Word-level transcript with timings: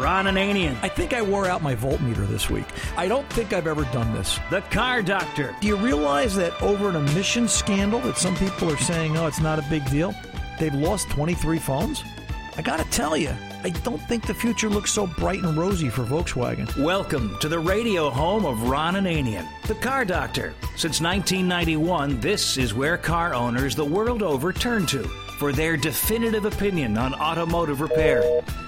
Ron 0.00 0.24
Ananian. 0.24 0.78
I 0.82 0.88
think 0.88 1.12
I 1.12 1.20
wore 1.20 1.46
out 1.46 1.62
my 1.62 1.76
voltmeter 1.76 2.26
this 2.26 2.48
week. 2.48 2.64
I 2.96 3.06
don't 3.06 3.28
think 3.34 3.52
I've 3.52 3.66
ever 3.66 3.84
done 3.92 4.14
this. 4.14 4.40
The 4.48 4.62
Car 4.62 5.02
Doctor. 5.02 5.54
Do 5.60 5.66
you 5.66 5.76
realize 5.76 6.34
that 6.36 6.60
over 6.62 6.88
an 6.88 6.96
emissions 6.96 7.52
scandal 7.52 8.00
that 8.00 8.16
some 8.16 8.34
people 8.36 8.72
are 8.72 8.78
saying, 8.78 9.18
oh, 9.18 9.26
it's 9.26 9.40
not 9.40 9.58
a 9.58 9.68
big 9.68 9.84
deal, 9.90 10.14
they've 10.58 10.74
lost 10.74 11.10
23 11.10 11.58
phones? 11.58 12.02
I 12.56 12.62
gotta 12.62 12.88
tell 12.90 13.14
you, 13.14 13.34
I 13.62 13.68
don't 13.68 14.00
think 14.08 14.26
the 14.26 14.32
future 14.32 14.70
looks 14.70 14.90
so 14.90 15.06
bright 15.06 15.42
and 15.42 15.58
rosy 15.58 15.90
for 15.90 16.04
Volkswagen. 16.04 16.74
Welcome 16.82 17.38
to 17.40 17.48
the 17.48 17.58
radio 17.58 18.08
home 18.08 18.46
of 18.46 18.70
Ron 18.70 18.94
Ananian, 18.94 19.46
the 19.66 19.74
Car 19.74 20.06
Doctor. 20.06 20.54
Since 20.76 21.02
1991, 21.02 22.20
this 22.20 22.56
is 22.56 22.72
where 22.72 22.96
car 22.96 23.34
owners 23.34 23.76
the 23.76 23.84
world 23.84 24.22
over 24.22 24.50
turn 24.50 24.86
to 24.86 25.10
for 25.40 25.52
their 25.52 25.74
definitive 25.74 26.44
opinion 26.44 26.98
on 26.98 27.14
automotive 27.14 27.80
repair. 27.80 28.22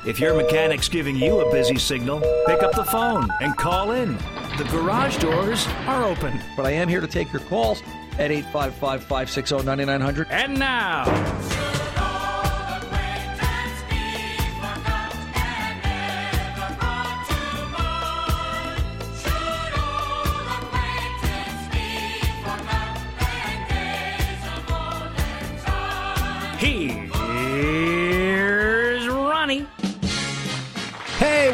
If 0.07 0.18
your 0.18 0.34
mechanic's 0.34 0.89
giving 0.89 1.16
you 1.16 1.41
a 1.41 1.52
busy 1.52 1.77
signal, 1.77 2.21
pick 2.46 2.62
up 2.62 2.72
the 2.72 2.86
phone 2.86 3.29
and 3.43 3.54
call 3.58 3.90
in. 3.90 4.17
The 4.57 4.67
garage 4.71 5.18
doors 5.18 5.66
are 5.86 6.03
open. 6.03 6.40
But 6.57 6.64
I 6.64 6.71
am 6.71 6.89
here 6.89 7.03
to 7.03 7.07
take 7.07 7.30
your 7.30 7.43
calls 7.43 7.82
at 8.18 8.30
855 8.30 9.03
560 9.03 9.57
9900. 9.57 10.29
And 10.30 10.58
now, 10.58 11.04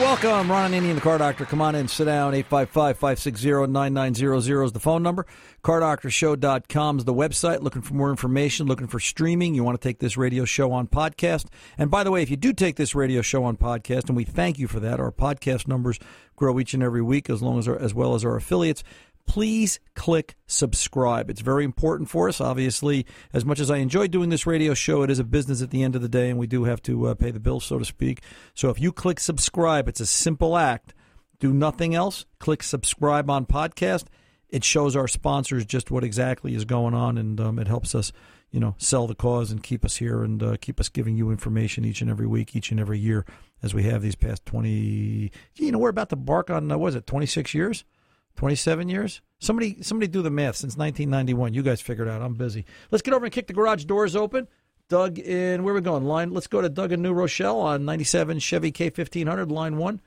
welcome. 0.09 0.51
Ron 0.51 0.73
Ananian, 0.73 0.95
the 0.95 1.03
Car 1.03 1.19
Doctor. 1.19 1.45
Come 1.45 1.61
on 1.61 1.75
in, 1.75 1.87
sit 1.87 2.07
down. 2.07 2.33
855-560-9900 2.33 4.65
is 4.65 4.73
the 4.73 4.81
phone 4.81 5.03
number. 5.03 5.27
CarDoctorShow.com 5.63 6.99
is 6.99 7.05
the 7.05 7.13
website. 7.13 7.61
Looking 7.61 7.83
for 7.83 7.93
more 7.93 8.09
information, 8.09 8.67
looking 8.67 8.87
for 8.87 9.01
streaming. 9.01 9.55
You 9.55 9.65
want 9.65 9.79
to 9.79 9.87
take 9.87 9.99
this 9.99 10.17
radio 10.17 10.47
show 10.47 10.73
on 10.73 10.87
podcast. 10.87 11.49
And 11.77 11.91
by 11.91 12.05
the 12.05 12.11
way, 12.11 12.23
if 12.23 12.31
you 12.31 12.39
do 12.39 12.55
take 12.55 12.77
this 12.77 12.95
radio 12.95 13.21
show 13.21 13.45
on 13.45 13.59
podcast, 13.59 14.09
and 14.09 14.17
we 14.17 14.25
thank 14.25 14.59
you 14.59 14.67
for 14.67 14.81
that, 14.81 14.99
our 14.99 15.13
podcast 15.13 15.69
numbers 15.69 15.99
grow 16.37 16.59
each 16.59 16.73
and 16.73 16.83
every 16.83 17.03
week 17.03 17.29
as 17.29 17.43
long 17.43 17.59
as 17.59 17.69
our, 17.69 17.79
as 17.79 17.93
well 17.93 18.15
as 18.15 18.25
our 18.25 18.37
affiliates 18.37 18.83
please 19.29 19.79
click 19.95 20.35
subscribe. 20.47 21.31
It's 21.31 21.43
very 21.43 21.65
important 21.65 22.09
for 22.09 22.29
us. 22.29 22.41
Obviously, 22.41 23.07
as 23.33 23.45
much 23.45 23.61
as 23.61 23.71
I 23.71 23.77
enjoy 23.77 24.09
doing 24.09 24.31
this 24.31 24.47
radio 24.47 24.75
show, 24.75 25.03
it 25.03 25.11
is 25.11 25.19
a 25.19 25.25
business 25.25 25.63
at 25.63 25.71
the 25.71 25.83
end 25.83 25.95
of 25.95 26.03
the 26.03 26.09
day, 26.09 26.31
and 26.31 26.39
we 26.39 26.47
do 26.49 26.65
have 26.65 26.83
to 26.83 27.09
uh, 27.09 27.15
pay 27.15 27.31
the 27.31 27.39
bills, 27.39 27.65
so 27.65 27.79
to 27.79 27.85
speak. 27.85 28.23
So 28.55 28.71
if 28.71 28.81
you 28.81 28.91
click 28.91 29.21
subscribe, 29.21 29.87
it's 29.87 30.01
a 30.01 30.07
simple 30.07 30.57
act. 30.57 30.95
Do 31.39 31.53
nothing 31.53 31.95
else. 31.95 32.25
Click 32.41 32.63
subscribe 32.63 33.31
on 33.31 33.47
podcast. 33.47 34.07
It 34.49 34.65
shows 34.65 34.97
our 34.97 35.07
sponsors 35.07 35.67
just 35.67 35.91
what 35.91 36.05
exactly 36.05 36.55
is 36.55 36.65
going 36.65 36.95
on, 36.95 37.19
and 37.19 37.39
um, 37.39 37.59
it 37.59 37.69
helps 37.69 37.95
us, 37.95 38.13
you 38.51 38.59
know, 38.59 38.75
sell 38.79 39.07
the 39.07 39.15
cause 39.15 39.51
and 39.51 39.63
keep 39.63 39.85
us 39.85 39.97
here 39.97 40.25
and 40.25 40.43
uh, 40.43 40.57
keep 40.59 40.81
us 40.81 40.89
giving 40.89 41.17
you 41.17 41.31
information 41.31 41.85
each 41.85 42.01
and 42.01 42.11
every 42.11 42.27
week, 42.27 42.57
each 42.57 42.71
and 42.71 42.81
every 42.81 42.99
year, 42.99 43.27
as 43.63 43.75
we 43.75 43.83
have 43.83 44.01
these 44.01 44.17
past 44.17 44.47
twenty. 44.47 45.31
You 45.57 45.71
know, 45.71 45.79
we're 45.79 45.91
about 45.91 46.09
to 46.09 46.17
bark 46.17 46.49
on 46.49 46.73
uh, 46.73 46.79
what 46.79 46.89
is 46.89 46.95
it, 46.95 47.07
twenty 47.07 47.27
six 47.27 47.53
years? 47.53 47.85
27 48.39 48.89
years? 48.89 49.21
Somebody 49.41 49.83
somebody 49.83 50.07
do 50.07 50.23
the 50.23 50.31
math 50.31 50.55
since 50.57 50.77
1991. 50.77 51.55
You 51.55 51.63
guys 51.63 51.81
figured 51.81 52.09
out. 52.09 52.23
I'm 52.23 52.35
busy. 52.35 52.65
Let's 52.91 53.03
get 53.03 53.13
over 53.13 53.25
and 53.25 53.35
kick 53.35 53.49
the 53.49 53.53
garage 53.53 53.85
doors 53.85 54.15
open. 54.15 54.47
Doug 54.89 55.19
in 55.19 55.65
where 55.65 55.75
are 55.75 55.77
we 55.77 55.81
going? 55.81 56.05
Line. 56.05 56.31
Let's 56.31 56.47
go 56.47 56.61
to 56.61 56.69
Doug 56.69 56.93
in 56.93 57.03
New 57.03 57.13
Rochelle 57.13 57.61
on 57.61 57.85
97 57.85 58.39
Chevy 58.39 58.71
K1500 58.71 59.51
line 59.51 59.77
1 59.77 60.01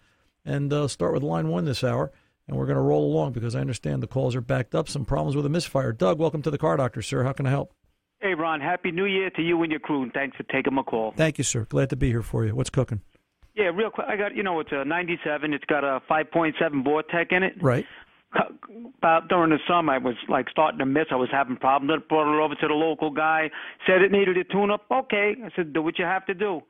and 0.45 0.71
uh, 0.71 0.87
start 0.87 1.13
with 1.13 1.23
line 1.23 1.49
1 1.49 1.65
this 1.65 1.83
hour 1.83 2.11
and 2.47 2.57
we're 2.57 2.65
going 2.65 2.77
to 2.77 2.81
roll 2.81 3.03
along 3.03 3.33
because 3.33 3.53
I 3.53 3.59
understand 3.59 4.01
the 4.01 4.07
calls 4.07 4.33
are 4.35 4.41
backed 4.41 4.75
up. 4.75 4.87
Some 4.87 5.03
problems 5.03 5.35
with 5.35 5.45
a 5.45 5.49
misfire. 5.49 5.91
Doug, 5.91 6.17
welcome 6.17 6.41
to 6.43 6.51
the 6.51 6.57
car 6.57 6.77
doctor, 6.77 7.01
sir. 7.01 7.23
How 7.23 7.33
can 7.33 7.45
I 7.45 7.49
help? 7.49 7.73
Hey, 8.21 8.33
Ron, 8.33 8.61
Happy 8.61 8.91
New 8.91 9.05
Year 9.05 9.29
to 9.31 9.41
you 9.41 9.61
and 9.63 9.71
your 9.71 9.79
crew, 9.79 10.03
and 10.03 10.13
thanks 10.13 10.37
for 10.37 10.43
taking 10.43 10.73
my 10.73 10.83
call. 10.83 11.13
Thank 11.17 11.37
you, 11.37 11.43
sir. 11.43 11.65
Glad 11.65 11.89
to 11.89 11.95
be 11.95 12.09
here 12.09 12.21
for 12.21 12.45
you. 12.45 12.55
What's 12.55 12.69
cooking? 12.69 13.01
Yeah, 13.55 13.71
real 13.73 13.89
quick. 13.89 14.07
I 14.07 14.15
got, 14.15 14.35
you 14.35 14.43
know, 14.43 14.59
it's 14.59 14.71
a 14.71 14.85
97. 14.85 15.53
It's 15.53 15.65
got 15.65 15.83
a 15.83 16.01
5.7 16.09 16.53
Vortec 16.85 17.31
in 17.31 17.43
it. 17.43 17.61
Right. 17.61 17.85
About 18.99 19.27
during 19.27 19.49
the 19.49 19.57
summer, 19.67 19.93
I 19.93 19.97
was 19.97 20.15
like 20.29 20.47
starting 20.49 20.79
to 20.79 20.85
miss. 20.85 21.05
I 21.11 21.15
was 21.15 21.29
having 21.31 21.57
problems. 21.57 21.91
I 21.93 22.07
brought 22.07 22.33
it 22.33 22.41
over 22.41 22.55
to 22.55 22.67
the 22.67 22.73
local 22.73 23.09
guy. 23.09 23.49
Said 23.85 24.01
it 24.01 24.11
needed 24.11 24.37
a 24.37 24.43
tune-up. 24.45 24.85
Okay, 24.89 25.35
I 25.43 25.49
said, 25.55 25.73
do 25.73 25.81
what 25.81 25.99
you 25.99 26.05
have 26.05 26.25
to 26.27 26.33
do. 26.33 26.61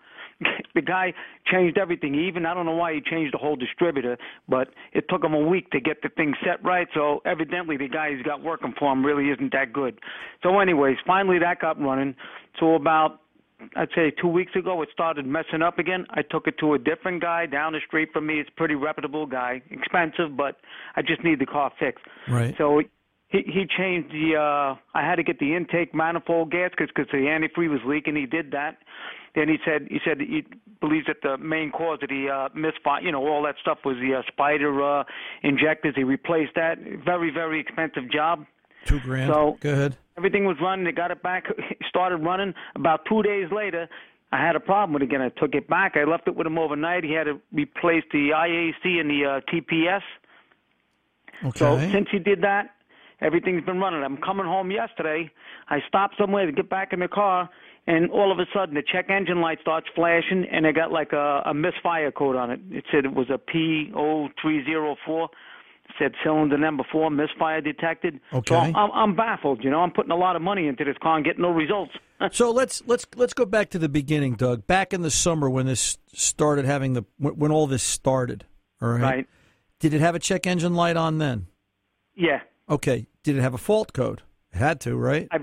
the 0.76 0.82
guy 0.82 1.14
changed 1.46 1.78
everything. 1.78 2.16
Even 2.16 2.46
I 2.46 2.54
don't 2.54 2.66
know 2.66 2.76
why 2.76 2.94
he 2.94 3.02
changed 3.02 3.34
the 3.34 3.38
whole 3.38 3.56
distributor, 3.56 4.18
but 4.50 4.70
it 4.94 5.06
took 5.10 5.24
him 5.24 5.34
a 5.34 5.40
week 5.40 5.70
to 5.72 5.80
get 5.80 6.02
the 6.02 6.10
thing 6.10 6.34
set 6.44 6.64
right. 6.64 6.88
So 6.94 7.22
evidently 7.26 7.78
the 7.78 7.88
guy 7.88 8.16
he's 8.16 8.26
got 8.26 8.42
working 8.42 8.74
for 8.78 8.92
him 8.92 9.06
really 9.06 9.30
isn't 9.30 9.52
that 9.54 9.74
good. 9.74 10.00
So 10.44 10.60
anyways, 10.60 10.98
finally 11.06 11.40
that 11.40 11.60
got 11.60 11.80
running. 11.80 12.16
So 12.60 12.76
about 12.76 13.22
I'd 13.76 13.90
say 13.96 14.12
two 14.12 14.28
weeks 14.28 14.56
ago 14.56 14.82
it 14.82 14.90
started 14.94 15.26
messing 15.26 15.62
up 15.62 15.80
again. 15.80 16.06
I 16.10 16.22
took 16.22 16.48
it 16.48 16.56
to 16.60 16.74
a 16.74 16.80
different 16.80 17.22
guy 17.22 17.46
down 17.46 17.74
the 17.74 17.80
street 17.88 18.10
from 18.14 18.28
me. 18.28 18.40
It's 18.40 18.50
a 18.50 18.58
pretty 18.58 18.76
reputable 18.76 19.26
guy, 19.26 19.62
expensive, 19.70 20.36
but 20.38 20.58
I 20.96 21.02
just 21.02 21.24
need 21.24 21.40
the 21.40 21.46
car 21.46 21.72
fixed. 21.80 22.04
Right. 22.30 22.56
So 22.58 22.82
he 23.30 23.40
he 23.46 23.66
changed 23.78 24.12
the. 24.12 24.36
uh 24.38 24.76
I 24.98 25.06
had 25.06 25.16
to 25.16 25.24
get 25.24 25.40
the 25.40 25.56
intake 25.56 25.94
manifold 25.96 26.52
gaskets 26.52 26.92
because 26.96 27.10
the 27.12 27.18
antifreeze 27.20 27.70
was 27.70 27.82
leaking. 27.86 28.16
He 28.16 28.26
did 28.26 28.52
that. 28.52 28.78
Then 29.36 29.48
he 29.48 29.58
said 29.64 29.88
he 29.90 30.00
said 30.04 30.20
he 30.20 30.44
believes 30.82 31.08
that 31.08 31.18
the 31.24 31.38
main 31.38 31.72
cause 31.72 32.00
of 32.02 32.10
the 32.10 32.28
uh, 32.28 32.50
misfire, 32.54 33.02
you 33.02 33.12
know, 33.12 33.26
all 33.26 33.44
that 33.44 33.56
stuff 33.62 33.78
was 33.86 33.96
the 33.98 34.16
uh, 34.16 34.22
spider 34.28 34.84
uh, 34.84 35.04
injectors. 35.44 35.94
He 35.96 36.04
replaced 36.04 36.56
that. 36.56 36.80
Very 37.06 37.30
very 37.32 37.60
expensive 37.62 38.12
job. 38.12 38.46
Two 38.86 39.00
grand. 39.00 39.32
So- 39.32 39.58
Go 39.62 39.72
ahead. 39.72 39.96
Everything 40.22 40.46
was 40.46 40.58
running. 40.62 40.86
They 40.86 40.92
got 40.92 41.10
it 41.10 41.24
back. 41.24 41.46
Started 41.90 42.18
running. 42.18 42.54
About 42.76 43.00
two 43.10 43.24
days 43.24 43.48
later, 43.52 43.90
I 44.32 44.38
had 44.38 44.56
a 44.56 44.60
problem 44.60 44.94
with 44.94 45.02
it 45.02 45.06
again. 45.06 45.20
I 45.20 45.30
took 45.30 45.56
it 45.56 45.68
back. 45.68 45.94
I 45.96 46.04
left 46.04 46.28
it 46.28 46.36
with 46.36 46.46
him 46.46 46.60
overnight. 46.60 47.04
He 47.04 47.14
had 47.14 47.24
to 47.24 47.42
replace 47.52 48.04
the 48.12 48.30
IAC 48.30 49.00
and 49.00 49.10
the 49.10 49.26
uh, 49.26 49.42
TPS. 49.52 50.04
Okay. 51.44 51.58
So 51.58 51.80
since 51.92 52.08
he 52.12 52.20
did 52.20 52.44
that, 52.44 52.76
everything's 53.20 53.66
been 53.66 53.80
running. 53.80 54.04
I'm 54.04 54.18
coming 54.18 54.46
home 54.46 54.70
yesterday. 54.70 55.32
I 55.70 55.80
stopped 55.88 56.18
somewhere 56.20 56.46
to 56.46 56.52
get 56.52 56.70
back 56.70 56.94
in 56.94 57.00
the 57.00 57.08
car, 57.08 57.50
and 57.88 58.12
all 58.12 58.32
of 58.32 58.38
a 58.38 58.46
sudden 58.54 58.76
the 58.76 58.84
check 58.84 59.10
engine 59.10 59.42
light 59.42 59.58
starts 59.62 59.88
flashing, 59.96 60.46
and 60.52 60.68
it 60.68 60.76
got 60.76 60.92
like 60.92 61.14
a, 61.14 61.42
a 61.48 61.54
misfire 61.56 62.12
code 62.12 62.36
on 62.36 62.52
it. 62.52 62.60
It 62.70 62.86
said 62.92 63.06
it 63.06 63.16
was 63.16 63.32
a 63.32 63.40
P0304. 63.40 65.30
Said 66.00 66.14
cylinder 66.24 66.58
number 66.58 66.84
four, 66.92 67.10
misfire 67.12 67.62
detected. 67.62 68.20
Okay. 68.34 68.56
So 68.56 68.58
I'm, 68.58 68.92
I'm 68.94 69.16
baffled. 69.16 69.64
You 69.64 69.70
know, 69.70 69.80
I'm 69.82 69.92
putting 69.92 70.12
a 70.12 70.16
lot 70.18 70.36
of 70.36 70.42
money 70.42 70.68
into 70.68 70.84
this 70.84 70.96
car 71.02 71.16
and 71.18 71.26
getting 71.26 71.42
no 71.42 71.50
results. 71.52 71.92
So 72.32 72.52
let's 72.52 72.84
let's 72.86 73.08
let's 73.16 73.34
go 73.34 73.46
back 73.46 73.72
to 73.72 73.80
the 73.80 73.90
beginning, 73.90 74.36
Doug. 74.36 74.68
Back 74.68 74.94
in 74.94 75.02
the 75.02 75.10
summer 75.10 75.50
when 75.50 75.66
this 75.66 75.98
started 76.14 76.66
having 76.66 76.94
the 76.94 77.04
when 77.18 77.52
all 77.52 77.66
this 77.66 77.82
started, 77.82 78.46
all 78.80 78.90
right? 78.90 79.02
Right. 79.02 79.28
Did 79.80 79.96
it 79.96 80.02
have 80.02 80.14
a 80.14 80.20
check 80.20 80.46
engine 80.46 80.76
light 80.76 80.98
on 80.98 81.18
then? 81.18 81.48
Yeah, 82.16 82.42
Okay. 82.70 83.08
Did 83.24 83.38
it 83.38 83.42
have 83.42 83.56
a 83.56 83.58
fault 83.58 83.94
code? 83.94 84.22
It 84.54 84.58
had 84.60 84.80
to, 84.82 84.96
right? 84.98 85.28
I 85.32 85.40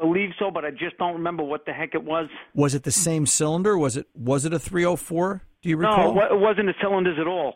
believe 0.00 0.30
so, 0.36 0.50
but 0.50 0.64
I 0.64 0.72
just 0.72 0.98
don't 0.98 1.12
remember 1.14 1.44
what 1.44 1.64
the 1.64 1.72
heck 1.72 1.94
it 1.94 2.02
was. 2.02 2.28
Was 2.54 2.74
it 2.74 2.82
the 2.82 2.90
same 2.90 3.24
cylinder? 3.26 3.78
Was 3.78 3.96
it 3.96 4.08
was 4.12 4.44
it 4.44 4.52
a 4.52 4.58
304? 4.58 5.42
Do 5.62 5.68
you 5.68 5.76
No, 5.76 5.88
recall? 5.90 6.10
it 6.10 6.14
wa- 6.16 6.36
it 6.36 6.40
wasn't 6.40 6.66
the 6.66 6.74
cylinders 6.82 7.18
at 7.20 7.28
all. 7.28 7.54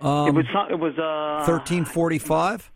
Um, 0.00 0.28
it 0.28 0.34
was 0.34 0.44
some- 0.52 0.70
it 0.70 0.78
was 0.78 0.94
uh 0.98 1.44
1345. 1.50 2.70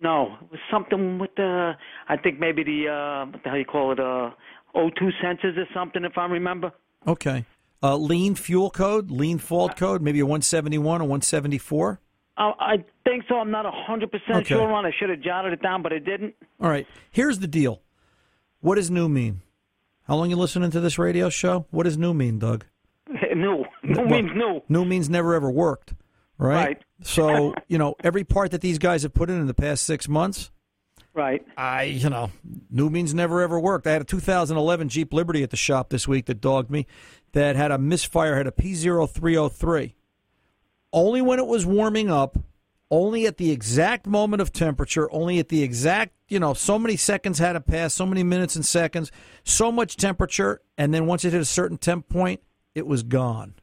No, 0.00 0.36
it 0.42 0.50
was 0.52 0.60
something 0.70 1.18
with 1.18 1.34
the. 1.36 1.72
I 2.08 2.16
think 2.16 2.38
maybe 2.38 2.62
the 2.62 2.88
uh, 2.88 3.26
what 3.30 3.42
the 3.42 3.48
hell 3.50 3.58
you 3.58 3.64
call 3.64 3.92
it? 3.92 3.98
Uh, 4.00 4.30
O2 4.76 5.10
sensors 5.22 5.56
or 5.58 5.66
something, 5.74 6.04
if 6.04 6.16
I 6.16 6.26
remember. 6.26 6.72
Okay. 7.06 7.44
Uh, 7.82 7.96
lean 7.96 8.34
fuel 8.34 8.70
code, 8.70 9.10
lean 9.10 9.38
fault 9.38 9.76
code, 9.76 10.02
maybe 10.02 10.20
a 10.20 10.24
171 10.26 11.00
or 11.00 11.04
174. 11.04 12.00
Uh, 12.36 12.52
I 12.60 12.84
think 13.04 13.24
so. 13.28 13.36
I'm 13.36 13.50
not 13.50 13.66
a 13.66 13.70
hundred 13.72 14.12
percent 14.12 14.38
Okay. 14.38 14.54
sure 14.54 14.72
on. 14.72 14.86
I 14.86 14.92
should 14.96 15.10
have 15.10 15.20
jotted 15.20 15.52
it 15.52 15.62
down, 15.62 15.82
but 15.82 15.92
I 15.92 15.98
didn't. 15.98 16.34
All 16.60 16.68
right. 16.70 16.86
Here's 17.10 17.40
the 17.40 17.48
deal. 17.48 17.82
What 18.60 18.76
does 18.76 18.90
new 18.90 19.08
mean? 19.08 19.42
How 20.06 20.14
long 20.16 20.30
you 20.30 20.36
listening 20.36 20.70
to 20.70 20.80
this 20.80 20.98
radio 20.98 21.28
show? 21.28 21.66
What 21.70 21.84
does 21.84 21.98
new 21.98 22.14
mean, 22.14 22.38
Doug? 22.38 22.64
new. 23.08 23.64
New 23.82 23.94
Well, 24.00 24.06
means 24.06 24.30
new. 24.34 24.62
New 24.68 24.84
means 24.84 25.08
never 25.10 25.34
ever 25.34 25.50
worked, 25.50 25.94
right? 26.38 26.54
Right. 26.54 26.82
So 27.02 27.54
you 27.66 27.78
know 27.78 27.94
every 28.02 28.24
part 28.24 28.52
that 28.52 28.60
these 28.60 28.78
guys 28.78 29.02
have 29.02 29.14
put 29.14 29.30
in 29.30 29.40
in 29.40 29.46
the 29.46 29.54
past 29.54 29.84
six 29.84 30.08
months. 30.08 30.50
Right. 31.14 31.44
I 31.56 31.84
you 31.84 32.08
know 32.08 32.30
new 32.70 32.90
means 32.90 33.12
never 33.12 33.42
ever 33.42 33.58
worked. 33.58 33.86
I 33.86 33.92
had 33.92 34.02
a 34.02 34.04
2011 34.04 34.88
Jeep 34.88 35.12
Liberty 35.12 35.42
at 35.42 35.50
the 35.50 35.56
shop 35.56 35.90
this 35.90 36.06
week 36.06 36.26
that 36.26 36.40
dogged 36.40 36.70
me, 36.70 36.86
that 37.32 37.56
had 37.56 37.70
a 37.70 37.78
misfire, 37.78 38.36
had 38.36 38.46
a 38.46 38.52
P0303. 38.52 39.94
Only 40.92 41.20
when 41.20 41.38
it 41.38 41.46
was 41.46 41.66
warming 41.66 42.10
up, 42.10 42.38
only 42.90 43.26
at 43.26 43.36
the 43.36 43.50
exact 43.50 44.06
moment 44.06 44.40
of 44.40 44.52
temperature, 44.52 45.12
only 45.12 45.38
at 45.38 45.48
the 45.48 45.62
exact 45.62 46.14
you 46.28 46.38
know 46.38 46.54
so 46.54 46.78
many 46.78 46.96
seconds 46.96 47.38
had 47.38 47.54
to 47.54 47.60
pass, 47.60 47.94
so 47.94 48.06
many 48.06 48.22
minutes 48.22 48.56
and 48.56 48.64
seconds, 48.64 49.10
so 49.44 49.72
much 49.72 49.96
temperature, 49.96 50.60
and 50.76 50.94
then 50.94 51.06
once 51.06 51.24
it 51.24 51.32
hit 51.32 51.40
a 51.40 51.46
certain 51.46 51.78
temp 51.78 52.08
point, 52.08 52.40
it 52.74 52.86
was 52.86 53.02
gone. 53.02 53.54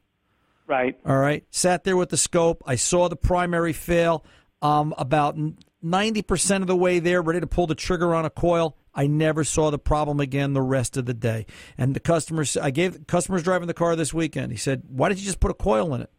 Right. 0.66 0.98
All 1.04 1.16
right. 1.16 1.44
Sat 1.50 1.84
there 1.84 1.96
with 1.96 2.08
the 2.08 2.16
scope. 2.16 2.62
I 2.66 2.76
saw 2.76 3.08
the 3.08 3.16
primary 3.16 3.72
fail. 3.72 4.24
Um, 4.62 4.94
about 4.98 5.36
90% 5.84 6.62
of 6.62 6.66
the 6.66 6.76
way 6.76 6.98
there, 6.98 7.22
ready 7.22 7.40
to 7.40 7.46
pull 7.46 7.66
the 7.66 7.74
trigger 7.74 8.14
on 8.14 8.24
a 8.24 8.30
coil. 8.30 8.76
I 8.94 9.06
never 9.06 9.44
saw 9.44 9.70
the 9.70 9.78
problem 9.78 10.20
again 10.20 10.54
the 10.54 10.62
rest 10.62 10.96
of 10.96 11.04
the 11.04 11.14
day. 11.14 11.46
And 11.76 11.94
the 11.94 12.00
customers, 12.00 12.56
I 12.56 12.70
gave 12.70 13.06
customers 13.06 13.42
driving 13.42 13.68
the 13.68 13.74
car 13.74 13.94
this 13.94 14.14
weekend. 14.14 14.52
He 14.52 14.58
said, 14.58 14.84
"Why 14.88 15.08
did 15.10 15.18
you 15.18 15.24
just 15.24 15.38
put 15.38 15.50
a 15.50 15.54
coil 15.54 15.94
in 15.94 16.00
it?" 16.00 16.10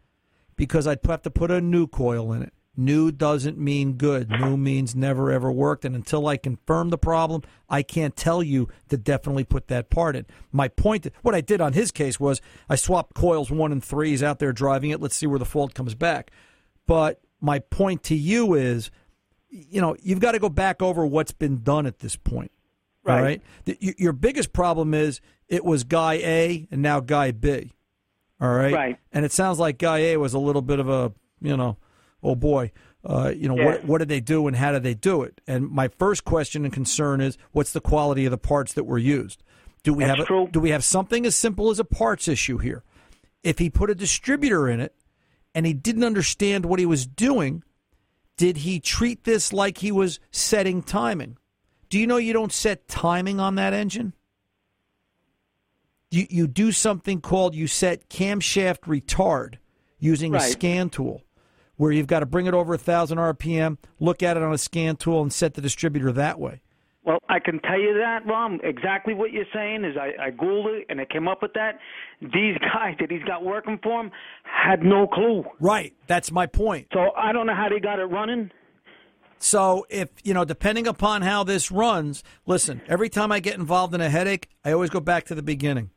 Because 0.56 0.86
I'd 0.86 1.00
have 1.06 1.22
to 1.22 1.30
put 1.30 1.50
a 1.50 1.60
new 1.60 1.86
coil 1.86 2.32
in 2.32 2.42
it. 2.42 2.52
New 2.78 3.10
doesn't 3.10 3.58
mean 3.58 3.94
good. 3.94 4.30
New 4.30 4.56
means 4.56 4.94
never 4.94 5.32
ever 5.32 5.50
worked. 5.50 5.84
And 5.84 5.96
until 5.96 6.28
I 6.28 6.36
confirm 6.36 6.90
the 6.90 6.96
problem, 6.96 7.42
I 7.68 7.82
can't 7.82 8.14
tell 8.14 8.40
you 8.40 8.68
to 8.88 8.96
definitely 8.96 9.42
put 9.42 9.66
that 9.66 9.90
part 9.90 10.14
in. 10.14 10.26
My 10.52 10.68
point, 10.68 11.08
what 11.22 11.34
I 11.34 11.40
did 11.40 11.60
on 11.60 11.72
his 11.72 11.90
case 11.90 12.20
was 12.20 12.40
I 12.68 12.76
swapped 12.76 13.14
coils 13.14 13.50
one 13.50 13.72
and 13.72 13.82
three. 13.82 14.10
He's 14.10 14.22
out 14.22 14.38
there 14.38 14.52
driving 14.52 14.90
it. 14.90 15.00
Let's 15.00 15.16
see 15.16 15.26
where 15.26 15.40
the 15.40 15.44
fault 15.44 15.74
comes 15.74 15.96
back. 15.96 16.30
But 16.86 17.20
my 17.40 17.58
point 17.58 18.04
to 18.04 18.14
you 18.14 18.54
is, 18.54 18.92
you 19.50 19.80
know, 19.80 19.96
you've 20.00 20.20
got 20.20 20.32
to 20.32 20.38
go 20.38 20.48
back 20.48 20.80
over 20.80 21.04
what's 21.04 21.32
been 21.32 21.64
done 21.64 21.84
at 21.84 21.98
this 21.98 22.14
point. 22.14 22.52
Right. 23.02 23.16
All 23.16 23.22
right. 23.22 23.42
The, 23.64 23.76
your 23.98 24.12
biggest 24.12 24.52
problem 24.52 24.94
is 24.94 25.20
it 25.48 25.64
was 25.64 25.82
guy 25.82 26.14
A 26.14 26.68
and 26.70 26.80
now 26.80 27.00
guy 27.00 27.32
B. 27.32 27.72
All 28.40 28.54
right. 28.54 28.72
Right. 28.72 28.98
And 29.10 29.24
it 29.24 29.32
sounds 29.32 29.58
like 29.58 29.78
guy 29.78 29.98
A 29.98 30.16
was 30.16 30.32
a 30.32 30.38
little 30.38 30.62
bit 30.62 30.78
of 30.78 30.88
a, 30.88 31.12
you 31.40 31.56
know, 31.56 31.76
oh 32.22 32.34
boy, 32.34 32.72
uh, 33.04 33.32
you 33.34 33.48
know, 33.48 33.56
Yeah. 33.56 33.64
what 33.64 33.84
what 33.84 33.98
did 33.98 34.08
they 34.08 34.20
do 34.20 34.46
and 34.46 34.56
how 34.56 34.72
did 34.72 34.82
they 34.82 34.94
do 34.94 35.22
it? 35.22 35.40
And 35.46 35.68
my 35.70 35.88
first 35.88 36.24
question 36.24 36.64
and 36.64 36.72
concern 36.72 37.20
is, 37.20 37.38
what's 37.52 37.72
the 37.72 37.80
quality 37.80 38.24
of 38.24 38.30
the 38.30 38.38
parts 38.38 38.72
that 38.74 38.84
were 38.84 38.98
used? 38.98 39.42
Do 39.84 39.94
we 39.94 40.04
That's 40.04 40.18
have 40.18 40.30
a, 40.30 40.48
do 40.50 40.60
we 40.60 40.70
have 40.70 40.84
something 40.84 41.24
as 41.24 41.36
simple 41.36 41.70
as 41.70 41.78
a 41.78 41.84
parts 41.84 42.28
issue 42.28 42.58
here? 42.58 42.82
If 43.42 43.58
he 43.58 43.70
put 43.70 43.90
a 43.90 43.94
distributor 43.94 44.68
in 44.68 44.80
it 44.80 44.94
and 45.54 45.64
he 45.64 45.72
didn't 45.72 46.04
understand 46.04 46.66
what 46.66 46.80
he 46.80 46.86
was 46.86 47.06
doing, 47.06 47.62
did 48.36 48.58
he 48.58 48.80
treat 48.80 49.24
this 49.24 49.52
like 49.52 49.78
he 49.78 49.92
was 49.92 50.18
setting 50.32 50.82
timing? 50.82 51.38
Do 51.88 51.98
you 51.98 52.06
know 52.06 52.16
you 52.16 52.32
don't 52.32 52.52
set 52.52 52.88
timing 52.88 53.40
on 53.40 53.54
that 53.54 53.72
engine? 53.72 54.12
You 56.10 56.26
you 56.28 56.46
do 56.46 56.72
something 56.72 57.20
called 57.20 57.54
you 57.54 57.66
set 57.66 58.08
camshaft 58.08 58.80
retard 58.80 59.56
using 59.98 60.34
a 60.34 60.38
scan 60.40 60.90
tool, 60.90 61.22
where 61.78 61.90
you've 61.90 62.06
got 62.06 62.20
to 62.20 62.26
bring 62.26 62.44
it 62.44 62.52
over 62.52 62.74
a 62.74 62.78
thousand 62.78 63.16
RPM, 63.16 63.78
look 63.98 64.22
at 64.22 64.36
it 64.36 64.42
on 64.42 64.52
a 64.52 64.58
scan 64.58 64.96
tool, 64.96 65.22
and 65.22 65.32
set 65.32 65.54
the 65.54 65.62
distributor 65.62 66.12
that 66.12 66.38
way. 66.38 66.60
Well, 67.04 67.20
I 67.30 67.38
can 67.38 67.58
tell 67.60 67.80
you 67.80 67.94
that, 67.94 68.26
Ron. 68.26 68.60
Exactly 68.62 69.14
what 69.14 69.32
you're 69.32 69.46
saying 69.54 69.82
is 69.82 69.96
I, 69.96 70.26
I 70.26 70.30
Googled 70.30 70.80
it 70.80 70.86
and 70.90 71.00
I 71.00 71.06
came 71.06 71.26
up 71.26 71.40
with 71.40 71.54
that. 71.54 71.78
These 72.20 72.58
guys 72.74 72.96
that 73.00 73.10
he's 73.10 73.22
got 73.22 73.42
working 73.42 73.78
for 73.82 74.02
him 74.02 74.10
had 74.42 74.82
no 74.82 75.06
clue. 75.06 75.44
Right. 75.58 75.94
That's 76.06 76.30
my 76.30 76.44
point. 76.44 76.88
So 76.92 77.12
I 77.16 77.32
don't 77.32 77.46
know 77.46 77.54
how 77.54 77.70
they 77.70 77.80
got 77.80 77.98
it 77.98 78.04
running. 78.04 78.50
So 79.38 79.86
if 79.88 80.10
you 80.22 80.34
know, 80.34 80.44
depending 80.44 80.86
upon 80.86 81.22
how 81.22 81.44
this 81.44 81.70
runs, 81.70 82.22
listen. 82.44 82.82
Every 82.86 83.08
time 83.08 83.32
I 83.32 83.40
get 83.40 83.54
involved 83.54 83.94
in 83.94 84.02
a 84.02 84.10
headache, 84.10 84.50
I 84.62 84.72
always 84.72 84.90
go 84.90 85.00
back 85.00 85.24
to 85.26 85.34
the 85.34 85.42
beginning. 85.42 85.90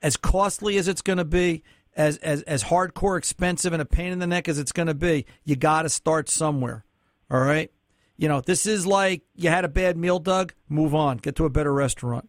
As 0.00 0.16
costly 0.16 0.78
as 0.78 0.88
it's 0.88 1.02
going 1.02 1.18
to 1.18 1.24
be, 1.24 1.64
as 1.96 2.18
as 2.18 2.42
as 2.42 2.64
hardcore 2.64 3.18
expensive 3.18 3.72
and 3.72 3.82
a 3.82 3.86
pain 3.86 4.12
in 4.12 4.18
the 4.18 4.26
neck 4.26 4.48
as 4.48 4.58
it's 4.58 4.72
going 4.72 4.88
to 4.88 4.94
be, 4.94 5.26
you 5.44 5.56
got 5.56 5.82
to 5.82 5.88
start 5.88 6.28
somewhere. 6.28 6.84
All 7.30 7.40
right. 7.40 7.70
You 8.16 8.28
know, 8.28 8.40
this 8.40 8.66
is 8.66 8.86
like 8.86 9.22
you 9.34 9.50
had 9.50 9.64
a 9.64 9.68
bad 9.68 9.96
meal, 9.96 10.18
Doug. 10.18 10.54
Move 10.68 10.94
on. 10.94 11.16
Get 11.18 11.36
to 11.36 11.44
a 11.44 11.50
better 11.50 11.72
restaurant. 11.72 12.28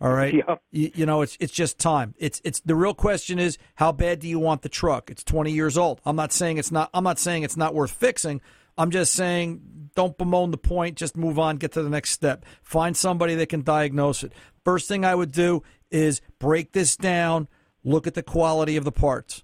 All 0.00 0.12
right. 0.12 0.34
Yep. 0.34 0.62
You, 0.72 0.90
you 0.94 1.06
know, 1.06 1.22
it's 1.22 1.36
it's 1.38 1.52
just 1.52 1.78
time. 1.78 2.14
It's 2.18 2.40
it's 2.44 2.60
the 2.60 2.74
real 2.74 2.94
question 2.94 3.38
is 3.38 3.56
how 3.76 3.92
bad 3.92 4.18
do 4.18 4.28
you 4.28 4.38
want 4.38 4.62
the 4.62 4.68
truck? 4.68 5.10
It's 5.10 5.22
20 5.22 5.52
years 5.52 5.78
old. 5.78 6.00
I'm 6.04 6.16
not 6.16 6.32
saying 6.32 6.58
it's 6.58 6.72
not. 6.72 6.90
I'm 6.92 7.04
not 7.04 7.18
saying 7.18 7.44
it's 7.44 7.56
not 7.56 7.74
worth 7.74 7.92
fixing. 7.92 8.40
I'm 8.76 8.90
just 8.90 9.12
saying 9.12 9.90
don't 9.94 10.16
bemoan 10.16 10.50
the 10.50 10.58
point. 10.58 10.96
Just 10.96 11.16
move 11.16 11.38
on. 11.38 11.56
Get 11.56 11.72
to 11.72 11.82
the 11.82 11.90
next 11.90 12.10
step. 12.10 12.44
Find 12.62 12.96
somebody 12.96 13.34
that 13.36 13.48
can 13.48 13.62
diagnose 13.62 14.24
it. 14.24 14.32
First 14.64 14.88
thing 14.88 15.04
I 15.04 15.14
would 15.14 15.32
do 15.32 15.62
is 15.90 16.20
break 16.38 16.72
this 16.72 16.96
down. 16.96 17.48
Look 17.84 18.06
at 18.06 18.14
the 18.14 18.22
quality 18.22 18.76
of 18.76 18.84
the 18.84 18.92
parts. 18.92 19.42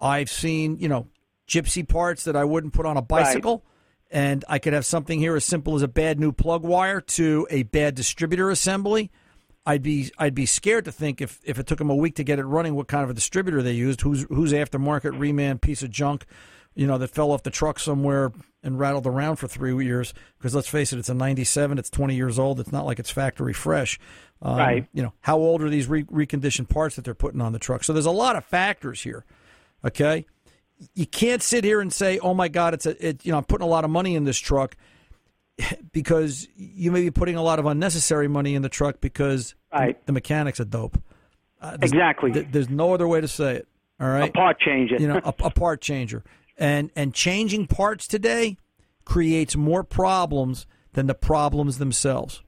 I've 0.00 0.30
seen 0.30 0.78
you 0.78 0.88
know 0.88 1.08
gypsy 1.48 1.86
parts 1.86 2.24
that 2.24 2.36
I 2.36 2.44
wouldn't 2.44 2.74
put 2.74 2.86
on 2.86 2.96
a 2.96 3.02
bicycle. 3.02 3.64
And 4.10 4.44
I 4.48 4.58
could 4.58 4.72
have 4.72 4.86
something 4.86 5.18
here 5.18 5.36
as 5.36 5.44
simple 5.44 5.74
as 5.74 5.82
a 5.82 5.88
bad 5.88 6.18
new 6.18 6.32
plug 6.32 6.62
wire 6.62 7.00
to 7.00 7.46
a 7.50 7.64
bad 7.64 7.94
distributor 7.94 8.48
assembly. 8.50 9.10
I'd 9.66 9.82
be 9.82 10.10
I'd 10.16 10.34
be 10.34 10.46
scared 10.46 10.86
to 10.86 10.92
think 10.92 11.20
if, 11.20 11.40
if 11.44 11.58
it 11.58 11.66
took 11.66 11.76
them 11.76 11.90
a 11.90 11.94
week 11.94 12.14
to 12.14 12.24
get 12.24 12.38
it 12.38 12.44
running, 12.44 12.74
what 12.74 12.88
kind 12.88 13.04
of 13.04 13.10
a 13.10 13.14
distributor 13.14 13.62
they 13.62 13.72
used, 13.72 14.00
who's 14.00 14.22
who's 14.30 14.52
aftermarket 14.52 15.18
reman 15.18 15.60
piece 15.60 15.82
of 15.82 15.90
junk, 15.90 16.24
you 16.78 16.86
know, 16.86 16.96
that 16.96 17.08
fell 17.08 17.32
off 17.32 17.42
the 17.42 17.50
truck 17.50 17.78
somewhere 17.80 18.32
and 18.62 18.78
rattled 18.78 19.06
around 19.06 19.36
for 19.36 19.48
three 19.48 19.84
years. 19.84 20.14
Because 20.38 20.54
let's 20.54 20.68
face 20.68 20.92
it, 20.92 20.98
it's 20.98 21.08
a 21.08 21.14
'97, 21.14 21.76
it's 21.76 21.90
20 21.90 22.14
years 22.14 22.38
old. 22.38 22.60
It's 22.60 22.70
not 22.72 22.86
like 22.86 22.98
it's 22.98 23.10
factory 23.10 23.52
fresh. 23.52 23.98
Um, 24.40 24.56
Right. 24.56 24.86
You 24.94 25.02
know, 25.02 25.12
how 25.22 25.36
old 25.38 25.60
are 25.62 25.68
these 25.68 25.88
re- 25.88 26.04
reconditioned 26.04 26.68
parts 26.68 26.94
that 26.96 27.04
they're 27.04 27.14
putting 27.14 27.40
on 27.40 27.52
the 27.52 27.58
truck? 27.58 27.82
So 27.84 27.92
there's 27.92 28.06
a 28.06 28.10
lot 28.12 28.36
of 28.36 28.44
factors 28.44 29.02
here. 29.02 29.24
Okay, 29.84 30.24
you 30.94 31.06
can't 31.06 31.42
sit 31.42 31.64
here 31.64 31.80
and 31.80 31.92
say, 31.92 32.18
"Oh 32.20 32.34
my 32.34 32.48
God, 32.48 32.74
it's 32.74 32.86
a 32.86 33.08
it, 33.08 33.26
you 33.26 33.32
know 33.32 33.38
I'm 33.38 33.44
putting 33.44 33.66
a 33.66 33.70
lot 33.70 33.84
of 33.84 33.90
money 33.90 34.14
in 34.14 34.22
this 34.24 34.38
truck," 34.38 34.76
because 35.92 36.46
you 36.56 36.90
may 36.92 37.02
be 37.02 37.10
putting 37.10 37.36
a 37.36 37.42
lot 37.42 37.58
of 37.58 37.66
unnecessary 37.66 38.28
money 38.28 38.54
in 38.54 38.62
the 38.62 38.68
truck 38.68 39.00
because 39.00 39.54
Right. 39.72 40.04
the 40.06 40.12
mechanics 40.12 40.60
are 40.60 40.64
dope. 40.64 40.96
Uh, 41.60 41.76
there's- 41.76 41.92
Exactly. 41.92 42.32
th- 42.32 42.46
there's 42.52 42.70
no 42.70 42.94
other 42.94 43.06
way 43.08 43.20
to 43.20 43.28
say 43.28 43.56
it. 43.56 43.68
All 44.00 44.08
right, 44.08 44.28
A 44.30 44.32
part 44.32 44.60
change 44.60 44.92
it. 44.92 45.00
you 45.00 45.08
know, 45.08 45.20
a, 45.24 45.34
a 45.46 45.50
part 45.50 45.80
changer, 45.80 46.22
and 46.58 46.90
and 46.94 47.14
changing 47.14 47.66
parts 47.66 48.06
today 48.06 48.56
creates 49.04 49.56
more 49.56 49.84
problems 49.84 50.66
than 50.92 51.06
the 51.06 51.14
problems 51.14 51.78
themselves. 51.78 52.42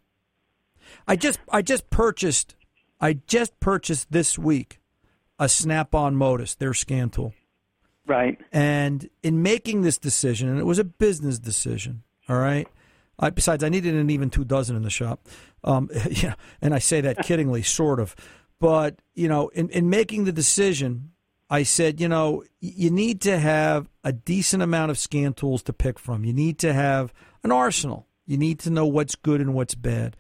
I 1.07 1.17
just 1.17 1.39
I 1.51 1.63
just 1.63 1.89
purchased 1.91 2.57
I 3.01 3.15
just 3.15 3.59
purchased 3.61 4.11
this 4.11 4.39
week 4.39 4.81
a 5.39 5.49
Snap-on 5.49 6.15
MODIS, 6.17 6.57
their 6.59 6.75
scan 6.75 7.09
tool. 7.09 7.33
right. 8.07 8.39
And 8.53 9.09
in 9.23 9.43
making 9.43 9.81
this 9.83 9.97
decision, 9.97 10.51
and 10.51 10.59
it 10.59 10.67
was 10.67 10.79
a 10.79 10.85
business 10.85 11.39
decision, 11.39 12.03
all 12.29 12.39
right. 12.39 12.69
I, 13.19 13.31
besides, 13.31 13.65
I 13.65 13.69
needed 13.69 13.95
an 13.95 14.11
even 14.11 14.31
two 14.31 14.45
dozen 14.45 14.77
in 14.77 14.83
the 14.83 14.91
shop. 14.91 15.27
Um, 15.65 15.91
yeah, 16.11 16.35
and 16.61 16.75
I 16.75 16.79
say 16.79 17.01
that 17.01 17.19
kiddingly, 17.19 17.65
sort 17.65 18.01
of. 18.01 18.15
But 18.59 19.01
you 19.15 19.29
know, 19.29 19.49
in 19.49 19.71
in 19.71 19.89
making 19.89 20.25
the 20.25 20.33
decision, 20.33 21.13
I 21.51 21.65
said, 21.65 22.01
you 22.01 22.09
know, 22.09 22.45
you 22.61 22.91
need 22.91 23.21
to 23.23 23.39
have 23.39 23.89
a 24.05 24.13
decent 24.13 24.63
amount 24.63 24.93
of 24.93 24.99
scan 24.99 25.35
tools 25.35 25.63
to 25.65 25.73
pick 25.73 25.99
from. 25.99 26.25
You 26.25 26.33
need 26.33 26.59
to 26.61 26.73
have 26.73 27.13
an 27.43 27.51
arsenal. 27.51 28.07
You 28.25 28.39
need 28.39 28.61
to 28.61 28.71
know 28.71 28.87
what's 28.87 29.17
good 29.17 29.41
and 29.41 29.53
what's 29.53 29.75
bad. 29.75 30.17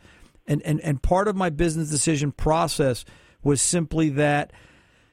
And 0.47 0.61
and 0.63 0.81
and 0.81 1.01
part 1.01 1.29
of 1.29 1.37
my 1.37 1.49
business 1.51 1.89
decision 1.89 2.33
process 2.33 3.05
was 3.43 3.63
simply 3.63 4.09
that 4.11 4.53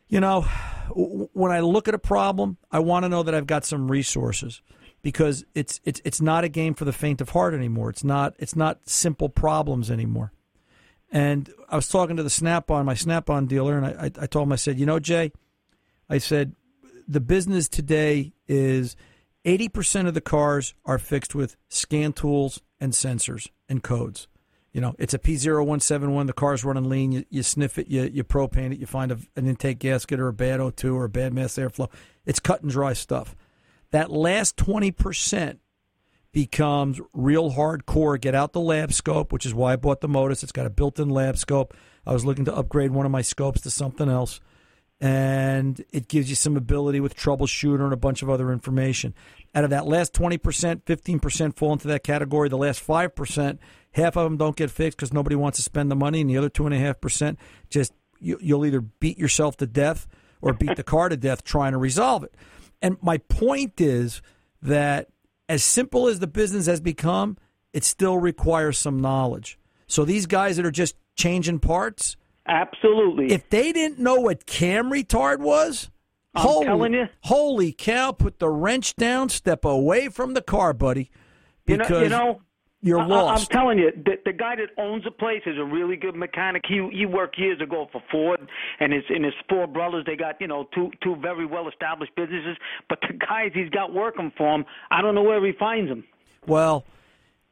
you 0.09 0.19
know, 0.21 0.41
when 1.33 1.51
I 1.51 1.59
look 1.59 1.87
at 1.87 1.93
a 1.93 1.99
problem, 1.99 2.57
I 2.71 2.79
want 2.79 3.03
to 3.03 3.09
know 3.09 3.23
that 3.23 3.35
I've 3.35 3.47
got 3.47 3.65
some 3.65 3.91
resources 3.91 4.61
because 5.01 5.45
it's 5.53 5.79
it's 5.83 6.01
it's 6.05 6.21
not 6.21 6.43
a 6.43 6.49
game 6.49 6.73
for 6.73 6.85
the 6.85 6.93
faint 6.93 7.21
of 7.21 7.29
heart 7.29 7.53
anymore. 7.53 7.89
It's 7.89 8.03
not 8.03 8.33
it's 8.39 8.55
not 8.55 8.87
simple 8.89 9.29
problems 9.29 9.91
anymore. 9.91 10.31
And 11.11 11.49
I 11.69 11.75
was 11.75 11.87
talking 11.87 12.17
to 12.17 12.23
the 12.23 12.29
Snap-on, 12.29 12.85
my 12.85 12.93
Snap-on 12.93 13.45
dealer, 13.45 13.77
and 13.77 13.85
I, 13.85 14.05
I, 14.05 14.23
I 14.23 14.27
told 14.27 14.47
him, 14.47 14.51
I 14.51 14.57
said, 14.57 14.77
you 14.77 14.85
know, 14.85 14.99
Jay, 14.99 15.31
I 16.09 16.17
said, 16.17 16.53
the 17.07 17.19
business 17.19 17.67
today 17.67 18.33
is 18.47 18.95
80% 19.45 20.07
of 20.07 20.13
the 20.13 20.21
cars 20.21 20.73
are 20.85 20.97
fixed 20.97 21.33
with 21.33 21.55
scan 21.69 22.13
tools 22.13 22.61
and 22.79 22.93
sensors 22.93 23.49
and 23.69 23.81
codes. 23.81 24.27
You 24.73 24.81
know, 24.81 24.93
it's 24.99 25.13
a 25.13 25.19
P0171, 25.19 26.27
the 26.27 26.33
car's 26.33 26.63
running 26.63 26.89
lean, 26.89 27.11
you, 27.11 27.25
you 27.29 27.41
sniff 27.41 27.79
it, 27.79 27.87
you, 27.87 28.03
you 28.03 28.23
propane 28.23 28.73
it, 28.73 28.79
you 28.79 28.85
find 28.85 29.11
a, 29.11 29.17
an 29.35 29.47
intake 29.47 29.79
gasket 29.79 30.19
or 30.19 30.27
a 30.27 30.33
bad 30.33 30.59
O2 30.59 30.93
or 30.93 31.05
a 31.05 31.09
bad 31.09 31.33
mass 31.33 31.55
airflow. 31.55 31.89
It's 32.25 32.39
cut 32.39 32.61
and 32.61 32.69
dry 32.69 32.93
stuff. 32.93 33.35
That 33.91 34.11
last 34.11 34.57
20% 34.57 35.57
becomes 36.31 37.01
real 37.13 37.53
hardcore. 37.53 38.19
Get 38.19 38.35
out 38.35 38.53
the 38.53 38.59
lab 38.59 38.93
scope, 38.93 39.31
which 39.31 39.45
is 39.45 39.53
why 39.53 39.73
I 39.73 39.75
bought 39.77 40.01
the 40.01 40.09
MODIS. 40.09 40.43
It's 40.43 40.51
got 40.51 40.67
a 40.67 40.69
built 40.69 40.99
in 40.99 41.09
lab 41.09 41.37
scope. 41.37 41.73
I 42.05 42.13
was 42.13 42.25
looking 42.25 42.45
to 42.45 42.55
upgrade 42.55 42.91
one 42.91 43.05
of 43.05 43.11
my 43.11 43.21
scopes 43.23 43.61
to 43.61 43.71
something 43.71 44.09
else. 44.09 44.39
And 44.99 45.83
it 45.91 46.07
gives 46.07 46.29
you 46.29 46.35
some 46.35 46.57
ability 46.57 46.99
with 46.99 47.15
troubleshooter 47.15 47.83
and 47.83 47.93
a 47.93 47.97
bunch 47.97 48.23
of 48.23 48.29
other 48.29 48.51
information. 48.51 49.13
Out 49.53 49.63
of 49.63 49.69
that 49.69 49.85
last 49.85 50.13
20%, 50.13 50.83
15% 50.83 51.55
fall 51.55 51.73
into 51.73 51.87
that 51.87 52.03
category. 52.03 52.49
The 52.49 52.57
last 52.57 52.85
5%, 52.85 53.59
half 53.91 54.17
of 54.17 54.23
them 54.23 54.37
don't 54.37 54.55
get 54.55 54.71
fixed 54.71 54.97
because 54.97 55.13
nobody 55.13 55.35
wants 55.35 55.57
to 55.57 55.63
spend 55.63 55.91
the 55.91 55.95
money. 55.95 56.21
And 56.21 56.29
the 56.29 56.37
other 56.37 56.49
2.5% 56.49 57.37
just 57.69 57.93
you, 58.19 58.37
you'll 58.41 58.65
either 58.65 58.81
beat 58.81 59.17
yourself 59.17 59.57
to 59.57 59.67
death 59.67 60.07
or 60.41 60.53
beat 60.53 60.75
the 60.75 60.83
car 60.83 61.09
to 61.09 61.17
death 61.17 61.43
trying 61.43 61.73
to 61.73 61.77
resolve 61.77 62.23
it. 62.23 62.33
And 62.81 62.97
my 63.01 63.17
point 63.17 63.79
is 63.81 64.21
that 64.61 65.09
as 65.49 65.63
simple 65.63 66.07
as 66.07 66.19
the 66.19 66.27
business 66.27 66.65
has 66.65 66.81
become, 66.81 67.37
it 67.73 67.83
still 67.83 68.17
requires 68.17 68.77
some 68.77 68.99
knowledge. 68.99 69.59
So 69.87 70.05
these 70.05 70.25
guys 70.25 70.57
that 70.57 70.65
are 70.65 70.71
just 70.71 70.95
changing 71.15 71.59
parts, 71.59 72.17
Absolutely. 72.47 73.31
if 73.33 73.49
they 73.49 73.71
didn't 73.71 73.99
know 73.99 74.15
what 74.15 74.45
cam 74.45 74.89
retard 74.91 75.39
was, 75.39 75.89
I'm 76.35 76.41
holy, 76.43 76.65
telling 76.65 76.93
you. 76.93 77.05
Holy 77.21 77.71
cow! 77.71 78.11
Put 78.11 78.39
the 78.39 78.49
wrench 78.49 78.95
down. 78.95 79.29
Step 79.29 79.65
away 79.65 80.09
from 80.09 80.33
the 80.33 80.41
car, 80.41 80.73
buddy. 80.73 81.09
You 81.65 81.77
know, 81.77 81.83
Because 81.83 82.03
you 82.03 82.09
know, 82.09 82.41
you're 82.81 82.99
I, 82.99 83.03
I- 83.03 83.07
lost. 83.07 83.51
I'm 83.51 83.59
telling 83.59 83.79
you, 83.79 83.91
the, 83.91 84.17
the 84.23 84.33
guy 84.33 84.55
that 84.55 84.69
owns 84.81 85.03
the 85.03 85.11
place 85.11 85.41
is 85.45 85.57
a 85.57 85.63
really 85.63 85.95
good 85.95 86.15
mechanic. 86.15 86.63
He 86.67 86.87
he 86.93 87.05
worked 87.05 87.39
years 87.39 87.59
ago 87.59 87.87
for 87.91 88.01
Ford, 88.11 88.39
and 88.79 88.93
his 88.93 89.03
and 89.09 89.25
his 89.25 89.33
four 89.49 89.65
brothers. 89.67 90.03
They 90.05 90.15
got 90.15 90.39
you 90.39 90.47
know 90.47 90.67
two 90.75 90.91
two 91.03 91.15
very 91.15 91.45
well 91.45 91.67
established 91.67 92.15
businesses. 92.15 92.55
But 92.87 92.99
the 93.01 93.13
guys 93.17 93.51
he's 93.53 93.69
got 93.69 93.93
working 93.93 94.31
for 94.37 94.53
him, 94.55 94.65
I 94.91 95.01
don't 95.01 95.15
know 95.15 95.23
where 95.23 95.43
he 95.45 95.53
finds 95.53 95.89
them. 95.89 96.03
well, 96.45 96.85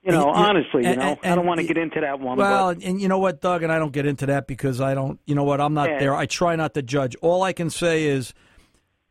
You 0.06 0.12
know, 0.12 0.28
Yeah, 0.28 0.34
honestly, 0.34 0.84
you 0.84 0.90
and- 0.90 1.00
know, 1.00 1.18
and- 1.24 1.32
I 1.34 1.36
don't 1.36 1.46
want 1.48 1.62
to 1.62 1.66
get 1.68 1.78
into 1.78 2.00
that 2.02 2.20
one. 2.20 2.38
Well, 2.38 2.76
but, 2.76 2.84
and 2.84 3.02
you 3.02 3.08
know 3.08 3.18
what, 3.18 3.42
Doug, 3.42 3.64
and 3.64 3.72
I 3.72 3.80
don't 3.80 3.92
get 3.92 4.06
into 4.06 4.28
that 4.28 4.46
because 4.48 4.80
I 4.80 4.94
don't. 4.94 5.20
You 5.26 5.34
know 5.36 5.44
what? 5.44 5.60
I'm 5.60 5.74
not 5.74 5.90
Yeah. 5.90 6.00
there. 6.00 6.16
I 6.16 6.26
try 6.28 6.56
not 6.56 6.74
to 6.76 6.82
judge. 6.84 7.16
All 7.22 7.42
I 7.42 7.54
can 7.54 7.70
say 7.72 8.04
is, 8.06 8.34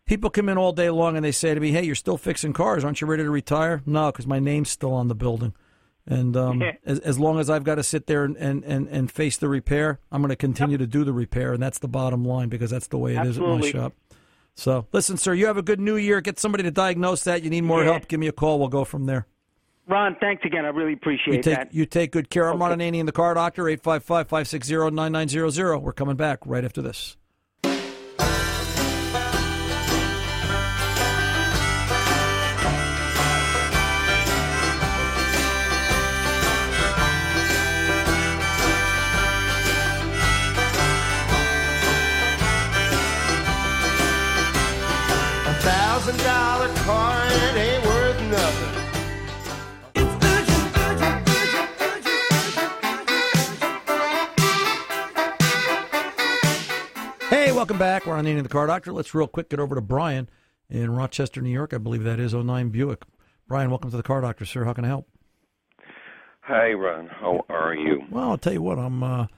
people 0.06 0.30
come 0.30 0.48
in 0.48 0.56
all 0.56 0.72
day 0.72 0.90
long 0.90 1.16
and 1.16 1.24
they 1.24 1.32
say 1.32 1.52
to 1.52 1.60
me, 1.60 1.72
"Hey, 1.72 1.82
you're 1.84 1.94
still 1.96 2.16
fixing 2.16 2.52
cars? 2.52 2.84
Aren't 2.84 3.00
you 3.00 3.06
ready 3.08 3.24
to 3.24 3.30
retire?" 3.30 3.82
No, 3.86 4.12
because 4.12 4.26
my 4.26 4.38
name's 4.38 4.70
still 4.70 4.92
on 4.92 5.08
the 5.08 5.14
building. 5.16 5.52
And 6.06 6.36
um, 6.36 6.60
Yeah. 6.60 6.72
as, 6.84 6.98
as 7.00 7.18
long 7.18 7.38
as 7.40 7.48
I've 7.48 7.64
got 7.64 7.76
to 7.76 7.82
sit 7.82 8.06
there 8.06 8.24
and, 8.24 8.36
and, 8.36 8.62
and, 8.64 8.86
and 8.88 9.10
face 9.10 9.38
the 9.38 9.48
repair, 9.48 9.98
I'm 10.12 10.20
going 10.20 10.28
to 10.28 10.36
continue 10.36 10.76
to 10.76 10.86
do 10.86 11.02
the 11.02 11.14
repair, 11.14 11.54
and 11.54 11.62
that's 11.62 11.78
the 11.78 11.88
bottom 11.88 12.24
line 12.24 12.50
because 12.50 12.70
that's 12.70 12.88
the 12.88 12.98
way 12.98 13.12
it 13.16 13.22
is 13.22 13.38
Absolutely. 13.38 13.68
at 13.70 13.74
my 13.74 13.80
shop. 13.80 13.92
So, 14.54 14.86
listen, 14.92 15.16
sir, 15.16 15.32
you 15.34 15.46
have 15.46 15.56
a 15.56 15.62
good 15.62 15.80
new 15.80 15.96
year. 15.96 16.20
Get 16.20 16.38
somebody 16.38 16.62
to 16.62 16.70
diagnose 16.70 17.24
that. 17.24 17.42
You 17.42 17.48
need 17.50 17.62
more 17.64 17.82
Yeah. 17.82 17.92
help. 17.92 18.06
Give 18.08 18.20
me 18.20 18.28
a 18.28 18.32
call. 18.32 18.58
We'll 18.60 18.68
go 18.68 18.84
from 18.84 19.06
there. 19.06 19.26
Ron, 19.86 20.16
thanks 20.18 20.42
again. 20.44 20.64
I 20.64 20.68
really 20.68 20.94
appreciate 20.94 21.36
You 21.36 21.42
take 21.42 21.56
that. 21.56 21.74
you 21.74 21.84
take 21.84 22.10
good 22.12 22.30
care. 22.30 22.48
I'm 22.48 22.58
Ron 22.60 22.78
Ananian, 22.78 23.04
the 23.06 23.12
car 23.12 23.34
doctor, 23.34 23.64
855-560-9900. 23.64 25.82
We're 25.82 25.92
coming 25.92 26.16
back 26.16 26.38
right 26.46 26.64
after 26.64 26.80
this. 26.80 27.16
A 45.46 45.54
thousand 45.60 46.16
dollar 46.18 46.68
car 46.84 47.16
and 47.16 47.56
it 47.56 47.60
ain't 47.60 47.84
worth 47.86 47.93
welcome 57.64 57.78
back. 57.78 58.04
We're 58.04 58.12
on 58.12 58.26
Ananian, 58.26 58.42
the 58.42 58.50
car 58.50 58.66
doctor. 58.66 58.92
Let's 58.92 59.14
real 59.14 59.26
quick 59.26 59.48
get 59.48 59.58
over 59.58 59.74
to 59.74 59.80
Brian 59.80 60.28
in 60.68 60.90
Rochester, 60.90 61.40
New 61.40 61.48
York. 61.48 61.72
I 61.72 61.78
believe 61.78 62.04
that 62.04 62.20
is 62.20 62.34
09 62.34 62.68
Buick. 62.68 63.04
Brian, 63.48 63.70
welcome 63.70 63.90
to 63.90 63.96
the 63.96 64.02
car 64.02 64.20
doctor, 64.20 64.44
sir. 64.44 64.64
How 64.64 64.74
can 64.74 64.84
I 64.84 64.88
help? 64.88 65.08
Hi, 66.42 66.72
Ron. 66.74 67.06
How 67.06 67.42
are 67.48 67.74
you? 67.74 68.02
Well, 68.10 68.32
I'll 68.32 68.36
tell 68.36 68.52
you 68.52 68.60
what. 68.60 68.78
I'm 68.78 69.02
uh, 69.02 69.28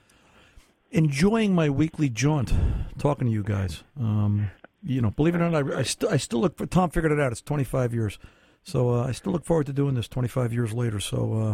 enjoying 0.91 1.55
my 1.55 1.69
weekly 1.69 2.09
jaunt, 2.09 2.51
talking 2.97 3.27
to 3.27 3.31
you 3.31 3.43
guys. 3.43 3.83
Um, 3.97 4.51
you 4.83 4.99
know, 4.99 5.11
believe 5.11 5.33
it 5.33 5.39
or 5.39 5.49
not, 5.49 5.71
I, 5.71 5.79
I, 5.79 5.83
st- 5.83 6.11
I 6.11 6.17
still 6.17 6.41
look 6.41 6.57
for. 6.57 6.65
Tom 6.65 6.89
figured 6.89 7.13
it 7.13 7.21
out. 7.21 7.31
It's 7.31 7.41
25 7.41 7.93
years, 7.93 8.19
so 8.61 8.89
uh, 8.89 9.07
I 9.07 9.13
still 9.13 9.31
look 9.31 9.45
forward 9.45 9.67
to 9.67 9.73
doing 9.73 9.95
this 9.95 10.09
25 10.09 10.51
years 10.51 10.73
later. 10.73 10.99
So 10.99 11.33
uh, 11.33 11.53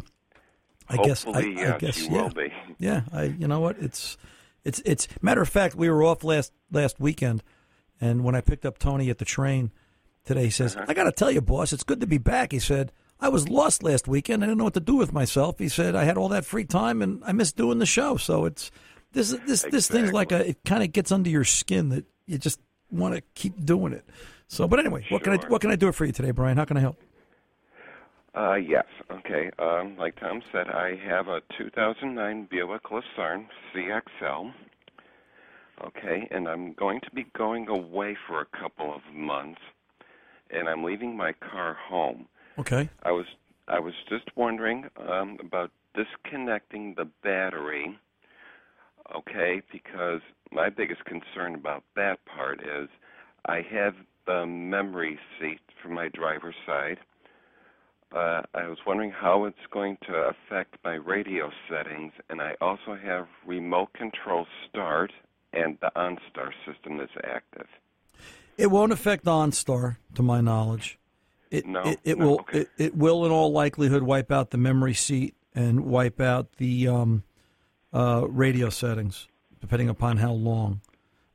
I 0.90 0.98
guess 1.06 1.24
I, 1.28 1.40
yes, 1.42 1.72
I 1.72 1.78
guess 1.78 2.08
yeah, 2.08 2.30
yeah. 2.80 3.02
I 3.14 3.26
you 3.26 3.48
know 3.48 3.60
what? 3.60 3.78
It's 3.78 4.18
it's 4.66 4.82
it's 4.86 5.08
matter 5.22 5.42
of 5.42 5.50
fact. 5.50 5.76
We 5.76 5.90
were 5.90 6.04
off 6.04 6.24
last 6.24 6.52
last 6.72 7.00
weekend, 7.00 7.44
and 8.02 8.24
when 8.24 8.36
I 8.36 8.42
picked 8.42 8.66
up 8.66 8.78
Tony 8.78 9.10
at 9.10 9.18
the 9.18 9.26
train 9.26 9.72
today, 10.26 10.46
he 10.46 10.50
says, 10.50 10.76
Uh-huh. 10.76 10.86
"I 10.88 10.94
got 10.94 11.04
to 11.06 11.12
tell 11.12 11.32
you, 11.32 11.42
boss, 11.42 11.74
it's 11.74 11.84
good 11.84 12.00
to 12.02 12.08
be 12.08 12.18
back." 12.18 12.52
He 12.52 12.60
said. 12.60 12.92
I 13.20 13.30
was 13.30 13.48
lost 13.48 13.84
last 13.84 14.06
weekend. 14.06 14.44
I 14.44 14.48
didn't 14.48 14.58
know 14.58 14.66
what 14.66 14.74
to 14.74 14.82
do 14.82 14.96
with 14.96 15.14
myself. 15.14 15.58
He 15.58 15.70
said 15.70 15.96
I 15.96 16.04
had 16.04 16.18
all 16.18 16.28
that 16.30 16.44
free 16.44 16.66
time 16.66 17.02
and 17.02 17.24
I 17.24 17.32
missed 17.32 17.56
doing 17.56 17.80
the 17.80 17.86
show. 17.86 18.18
So 18.18 18.44
it's 18.44 18.70
this 19.14 19.30
this 19.48 19.62
this 19.62 19.88
thing's 19.88 20.12
like 20.12 20.34
a 20.34 20.50
it 20.50 20.58
kind 20.66 20.84
of 20.84 20.92
gets 20.92 21.10
under 21.10 21.30
your 21.30 21.46
skin 21.46 21.88
that 21.90 22.06
you 22.26 22.38
just 22.38 22.60
want 22.92 23.16
to 23.16 23.22
keep 23.34 23.64
doing 23.64 23.94
it. 23.94 24.04
So, 24.50 24.68
but 24.68 24.80
anyway, 24.80 25.06
what 25.10 25.24
can 25.24 25.34
I 25.34 25.38
what 25.48 25.62
can 25.62 25.72
I 25.72 25.78
do 25.78 25.90
for 25.94 26.04
you 26.04 26.12
today, 26.12 26.32
Brian? 26.32 26.58
How 26.58 26.66
can 26.66 26.76
I 26.76 26.82
help? 26.82 27.00
Uh, 28.36 28.56
yes. 28.56 28.86
Okay. 29.12 29.52
Um, 29.60 29.96
like 29.98 30.20
Tom 30.20 30.42
said, 30.52 30.68
I 30.68 30.96
have 31.08 31.28
a 31.28 31.42
2009 31.58 32.48
Buick 32.50 32.92
Lucerne 32.92 33.48
CXL. 33.74 34.52
Okay, 35.86 36.28
and 36.32 36.48
I'm 36.48 36.74
going 36.74 37.02
to 37.02 37.12
be 37.12 37.26
going 37.38 37.68
away 37.68 38.16
for 38.28 38.42
a 38.42 38.46
couple 38.46 38.94
of 38.94 39.02
months, 39.14 39.60
and 40.52 40.70
I'm 40.70 40.84
leaving 40.84 41.18
my 41.18 41.34
car 41.34 41.76
home. 41.90 42.28
Okay. 42.60 42.90
I 43.04 43.12
was 43.12 43.26
I 43.68 43.80
was 43.80 43.94
just 44.08 44.26
wondering 44.36 44.86
um, 45.10 45.38
about 45.44 45.72
disconnecting 45.96 46.94
the 46.96 47.08
battery. 47.24 47.98
Okay, 49.16 49.62
because 49.72 50.22
my 50.52 50.70
biggest 50.70 51.04
concern 51.06 51.56
about 51.56 51.84
that 51.96 52.20
part 52.26 52.62
is 52.62 52.88
I 53.46 53.62
have 53.72 53.96
the 54.26 54.46
memory 54.46 55.20
seat 55.40 55.60
for 55.82 55.90
my 55.90 56.08
driver's 56.10 56.56
side. 56.66 56.98
Uh, 58.14 58.42
I 58.54 58.68
was 58.68 58.78
wondering 58.86 59.12
how 59.12 59.46
it's 59.46 59.58
going 59.72 59.98
to 60.08 60.14
affect 60.14 60.76
my 60.84 60.94
radio 60.94 61.50
settings, 61.70 62.14
and 62.30 62.42
I 62.42 62.54
also 62.62 62.96
have 63.04 63.28
remote 63.46 63.92
control 63.94 64.46
start 64.70 65.12
and 65.52 65.78
the 65.82 65.92
OnStar 65.96 66.52
system 66.66 66.98
that's 66.98 67.12
active. 67.24 67.68
It 68.58 68.68
won't 68.68 68.92
affect 68.92 69.26
OnStar, 69.26 69.98
to 70.14 70.22
my 70.22 70.42
knowledge. 70.42 71.00
It, 71.50 71.66
No? 71.66 71.82
it, 71.82 72.00
it 72.04 72.18
No, 72.20 72.26
will. 72.28 72.40
okay. 72.42 72.60
It, 72.62 72.70
it 72.78 72.96
will, 72.96 73.26
in 73.26 73.32
all 73.32 73.52
likelihood, 73.52 74.04
wipe 74.04 74.32
out 74.32 74.52
the 74.52 74.58
memory 74.58 74.94
seat 74.94 75.36
and 75.56 75.86
wipe 75.86 76.22
out 76.22 76.54
the 76.58 76.88
um, 76.88 77.24
uh, 77.92 78.28
radio 78.30 78.70
settings, 78.70 79.28
depending 79.60 79.90
upon 79.90 80.18
how 80.18 80.34
long. 80.34 80.82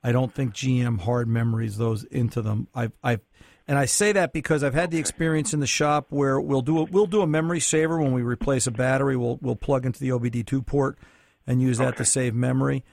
I 0.02 0.12
don't 0.12 0.32
think 0.32 0.54
GM 0.54 1.00
hard 1.00 1.26
memories 1.26 1.76
those 1.76 2.04
into 2.04 2.40
them. 2.40 2.68
I've, 2.72 2.92
I've, 3.02 3.20
and 3.68 3.78
I 3.78 3.84
say 3.84 4.10
that 4.12 4.32
because 4.32 4.64
I've 4.64 4.74
had 4.74 4.90
the 4.90 4.98
experience 4.98 5.52
in 5.54 5.60
the 5.60 5.66
shop 5.66 6.06
where 6.08 6.40
we'll 6.40 6.62
do 6.62 6.78
a, 6.80 6.84
we'll 6.84 7.06
do 7.06 7.20
a 7.20 7.26
memory 7.26 7.60
saver 7.60 8.00
when 8.00 8.12
we 8.12 8.22
replace 8.22 8.66
a 8.66 8.70
battery. 8.72 9.16
We'll 9.16 9.38
we'll 9.42 9.56
plug 9.56 9.86
into 9.86 10.00
the 10.00 10.08
OBD2 10.08 10.66
port 10.66 10.98
and 11.46 11.62
use 11.62 11.78
that 11.78 11.96
to 11.98 12.04
save 12.04 12.34
memory. 12.34 12.84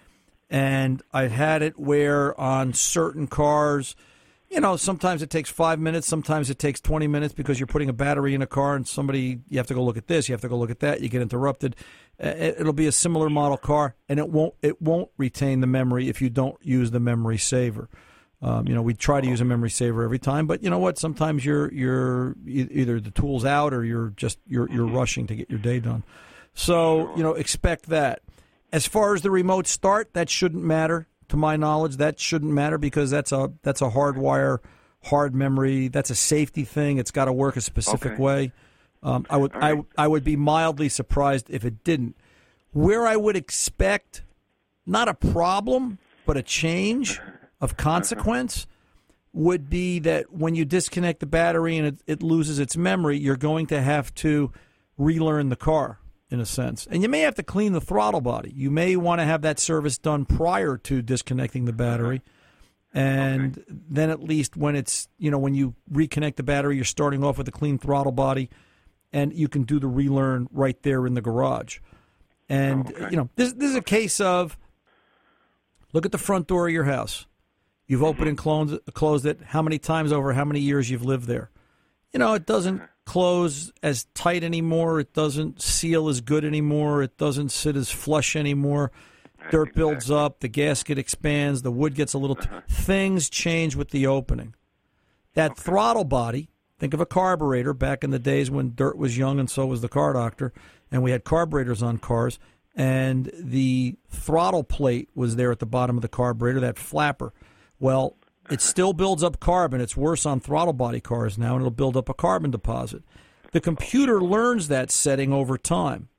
And 0.50 1.01
I've 1.12 1.32
had 1.32 1.62
it 1.63 1.79
where 1.79 2.39
on 2.39 2.74
certain 2.74 3.25
cars, 3.27 3.96
you 4.50 4.60
know, 4.62 4.75
sometimes 4.77 5.22
it 5.24 5.29
takes 5.32 5.50
five 5.50 5.79
minutes, 5.79 6.08
sometimes 6.08 6.50
it 6.51 6.60
takes 6.60 6.79
20 6.79 7.08
minutes 7.08 7.34
because 7.34 7.60
you're 7.60 7.65
putting 7.67 7.89
a 7.89 7.94
battery 7.94 8.36
in 8.36 8.41
a 8.44 8.48
car 8.48 8.75
and 8.75 8.88
somebody, 8.88 9.39
you 9.50 9.58
have 9.58 9.65
to 9.67 9.74
go 9.74 9.84
look 9.84 9.98
at 9.98 10.08
this, 10.08 10.29
you 10.29 10.34
have 10.34 10.41
to 10.41 10.48
go 10.48 10.55
look 10.58 10.70
at 10.70 10.79
that, 10.82 11.01
you 11.01 11.10
get 11.10 11.22
interrupted. 11.24 11.75
Uh, 12.24 12.27
it- 12.27 12.55
It'll 12.60 12.74
be 12.74 12.86
a 12.88 12.91
similar 12.91 13.29
model 13.29 13.58
car 13.58 13.96
and 14.08 14.20
it 14.20 14.29
won't, 14.29 14.53
it 14.62 14.79
won't 14.82 15.10
retain 15.17 15.62
the 15.62 15.67
memory 15.67 16.08
if 16.10 16.22
you 16.22 16.29
don't 16.29 16.55
use 16.62 16.91
the 16.91 17.00
memory 17.00 17.39
saver. 17.39 17.89
Um, 18.45 18.67
you 18.67 18.75
know, 18.75 18.83
we 18.83 18.93
try 18.93 19.21
to 19.21 19.27
use 19.27 19.41
a 19.41 19.45
memory 19.45 19.71
saver 19.71 20.03
every 20.03 20.19
time, 20.19 20.45
but 20.45 20.61
you 20.61 20.69
know 20.69 20.77
what? 20.77 20.99
Sometimes 20.99 21.43
you're 21.43 21.73
you're 21.73 22.35
either 22.45 22.99
the 22.99 23.09
tool's 23.09 23.43
out 23.43 23.73
or 23.73 23.83
you're 23.83 24.09
just 24.15 24.37
you're 24.45 24.69
you're 24.71 24.85
rushing 24.85 25.25
to 25.27 25.35
get 25.35 25.49
your 25.49 25.57
day 25.57 25.79
done. 25.79 26.03
So 26.53 27.15
you 27.17 27.23
know, 27.23 27.33
expect 27.33 27.87
that. 27.87 28.21
As 28.71 28.85
far 28.85 29.15
as 29.15 29.23
the 29.23 29.31
remote 29.31 29.65
start, 29.65 30.13
that 30.13 30.29
shouldn't 30.29 30.63
matter 30.63 31.07
to 31.29 31.37
my 31.37 31.55
knowledge. 31.55 31.97
That 31.97 32.19
shouldn't 32.19 32.51
matter 32.51 32.77
because 32.77 33.09
that's 33.09 33.31
a 33.31 33.51
that's 33.63 33.81
a 33.81 33.89
hardwire, 33.89 34.59
hard 35.05 35.33
memory. 35.33 35.87
That's 35.87 36.11
a 36.11 36.15
safety 36.15 36.65
thing. 36.65 36.99
It's 36.99 37.09
got 37.09 37.25
to 37.25 37.33
work 37.33 37.57
a 37.57 37.61
specific 37.61 38.11
Okay. 38.11 38.21
way. 38.21 38.51
Um, 39.01 39.25
I 39.27 39.37
would 39.37 39.55
I, 39.55 39.71
right. 39.71 39.85
I 39.97 40.07
would 40.07 40.23
be 40.23 40.35
mildly 40.35 40.89
surprised 40.89 41.49
if 41.49 41.65
it 41.65 41.83
didn't. 41.83 42.15
Where 42.73 43.07
I 43.07 43.15
would 43.15 43.35
expect 43.35 44.21
not 44.85 45.07
a 45.07 45.15
problem, 45.15 45.97
but 46.27 46.37
a 46.37 46.43
change 46.43 47.19
of 47.62 47.77
consequence 47.77 48.67
would 49.33 49.69
be 49.69 50.00
that 50.00 50.31
when 50.31 50.55
you 50.55 50.63
disconnect 50.65 51.19
the 51.19 51.25
battery 51.25 51.77
and 51.77 51.88
it, 51.88 51.95
it 52.07 52.24
loses 52.24 52.59
its 52.59 52.77
memory, 52.77 53.17
you're 53.17 53.35
going 53.35 53.65
to 53.67 53.81
have 53.81 54.13
to 54.15 54.51
relearn 54.97 55.50
the 55.50 55.55
car 55.55 56.00
in 56.29 56.39
a 56.39 56.45
sense. 56.45 56.88
And 56.89 57.03
you 57.03 57.09
may 57.09 57.19
have 57.21 57.35
to 57.35 57.43
clean 57.43 57.74
the 57.74 57.81
throttle 57.81 58.21
body. 58.21 58.51
You 58.55 58.71
may 58.71 58.95
want 58.95 59.19
to 59.19 59.25
have 59.25 59.41
that 59.41 59.59
service 59.59 59.97
done 59.97 60.25
prior 60.25 60.77
to 60.77 61.01
disconnecting 61.01 61.65
the 61.65 61.74
battery. 61.74 62.21
And 62.93 63.62
then 63.67 64.09
at 64.09 64.24
least 64.24 64.55
when 64.55 64.77
it's, 64.77 65.09
you 65.17 65.29
know, 65.29 65.38
when 65.38 65.53
you 65.53 65.75
reconnect 65.91 66.38
the 66.38 66.43
battery, 66.43 66.77
you're 66.77 66.85
starting 66.85 67.24
off 67.25 67.38
with 67.38 67.47
a 67.50 67.51
clean 67.51 67.77
throttle 67.77 68.13
body 68.13 68.50
and 69.12 69.33
you 69.33 69.50
can 69.50 69.63
do 69.63 69.79
the 69.79 69.88
relearn 69.88 70.47
right 70.51 70.81
there 70.81 71.05
in 71.05 71.13
the 71.13 71.21
garage. 71.21 71.79
And, 72.47 72.89
Okay. 72.89 73.09
you 73.12 73.17
know, 73.17 73.29
this, 73.35 73.51
this 73.53 73.69
is 73.71 73.75
a 73.75 73.81
case 73.81 74.21
of 74.21 74.57
look 75.91 76.05
at 76.05 76.13
the 76.13 76.17
front 76.17 76.47
door 76.47 76.67
of 76.67 76.74
your 76.74 76.85
house. 76.85 77.27
You've 77.88 78.00
mm-hmm. 78.00 78.08
opened 78.08 78.30
and 78.30 78.38
closed, 78.38 78.80
closed 78.94 79.25
it. 79.25 79.39
How 79.46 79.62
many 79.62 79.77
times 79.77 80.12
over 80.12 80.34
how 80.34 80.46
many 80.46 80.60
years 80.60 80.89
you've 80.89 81.06
lived 81.06 81.27
there? 81.27 81.51
You 82.13 82.20
know, 82.20 82.34
it 82.34 82.46
doesn't 82.46 82.77
mm-hmm. 82.77 82.86
close 83.06 83.72
as 83.84 84.06
tight 84.13 84.44
anymore. 84.44 85.00
It 85.00 85.13
doesn't 85.13 85.62
seal 85.62 86.10
as 86.10 86.22
good 86.22 86.46
anymore. 86.46 87.04
It 87.04 87.18
doesn't 87.18 87.50
sit 87.50 87.75
as 87.75 87.92
flush 87.92 88.36
anymore. 88.36 88.92
dirt 89.51 89.75
builds 89.75 90.10
up, 90.10 90.39
the 90.39 90.48
gasket 90.48 90.98
expands, 90.98 91.62
the 91.62 91.72
wood 91.72 91.96
gets 91.96 92.13
a 92.13 92.18
little. 92.18 92.36
T- 92.36 92.48
things 92.70 93.30
change 93.30 93.75
with 93.75 93.89
the 93.89 94.08
opening. 94.08 94.56
That 95.34 95.58
throttle 95.58 96.06
body. 96.06 96.50
Think 96.77 96.94
of 96.94 97.00
a 97.00 97.06
carburetor 97.06 97.74
back 97.74 98.04
in 98.04 98.10
the 98.10 98.20
days 98.20 98.51
when 98.51 98.74
dirt 98.75 98.98
was 98.98 99.18
young, 99.18 99.39
and 99.39 99.50
so 99.50 99.65
was 99.65 99.80
the 99.80 99.88
car 99.88 100.12
doctor, 100.12 100.51
and 100.92 101.01
we 101.01 101.12
had 101.12 101.24
carburetors 101.24 101.82
on 101.82 102.00
cars, 102.00 102.38
and 102.75 103.32
the 103.34 103.96
throttle 104.10 104.63
plate 104.63 105.10
was 105.15 105.38
there 105.38 105.51
at 105.51 105.60
the 105.60 105.65
bottom 105.65 105.96
of 105.96 106.01
the 106.01 106.10
carburetor, 106.10 106.60
that 106.60 106.77
flapper. 106.77 107.34
Well, 107.79 108.17
it 108.50 108.62
still 108.62 108.94
builds 108.94 109.24
up 109.24 109.39
carbon. 109.39 109.82
It's 109.82 109.98
worse 109.98 110.25
on 110.25 110.39
throttle 110.39 110.74
body 110.74 111.00
cars 111.00 111.38
now, 111.38 111.53
and 111.53 111.62
it'll 111.62 111.72
build 111.72 111.98
up 111.98 112.10
a 112.10 112.13
carbon 112.13 112.51
deposit. 112.51 113.03
The 113.51 113.62
computer 113.62 114.22
learns 114.22 114.67
that 114.67 114.91
setting 114.91 115.34
over 115.34 115.58
time. 115.58 116.10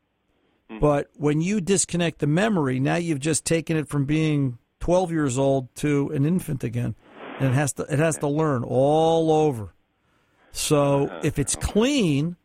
Hmm. 0.71 0.79
But 0.79 1.11
when 1.15 1.41
you 1.41 1.61
disconnect 1.61 2.19
the 2.19 2.27
memory, 2.27 2.81
now 2.81 2.97
you've 2.97 3.21
just 3.21 3.45
taken 3.45 3.77
it 3.77 3.89
from 3.89 4.05
being 4.05 4.59
12 4.81 5.13
years 5.13 5.39
old 5.39 5.75
to 5.77 6.11
an 6.11 6.25
infant 6.25 6.65
again, 6.65 6.95
and 7.39 7.51
it 7.51 7.55
has 7.55 7.73
to 7.75 7.83
it 7.85 7.99
has 7.99 8.19
to 8.19 8.29
learn 8.29 8.65
all 8.65 9.31
over. 9.31 9.75
So 10.53 11.11
if 11.23 11.39
it's 11.39 11.55
clean, 11.61 12.37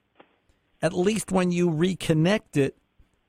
at 0.82 0.94
least 0.94 1.32
when 1.32 1.51
you 1.51 1.70
reconnect 1.70 2.58
it, 2.58 2.77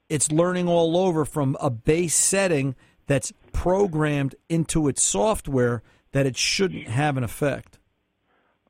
it's 0.09 0.31
learning 0.31 0.69
all 0.69 0.97
over 0.97 1.25
from 1.25 1.57
a 1.61 1.71
base 1.71 2.15
setting 2.15 2.75
that's 3.07 3.33
programmed 3.53 4.35
into 4.49 4.89
its 4.89 5.03
software 5.03 5.83
that 6.13 6.27
it 6.27 6.37
shouldn't 6.37 6.89
have 6.89 7.17
an 7.17 7.25
effect. 7.25 7.79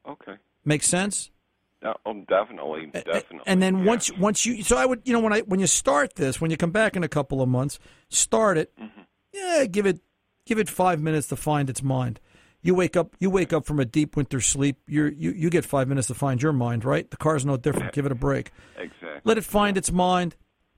Okay. 0.07 0.35
Make 0.65 0.83
sense? 0.83 1.31
Uh, 1.85 1.95
oh, 2.07 2.15
definitely, 2.29 2.87
definitely. 2.93 3.41
And 3.47 3.61
then 3.61 3.79
yeah. 3.79 3.85
once 3.85 4.13
once 4.17 4.47
you 4.47 4.63
so 4.63 4.77
I 4.77 4.87
would 4.87 5.03
you 5.05 5.13
know 5.13 5.19
when 5.19 5.33
I 5.33 5.41
when 5.41 5.59
you 5.59 5.67
start 5.67 6.15
this 6.15 6.41
when 6.41 6.53
you 6.53 6.57
come 6.57 6.71
back 6.71 6.95
in 6.95 7.03
a 7.03 7.09
couple 7.09 7.43
of 7.43 7.49
months 7.49 7.81
start 8.09 8.57
it 8.57 8.73
Mm-hmm. 8.79 9.01
yeah 9.33 9.65
give 9.65 9.87
it 9.87 10.01
give 10.47 10.59
it 10.59 10.69
five 10.69 11.01
minutes 11.01 11.27
to 11.29 11.37
find 11.37 11.69
its 11.69 11.83
mind 11.83 12.21
you 12.61 12.77
wake 12.77 12.97
up 12.97 13.17
you 13.19 13.31
wake 13.31 13.53
up 13.53 13.67
from 13.67 13.81
a 13.81 13.85
deep 13.85 14.17
winter 14.17 14.41
sleep 14.41 14.77
you 14.87 15.07
you 15.07 15.33
you 15.33 15.51
get 15.51 15.65
five 15.65 15.89
minutes 15.89 16.07
to 16.07 16.15
find 16.15 16.41
your 16.41 16.53
mind 16.53 16.85
right 16.85 17.11
the 17.11 17.17
car's 17.17 17.45
no 17.45 17.57
different 17.57 17.93
give 17.93 18.07
it 18.07 18.13
a 18.13 18.17
break 18.17 18.53
exactly. 18.77 19.21
let 19.25 19.37
it 19.37 19.43
find 19.45 19.77
its 19.77 19.91
mind 19.91 20.37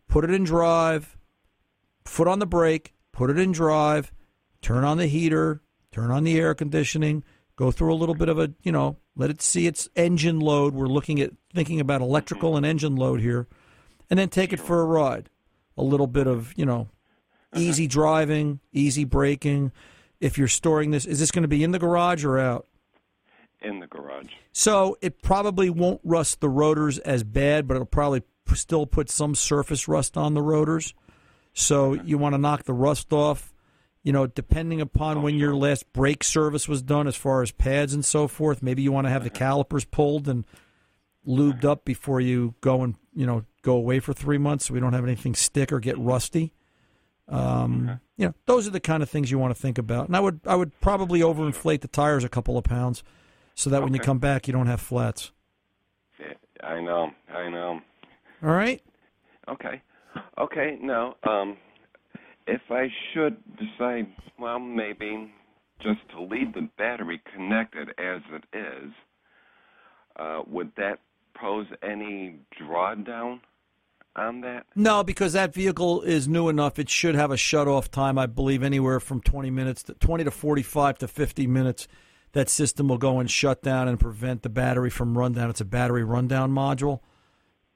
put 0.08 0.24
it 0.24 0.30
in 0.30 0.42
drive 0.42 1.18
foot 2.06 2.26
on 2.28 2.38
the 2.38 2.46
brake 2.46 2.93
put 3.14 3.30
it 3.30 3.38
in 3.38 3.52
drive 3.52 4.12
turn 4.60 4.84
on 4.84 4.98
the 4.98 5.06
heater 5.06 5.62
turn 5.92 6.10
on 6.10 6.24
the 6.24 6.38
air 6.38 6.54
conditioning 6.54 7.22
go 7.56 7.70
through 7.70 7.92
a 7.92 7.96
little 7.96 8.14
bit 8.14 8.28
of 8.28 8.38
a 8.38 8.52
you 8.62 8.72
know 8.72 8.96
let 9.16 9.30
it 9.30 9.40
see 9.40 9.66
its 9.66 9.88
engine 9.94 10.40
load. 10.40 10.74
We're 10.74 10.86
looking 10.86 11.20
at 11.20 11.32
thinking 11.54 11.80
about 11.80 12.00
electrical 12.00 12.56
and 12.56 12.66
engine 12.66 12.96
load 12.96 13.20
here 13.20 13.46
and 14.10 14.18
then 14.18 14.28
take 14.28 14.52
it 14.52 14.60
for 14.60 14.80
a 14.80 14.84
ride. 14.84 15.30
A 15.76 15.82
little 15.82 16.06
bit 16.06 16.26
of 16.26 16.52
you 16.56 16.66
know 16.66 16.88
uh-huh. 17.52 17.60
easy 17.60 17.86
driving 17.86 18.60
easy 18.72 19.04
braking. 19.04 19.72
If 20.20 20.38
you're 20.38 20.48
storing 20.48 20.90
this 20.90 21.06
is 21.06 21.18
this 21.18 21.30
going 21.30 21.42
to 21.42 21.48
be 21.48 21.62
in 21.62 21.72
the 21.72 21.78
garage 21.78 22.24
or 22.24 22.38
out? 22.38 22.66
In 23.60 23.80
the 23.80 23.86
garage. 23.86 24.30
so 24.52 24.98
it 25.00 25.22
probably 25.22 25.70
won't 25.70 26.02
rust 26.04 26.40
the 26.40 26.50
rotors 26.50 26.98
as 26.98 27.24
bad, 27.24 27.66
but 27.66 27.74
it'll 27.74 27.86
probably 27.86 28.22
still 28.52 28.84
put 28.84 29.08
some 29.08 29.34
surface 29.34 29.88
rust 29.88 30.18
on 30.18 30.34
the 30.34 30.42
rotors. 30.42 30.92
So 31.54 31.94
you 31.94 32.18
want 32.18 32.34
to 32.34 32.38
knock 32.38 32.64
the 32.64 32.72
rust 32.74 33.12
off. 33.12 33.52
You 34.02 34.12
know, 34.12 34.26
depending 34.26 34.82
upon 34.82 35.22
when 35.22 35.36
your 35.36 35.54
last 35.56 35.90
brake 35.94 36.22
service 36.22 36.68
was 36.68 36.82
done, 36.82 37.06
as 37.06 37.16
far 37.16 37.40
as 37.40 37.52
pads 37.52 37.94
and 37.94 38.04
so 38.04 38.28
forth, 38.28 38.62
maybe 38.62 38.82
you 38.82 38.92
want 38.92 39.06
to 39.06 39.10
have 39.10 39.24
the 39.24 39.30
calipers 39.30 39.86
pulled 39.86 40.28
and 40.28 40.44
lubed 41.26 41.64
up 41.64 41.86
before 41.86 42.20
you 42.20 42.54
go 42.60 42.82
and 42.82 42.96
you 43.14 43.24
know 43.24 43.46
go 43.62 43.76
away 43.76 44.00
for 44.00 44.12
three 44.12 44.36
months, 44.36 44.66
so 44.66 44.74
we 44.74 44.80
don't 44.80 44.92
have 44.92 45.04
anything 45.04 45.34
stick 45.34 45.72
or 45.72 45.80
get 45.80 45.96
rusty. 45.96 46.52
Um, 47.28 47.98
You 48.16 48.26
know, 48.26 48.34
those 48.44 48.68
are 48.68 48.70
the 48.70 48.78
kind 48.80 49.02
of 49.02 49.08
things 49.08 49.30
you 49.30 49.38
want 49.38 49.54
to 49.54 49.60
think 49.60 49.78
about. 49.78 50.06
And 50.06 50.16
I 50.16 50.20
would 50.20 50.40
I 50.44 50.54
would 50.56 50.78
probably 50.80 51.20
overinflate 51.20 51.80
the 51.80 51.88
tires 51.88 52.24
a 52.24 52.28
couple 52.28 52.58
of 52.58 52.64
pounds, 52.64 53.02
so 53.54 53.70
that 53.70 53.82
when 53.82 53.94
you 53.94 54.00
come 54.00 54.18
back, 54.18 54.46
you 54.46 54.52
don't 54.52 54.66
have 54.66 54.82
flats. 54.82 55.32
I 56.62 56.80
know, 56.80 57.10
I 57.28 57.48
know. 57.48 57.80
All 58.42 58.50
right. 58.50 58.82
Okay. 59.48 59.82
Okay, 60.38 60.78
now, 60.82 61.14
um, 61.28 61.56
if 62.46 62.60
I 62.70 62.88
should 63.12 63.36
decide, 63.56 64.06
well, 64.38 64.58
maybe 64.58 65.32
just 65.82 66.00
to 66.10 66.22
leave 66.22 66.52
the 66.54 66.68
battery 66.78 67.20
connected 67.34 67.88
as 67.98 68.20
it 68.32 68.44
is, 68.56 68.92
uh, 70.16 70.42
would 70.46 70.72
that 70.76 71.00
pose 71.34 71.66
any 71.82 72.38
drawdown 72.60 73.40
on 74.16 74.40
that? 74.42 74.66
No, 74.74 75.02
because 75.02 75.32
that 75.32 75.54
vehicle 75.54 76.02
is 76.02 76.28
new 76.28 76.48
enough. 76.48 76.78
It 76.78 76.88
should 76.88 77.14
have 77.14 77.30
a 77.30 77.36
shut 77.36 77.68
off 77.68 77.90
time, 77.90 78.18
I 78.18 78.26
believe, 78.26 78.62
anywhere 78.62 79.00
from 79.00 79.20
20 79.20 79.50
minutes 79.50 79.82
to 79.84 79.94
20 79.94 80.24
to 80.24 80.30
45 80.30 80.98
to 80.98 81.08
50 81.08 81.46
minutes. 81.46 81.88
That 82.32 82.48
system 82.48 82.88
will 82.88 82.98
go 82.98 83.20
and 83.20 83.30
shut 83.30 83.62
down 83.62 83.86
and 83.86 83.98
prevent 83.98 84.42
the 84.42 84.48
battery 84.48 84.90
from 84.90 85.16
rundown. 85.16 85.50
It's 85.50 85.60
a 85.60 85.64
battery 85.64 86.02
rundown 86.02 86.50
module. 86.50 87.00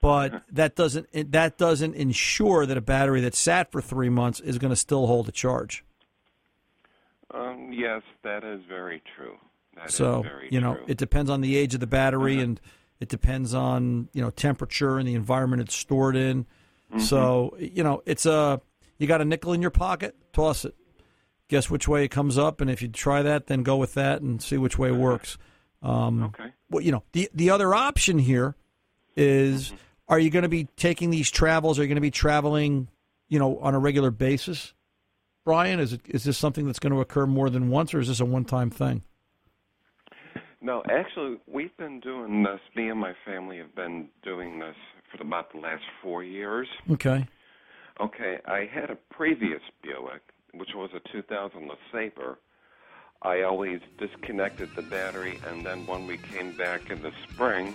But 0.00 0.42
that 0.52 0.76
doesn't 0.76 1.08
that 1.32 1.58
doesn't 1.58 1.94
ensure 1.94 2.66
that 2.66 2.76
a 2.76 2.80
battery 2.80 3.20
that 3.22 3.34
sat 3.34 3.72
for 3.72 3.80
three 3.80 4.08
months 4.08 4.38
is 4.38 4.56
going 4.58 4.70
to 4.70 4.76
still 4.76 5.06
hold 5.08 5.28
a 5.28 5.32
charge. 5.32 5.84
Um, 7.34 7.70
yes, 7.72 8.02
that 8.22 8.44
is 8.44 8.60
very 8.68 9.02
true. 9.16 9.36
That 9.76 9.88
is 9.88 9.94
so 9.94 10.22
very 10.22 10.48
you 10.50 10.60
know 10.60 10.74
true. 10.74 10.84
it 10.88 10.96
depends 10.98 11.30
on 11.30 11.40
the 11.40 11.56
age 11.56 11.74
of 11.74 11.80
the 11.80 11.86
battery 11.86 12.40
and 12.40 12.60
it 13.00 13.08
depends 13.08 13.54
on 13.54 14.08
you 14.12 14.22
know 14.22 14.30
temperature 14.30 14.98
and 14.98 15.06
the 15.06 15.14
environment 15.14 15.62
it's 15.62 15.74
stored 15.74 16.16
in 16.16 16.46
Mm-hmm. 16.90 17.00
so 17.00 17.54
you 17.60 17.82
know 17.84 18.02
it's 18.06 18.24
a 18.24 18.62
you 18.96 19.06
got 19.06 19.20
a 19.20 19.24
nickel 19.26 19.52
in 19.52 19.60
your 19.60 19.70
pocket 19.70 20.16
toss 20.32 20.64
it 20.64 20.74
guess 21.48 21.68
which 21.68 21.86
way 21.86 22.02
it 22.02 22.08
comes 22.08 22.38
up 22.38 22.62
and 22.62 22.70
if 22.70 22.80
you 22.80 22.88
try 22.88 23.20
that 23.20 23.46
then 23.46 23.62
go 23.62 23.76
with 23.76 23.92
that 23.92 24.22
and 24.22 24.40
see 24.42 24.56
which 24.56 24.78
way 24.78 24.88
it 24.88 24.94
works 24.96 25.36
um, 25.82 26.22
Okay. 26.22 26.50
well 26.70 26.82
you 26.82 26.90
know 26.90 27.02
the 27.12 27.28
the 27.34 27.50
other 27.50 27.74
option 27.74 28.18
here 28.18 28.56
is 29.18 29.66
Mm-hmm. 29.68 29.76
Are 30.08 30.18
you 30.18 30.30
going 30.30 30.42
to 30.42 30.48
be 30.48 30.68
taking 30.76 31.10
these 31.10 31.30
travels 31.30 31.78
are 31.78 31.82
you 31.82 31.88
going 31.88 31.96
to 31.96 32.00
be 32.00 32.10
traveling 32.10 32.88
you 33.28 33.38
know 33.38 33.58
on 33.58 33.74
a 33.74 33.78
regular 33.78 34.10
basis 34.10 34.74
Brian 35.44 35.80
is 35.80 35.92
it 35.92 36.00
is 36.06 36.24
this 36.24 36.38
something 36.38 36.66
that's 36.66 36.78
going 36.78 36.92
to 36.92 37.00
occur 37.00 37.26
more 37.26 37.50
than 37.50 37.68
once 37.68 37.94
or 37.94 38.00
is 38.00 38.08
this 38.08 38.20
a 38.20 38.24
one 38.24 38.44
time 38.44 38.70
thing 38.70 39.02
No, 40.60 40.82
actually, 40.90 41.38
we've 41.46 41.76
been 41.76 42.00
doing 42.00 42.42
this. 42.42 42.60
Me 42.74 42.88
and 42.90 42.98
my 42.98 43.14
family 43.24 43.58
have 43.58 43.74
been 43.76 44.08
doing 44.24 44.58
this 44.58 44.74
for 45.08 45.22
about 45.22 45.52
the 45.52 45.60
last 45.60 45.84
four 46.02 46.24
years. 46.24 46.68
okay 46.90 47.26
Okay, 48.00 48.38
I 48.46 48.68
had 48.72 48.90
a 48.90 48.96
previous 49.10 49.60
Buick, 49.82 50.22
which 50.54 50.70
was 50.74 50.90
a 50.94 51.00
2000 51.12 51.68
LeSabre. 51.68 52.36
I 53.22 53.42
always 53.42 53.80
disconnected 53.98 54.74
the 54.76 54.82
battery, 54.82 55.40
and 55.48 55.66
then 55.66 55.84
when 55.86 56.06
we 56.06 56.18
came 56.18 56.56
back 56.56 56.90
in 56.90 57.02
the 57.02 57.12
spring, 57.28 57.74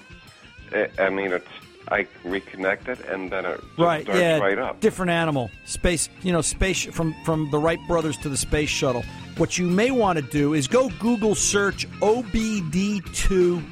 it, 0.72 0.98
I 0.98 1.10
mean, 1.10 1.34
it's 1.34 1.46
I 1.90 2.08
reconnect 2.24 2.88
it, 2.88 3.00
and 3.08 3.32
then 3.32 3.46
it 3.46 3.62
right 3.78 4.04
starts 4.04 4.20
yeah 4.20 4.38
right 4.40 4.58
up. 4.58 4.80
different 4.80 5.12
animal. 5.12 5.52
Space 5.66 6.10
you 6.22 6.32
know 6.32 6.42
space 6.42 6.84
from 6.86 7.14
from 7.26 7.50
the 7.52 7.60
wright 7.60 7.80
brothers 7.88 8.18
to 8.18 8.30
the 8.30 8.38
space 8.38 8.70
shuttle. 8.70 9.04
What 9.38 9.58
you 9.58 9.68
may 9.68 9.92
want 9.92 10.18
to 10.18 10.22
do 10.24 10.54
is 10.54 10.68
go 10.68 10.90
google 11.00 11.36
search 11.36 11.90
obd2 12.00 13.64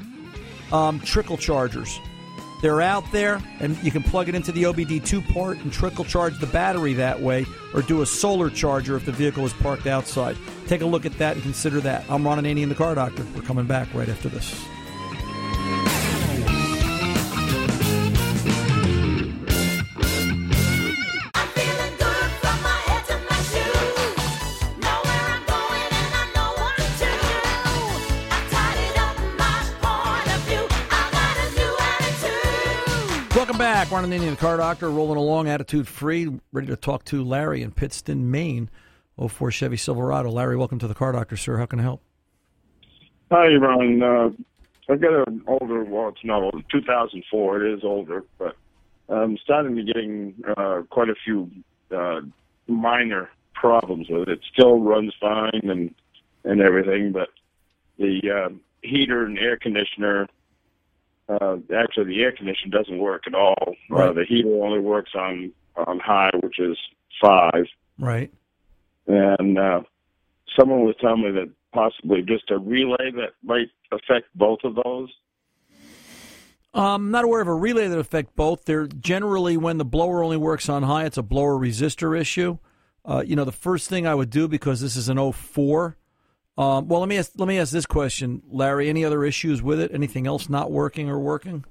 um, 0.74 1.00
trickle 1.02 1.38
chargers. 1.38 2.00
They're 2.62 2.82
out 2.82 3.12
there 3.12 3.42
and 3.60 3.76
you 3.84 3.90
can 3.90 4.04
plug 4.04 4.30
it 4.30 4.36
into 4.36 4.52
the 4.52 4.64
obd2 4.64 5.28
port 5.34 5.58
and 5.60 5.74
trickle 5.74 6.06
charge 6.06 6.40
the 6.40 6.48
battery 6.48 6.94
that 6.96 7.20
way 7.20 7.46
or 7.74 7.82
do 7.82 8.02
a 8.02 8.06
solar 8.06 8.50
charger 8.52 8.96
if 8.96 9.06
the 9.06 9.12
vehicle 9.12 9.46
is 9.46 9.54
parked 9.54 9.88
outside. 9.88 10.38
Take 10.68 10.82
a 10.82 10.86
look 10.86 11.06
at 11.06 11.18
that 11.18 11.36
and 11.36 11.44
consider 11.44 11.80
that. 11.82 12.06
I'm 12.10 12.24
ron 12.24 12.38
and 12.38 12.46
Annie 12.46 12.64
Ananian, 12.64 12.70
the 12.70 12.76
car 12.76 12.94
doctor. 12.94 13.26
We're 13.36 13.42
coming 13.42 13.66
back 13.66 13.92
right 13.94 14.10
after 14.10 14.30
this 14.30 14.64
Ron 34.02 34.14
and 34.14 34.24
the 34.24 34.36
car 34.36 34.58
doctor, 34.58 34.90
rolling 34.90 35.18
along, 35.18 35.48
attitude 35.48 35.88
free, 35.88 36.28
ready 36.52 36.66
to 36.66 36.76
talk 36.76 37.06
to 37.06 37.24
Larry 37.24 37.62
in 37.62 37.72
Pittston, 37.72 38.32
Maine. 38.32 38.68
04 39.16 39.52
Chevy 39.52 39.78
Silverado. 39.78 40.32
Larry, 40.32 40.58
welcome 40.58 40.80
to 40.80 40.88
the 40.88 40.96
car 40.96 41.12
doctor, 41.12 41.38
sir. 41.38 41.58
How 41.58 41.68
can 41.68 41.78
I 41.78 41.84
help? 41.84 42.02
Hi, 43.30 43.54
Ron. 43.54 44.02
Uh, 44.02 44.30
I've 44.92 45.00
got 45.00 45.28
an 45.28 45.44
older, 45.46 45.84
well, 45.84 46.08
it's 46.10 46.24
not 46.24 46.42
old, 46.42 46.64
2004. 46.72 47.64
It 47.64 47.74
is 47.78 47.84
older, 47.84 48.24
but 48.40 48.56
I'm 49.08 49.38
starting 49.38 49.76
to 49.76 49.84
getting 49.84 50.34
uh, 50.58 50.82
quite 50.90 51.10
a 51.10 51.16
few 51.24 51.52
uh, 51.96 52.22
minor 52.68 53.30
problems 53.54 54.08
with 54.10 54.24
it. 54.24 54.30
It 54.30 54.40
still 54.52 54.80
runs 54.80 55.14
fine 55.22 55.62
and 55.70 55.94
and 56.44 56.60
everything, 56.60 57.12
but 57.12 57.30
the 58.00 58.20
uh, 58.32 58.50
heater 58.82 59.26
and 59.26 59.38
air 59.38 59.58
conditioner, 59.58 60.28
uh, 61.40 61.58
actually, 61.78 62.06
the 62.06 62.22
air 62.22 62.32
conditioner 62.32 62.78
doesn't 62.78 63.00
work 63.00 63.24
at 63.28 63.34
all. 63.36 63.76
Uh, 63.94 64.12
the 64.14 64.26
heater 64.28 64.50
only 64.64 64.80
works 64.80 65.12
on 65.16 65.52
on 65.88 66.00
high, 66.00 66.32
which 66.44 66.60
is 66.60 66.78
five 67.24 67.66
Right. 67.98 68.32
and 69.08 69.58
uh, 69.58 69.82
someone 70.60 70.82
was 70.86 70.96
telling 71.00 71.22
me 71.24 71.32
that 71.32 71.50
possibly 71.74 72.22
just 72.22 72.50
a 72.52 72.58
relay 72.58 73.12
that 73.12 73.34
might 73.44 73.68
affect 73.92 74.28
both 74.36 74.60
of 74.64 74.76
those. 74.76 75.10
Um, 76.74 76.84
I'm 77.06 77.12
not 77.12 77.26
aware 77.26 77.42
of 77.42 77.48
a 77.48 77.54
relay 77.54 77.88
that 77.88 77.98
affect 78.00 78.36
both. 78.36 78.66
They're 78.66 78.88
generally 78.88 79.58
when 79.58 79.78
the 79.78 79.86
blower 79.86 80.24
only 80.24 80.38
works 80.38 80.70
on 80.70 80.84
high, 80.84 81.06
it's 81.06 81.18
a 81.18 81.24
blower 81.24 81.56
resistor 81.58 82.18
issue. 82.20 82.58
Uh, 83.04 83.24
you 83.26 83.36
know, 83.36 83.46
the 83.46 83.52
first 83.52 83.90
thing 83.90 84.06
I 84.06 84.16
would 84.16 84.30
do 84.30 84.48
because 84.48 84.80
this 84.82 84.96
is 84.96 85.10
an 85.10 85.32
04. 85.32 85.98
Um, 86.62 86.88
well, 86.88 87.00
let 87.00 87.10
me 87.10 87.18
ask, 87.18 87.32
let 87.38 87.48
me 87.48 87.58
ask 87.58 87.72
this 87.72 87.88
question, 87.88 88.44
Larry. 88.52 88.88
Any 88.88 89.04
other 89.04 89.26
issues 89.26 89.64
with 89.64 89.80
it? 89.80 89.92
Anything 89.92 90.28
else 90.28 90.48
not 90.48 90.72
working 90.72 91.10
or 91.10 91.18
working? 91.18 91.66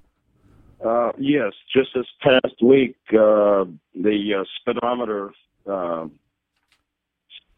Uh, 0.84 1.12
yes, 1.16 1.52
just 1.72 1.90
this 1.94 2.06
past 2.20 2.60
week, 2.60 2.96
uh, 3.12 3.66
the 3.94 4.34
uh, 4.40 4.44
speedometer 4.60 5.30
uh, 5.70 6.06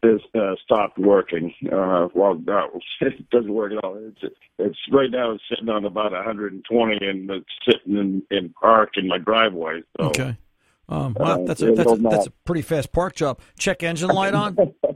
is 0.03 0.21
uh, 0.35 0.53
stopped 0.63 0.99
working. 0.99 1.51
Uh, 1.65 2.07
well, 2.13 2.39
no, 2.45 2.79
it 3.01 3.27
doesn't 3.31 3.51
work 3.51 3.71
at 3.71 3.83
all. 3.83 3.97
It's, 3.97 4.35
it's 4.59 4.77
right 4.91 5.09
now 5.09 5.31
it's 5.31 5.43
sitting 5.49 5.69
on 5.69 5.85
about 5.85 6.11
120, 6.11 7.07
and 7.07 7.31
it's 7.31 7.45
sitting 7.65 7.97
in, 7.97 8.21
in 8.29 8.49
park 8.49 8.91
in 8.95 9.07
my 9.07 9.17
driveway. 9.17 9.81
So, 9.97 10.09
Okay. 10.09 10.37
Um, 10.89 11.15
wow, 11.17 11.41
Uh, 11.41 11.45
that's 11.45 11.61
a 11.61 11.71
that's 11.71 11.91
a, 11.91 11.95
that's 11.95 12.27
a 12.27 12.31
pretty 12.45 12.61
fast 12.61 12.91
park 12.91 13.15
job. 13.15 13.39
Check 13.57 13.81
engine 13.83 14.09
light 14.09 14.33
on. 14.35 14.55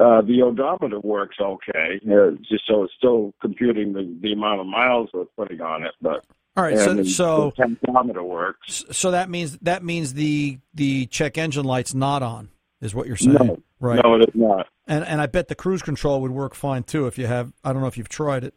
Uh, 0.00 0.20
the 0.22 0.42
odometer 0.42 1.00
works 1.00 1.36
okay, 1.40 2.00
uh, 2.10 2.30
just 2.48 2.64
so 2.68 2.84
it's 2.84 2.92
still 2.96 3.32
computing 3.40 3.92
the, 3.92 4.16
the 4.22 4.32
amount 4.32 4.60
of 4.60 4.66
miles 4.66 5.08
we're 5.12 5.24
putting 5.36 5.60
on 5.60 5.82
it, 5.82 5.92
but 6.00 6.24
All 6.56 6.62
right. 6.62 6.78
So 6.78 6.94
the, 6.94 7.04
so 7.04 7.52
the 7.56 7.64
tempometer 7.64 8.22
works. 8.22 8.84
so 8.92 9.10
that 9.10 9.28
means 9.28 9.58
that 9.62 9.82
means 9.84 10.14
the 10.14 10.58
the 10.74 11.06
check 11.06 11.36
engine 11.38 11.64
light's 11.64 11.94
not 11.94 12.22
on, 12.22 12.48
is 12.80 12.94
what 12.94 13.06
you're 13.08 13.16
saying, 13.16 13.34
No, 13.40 13.58
right? 13.80 14.00
no, 14.04 14.14
it 14.14 14.28
is 14.28 14.34
not. 14.34 14.66
And 14.86 15.04
and 15.04 15.20
I 15.20 15.26
bet 15.26 15.48
the 15.48 15.54
cruise 15.54 15.82
control 15.82 16.20
would 16.22 16.30
work 16.30 16.54
fine 16.54 16.84
too 16.84 17.06
if 17.06 17.18
you 17.18 17.26
have. 17.26 17.52
I 17.64 17.72
don't 17.72 17.82
know 17.82 17.88
if 17.88 17.98
you've 17.98 18.08
tried 18.08 18.44
it. 18.44 18.54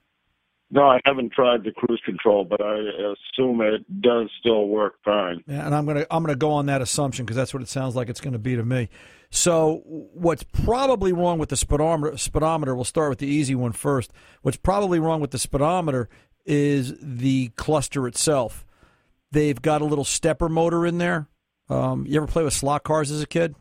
No, 0.73 0.83
I 0.83 1.01
haven't 1.03 1.33
tried 1.33 1.65
the 1.65 1.71
cruise 1.71 2.01
control, 2.05 2.45
but 2.45 2.61
I 2.61 2.75
assume 2.77 3.59
it 3.59 4.01
does 4.01 4.29
still 4.39 4.67
work 4.67 4.95
fine. 5.03 5.43
Yeah, 5.45 5.65
and 5.65 5.75
I'm 5.75 5.85
gonna 5.85 6.05
I'm 6.09 6.23
gonna 6.23 6.37
go 6.37 6.51
on 6.51 6.67
that 6.67 6.81
assumption 6.81 7.25
because 7.25 7.35
that's 7.35 7.53
what 7.53 7.61
it 7.61 7.67
sounds 7.67 7.93
like 7.93 8.07
it's 8.07 8.21
going 8.21 8.33
to 8.33 8.39
be 8.39 8.55
to 8.55 8.63
me. 8.63 8.89
So 9.31 9.81
what's 9.85 10.43
probably 10.43 11.11
wrong 11.11 11.39
with 11.39 11.49
the 11.49 11.57
speedometer? 11.57 12.17
Speedometer. 12.17 12.73
We'll 12.73 12.85
start 12.85 13.09
with 13.09 13.19
the 13.19 13.27
easy 13.27 13.53
one 13.53 13.73
first. 13.73 14.13
What's 14.43 14.57
probably 14.57 14.99
wrong 14.99 15.19
with 15.19 15.31
the 15.31 15.39
speedometer 15.39 16.07
is 16.45 16.95
the 17.01 17.49
cluster 17.57 18.07
itself. 18.07 18.65
They've 19.31 19.61
got 19.61 19.81
a 19.81 19.85
little 19.85 20.05
stepper 20.05 20.47
motor 20.47 20.85
in 20.85 20.97
there. 20.97 21.27
Um, 21.69 22.05
you 22.07 22.15
ever 22.15 22.27
play 22.27 22.43
with 22.43 22.53
slot 22.53 22.83
cars 22.83 23.11
as 23.11 23.21
a 23.21 23.27
kid? 23.27 23.55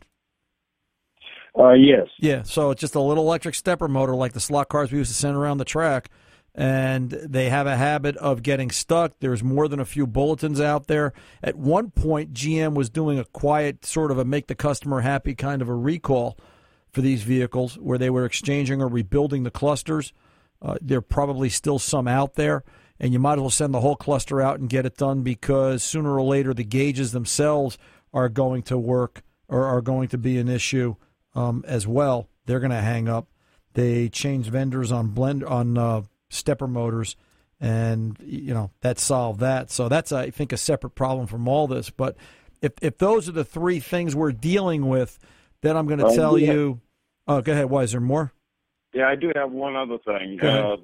Uh, 1.57 1.73
yes. 1.73 2.07
Yeah, 2.19 2.43
so 2.43 2.71
it's 2.71 2.79
just 2.79 2.95
a 2.95 3.01
little 3.01 3.25
electric 3.25 3.55
stepper 3.55 3.89
motor 3.89 4.15
like 4.15 4.31
the 4.31 4.39
slot 4.39 4.69
cars 4.69 4.91
we 4.91 4.97
used 4.97 5.11
to 5.11 5.17
send 5.17 5.35
around 5.35 5.57
the 5.57 5.65
track. 5.65 6.09
And 6.53 7.11
they 7.11 7.49
have 7.49 7.65
a 7.65 7.77
habit 7.77 8.17
of 8.17 8.43
getting 8.43 8.71
stuck. 8.71 9.13
There's 9.19 9.43
more 9.43 9.69
than 9.69 9.79
a 9.79 9.85
few 9.85 10.05
bulletins 10.05 10.59
out 10.59 10.87
there. 10.87 11.13
At 11.41 11.55
one 11.55 11.91
point, 11.91 12.33
GM 12.33 12.73
was 12.73 12.89
doing 12.89 13.17
a 13.17 13.25
quiet, 13.25 13.85
sort 13.85 14.11
of 14.11 14.17
a 14.17 14.25
make 14.25 14.47
the 14.47 14.55
customer 14.55 14.99
happy 14.99 15.33
kind 15.33 15.61
of 15.61 15.69
a 15.69 15.75
recall 15.75 16.37
for 16.91 17.01
these 17.01 17.23
vehicles 17.23 17.75
where 17.75 17.97
they 17.97 18.09
were 18.09 18.25
exchanging 18.25 18.81
or 18.81 18.87
rebuilding 18.87 19.43
the 19.43 19.51
clusters. 19.51 20.11
Uh, 20.61 20.75
there 20.81 20.99
are 20.99 21.01
probably 21.01 21.49
still 21.49 21.79
some 21.79 22.07
out 22.07 22.35
there, 22.35 22.63
and 22.99 23.13
you 23.13 23.19
might 23.19 23.33
as 23.33 23.39
well 23.39 23.49
send 23.49 23.73
the 23.73 23.81
whole 23.81 23.95
cluster 23.95 24.41
out 24.41 24.59
and 24.59 24.69
get 24.69 24.85
it 24.85 24.97
done 24.97 25.23
because 25.23 25.83
sooner 25.83 26.13
or 26.13 26.21
later 26.21 26.53
the 26.53 26.63
gauges 26.63 27.13
themselves 27.13 27.77
are 28.13 28.29
going 28.29 28.61
to 28.61 28.77
work 28.77 29.23
or 29.47 29.65
are 29.65 29.81
going 29.81 30.07
to 30.09 30.17
be 30.17 30.37
an 30.37 30.49
issue 30.49 30.95
um, 31.33 31.63
as 31.67 31.87
well. 31.87 32.27
They're 32.45 32.59
going 32.59 32.71
to 32.71 32.81
hang 32.81 33.07
up. 33.07 33.27
They 33.73 34.09
changed 34.09 34.49
vendors 34.49 34.91
on 34.91 35.09
blend 35.09 35.43
on 35.43 35.77
uh, 35.77 36.01
stepper 36.31 36.67
motors, 36.67 37.15
and 37.59 38.17
you 38.21 38.53
know 38.53 38.71
that 38.81 38.97
solved 38.99 39.39
that. 39.41 39.69
So 39.69 39.87
that's 39.89 40.11
I 40.11 40.29
think 40.31 40.51
a 40.51 40.57
separate 40.57 40.95
problem 40.95 41.27
from 41.27 41.47
all 41.47 41.67
this. 41.67 41.89
But 41.89 42.17
if 42.61 42.73
if 42.81 42.97
those 42.97 43.29
are 43.29 43.33
the 43.33 43.45
three 43.45 43.79
things 43.79 44.15
we're 44.15 44.31
dealing 44.31 44.87
with, 44.87 45.19
then 45.61 45.77
I'm 45.77 45.85
going 45.87 45.99
to 45.99 46.07
Uh, 46.07 46.15
tell 46.15 46.37
yeah. 46.37 46.53
you. 46.53 46.81
Oh, 47.27 47.41
go 47.41 47.51
ahead. 47.51 47.69
Why 47.69 47.83
is 47.83 47.91
there 47.91 48.01
more? 48.01 48.33
Yeah, 48.93 49.07
I 49.07 49.15
do 49.15 49.31
have 49.35 49.51
one 49.51 49.75
other 49.75 49.97
thing. 49.99 50.39
Uh, 50.41 50.77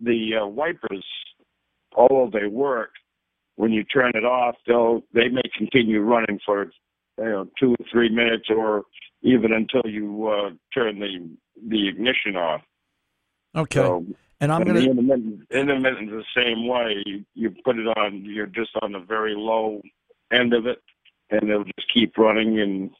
the 0.00 0.32
uh, 0.42 0.46
wipers, 0.46 1.04
although 1.96 2.28
they 2.30 2.46
work, 2.46 2.90
when 3.56 3.70
you 3.72 3.84
turn 3.84 4.10
it 4.14 4.24
off, 4.24 4.56
they'll 4.66 5.02
they 5.14 5.28
may 5.28 5.42
continue 5.56 6.00
running 6.00 6.40
for 6.44 6.70
you 7.18 7.24
know 7.24 7.48
two 7.58 7.72
or 7.72 7.86
three 7.92 8.08
minutes, 8.10 8.46
or 8.50 8.82
even 9.22 9.52
until 9.52 9.88
you 9.90 10.26
uh, 10.28 10.50
turn 10.74 10.98
the 10.98 11.30
the 11.68 11.88
ignition 11.88 12.36
off. 12.36 12.60
Okay, 13.56 13.80
So, 13.80 14.04
and 14.40 14.52
I'm 14.52 14.62
going 14.64 14.74
the 14.74 14.82
to. 14.82 14.90
intermittent, 14.90 15.40
intermittent 15.50 16.10
the 16.10 16.24
same 16.36 16.66
way. 16.66 17.02
You, 17.06 17.24
you 17.34 17.54
put 17.64 17.78
it 17.78 17.86
on, 17.96 18.24
you're 18.24 18.46
just 18.46 18.70
on 18.82 18.92
the 18.92 18.98
very 19.00 19.34
low 19.34 19.80
end 20.32 20.52
of 20.54 20.66
it, 20.66 20.82
and 21.30 21.48
it'll 21.48 21.64
just 21.64 21.92
keep 21.92 22.16
running. 22.18 22.60
And 22.60 22.90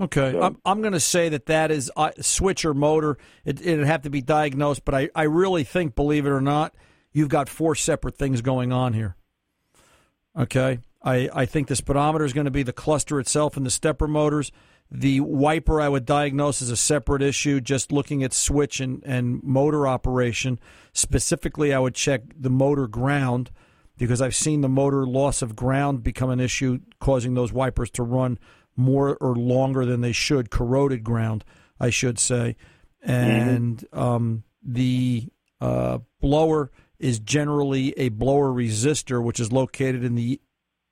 Okay, 0.00 0.32
So- 0.32 0.42
I'm, 0.42 0.58
I'm 0.64 0.80
going 0.80 0.92
to 0.92 1.00
say 1.00 1.28
that 1.28 1.46
that 1.46 1.70
is 1.70 1.90
uh, 1.96 2.10
switcher 2.20 2.74
motor. 2.74 3.16
It, 3.44 3.60
it'd 3.64 3.86
have 3.86 4.02
to 4.02 4.10
be 4.10 4.20
diagnosed, 4.20 4.84
but 4.84 4.94
I, 4.94 5.08
I 5.14 5.22
really 5.24 5.64
think, 5.64 5.94
believe 5.94 6.26
it 6.26 6.30
or 6.30 6.40
not, 6.40 6.74
you've 7.12 7.28
got 7.28 7.48
four 7.48 7.74
separate 7.74 8.16
things 8.16 8.40
going 8.40 8.72
on 8.72 8.92
here. 8.92 9.16
Okay, 10.36 10.80
I, 11.02 11.28
I 11.32 11.46
think 11.46 11.68
the 11.68 11.76
speedometer 11.76 12.24
is 12.24 12.32
going 12.32 12.46
to 12.46 12.50
be 12.50 12.64
the 12.64 12.72
cluster 12.72 13.20
itself 13.20 13.56
and 13.56 13.64
the 13.64 13.70
stepper 13.70 14.08
motors. 14.08 14.50
The 14.90 15.20
wiper 15.20 15.80
I 15.80 15.88
would 15.88 16.04
diagnose 16.04 16.62
as 16.62 16.70
a 16.70 16.76
separate 16.76 17.22
issue, 17.22 17.60
just 17.60 17.90
looking 17.90 18.22
at 18.22 18.32
switch 18.32 18.80
and, 18.80 19.02
and 19.04 19.42
motor 19.42 19.88
operation. 19.88 20.60
Specifically, 20.92 21.72
I 21.72 21.78
would 21.78 21.94
check 21.94 22.22
the 22.38 22.50
motor 22.50 22.86
ground 22.86 23.50
because 23.96 24.20
I've 24.20 24.34
seen 24.34 24.60
the 24.60 24.68
motor 24.68 25.06
loss 25.06 25.42
of 25.42 25.56
ground 25.56 26.02
become 26.02 26.30
an 26.30 26.40
issue, 26.40 26.80
causing 27.00 27.34
those 27.34 27.52
wipers 27.52 27.90
to 27.92 28.02
run 28.02 28.38
more 28.76 29.16
or 29.20 29.36
longer 29.36 29.84
than 29.84 30.00
they 30.00 30.12
should, 30.12 30.50
corroded 30.50 31.04
ground, 31.04 31.44
I 31.78 31.90
should 31.90 32.18
say. 32.18 32.56
And 33.02 33.84
um, 33.92 34.44
the 34.62 35.28
uh, 35.60 35.98
blower 36.20 36.70
is 36.98 37.18
generally 37.18 37.92
a 37.98 38.08
blower 38.08 38.50
resistor, 38.50 39.22
which 39.22 39.38
is 39.38 39.52
located 39.52 40.04
in 40.04 40.14
the 40.14 40.40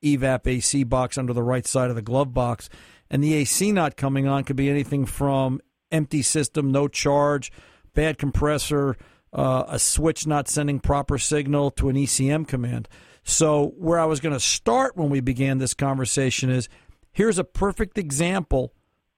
evap 0.03 0.45
AC 0.47 0.83
box 0.83 1.17
under 1.17 1.33
the 1.33 1.43
right 1.43 1.65
side 1.65 1.89
of 1.89 1.95
the 1.95 2.01
glove 2.01 2.33
box. 2.33 2.69
And 3.13 3.23
the 3.23 3.35
AC 3.35 3.71
not 3.71 3.95
coming 3.95 4.27
on 4.27 4.43
could 4.43 4.55
be 4.55 4.71
anything 4.71 5.05
from 5.05 5.61
empty 5.91 6.23
system, 6.23 6.71
no 6.71 6.87
charge, 6.87 7.51
bad 7.93 8.17
compressor, 8.17 8.97
uh, 9.31 9.65
a 9.67 9.77
switch 9.77 10.25
not 10.25 10.47
sending 10.47 10.79
proper 10.79 11.19
signal 11.19 11.69
to 11.71 11.89
an 11.89 11.95
ECM 11.95 12.47
command. 12.47 12.89
So, 13.23 13.75
where 13.77 13.99
I 13.99 14.05
was 14.05 14.19
going 14.19 14.33
to 14.33 14.39
start 14.39 14.97
when 14.97 15.11
we 15.11 15.19
began 15.19 15.59
this 15.59 15.75
conversation 15.75 16.49
is 16.49 16.67
here's 17.11 17.37
a 17.37 17.43
perfect 17.43 17.99
example 17.99 18.73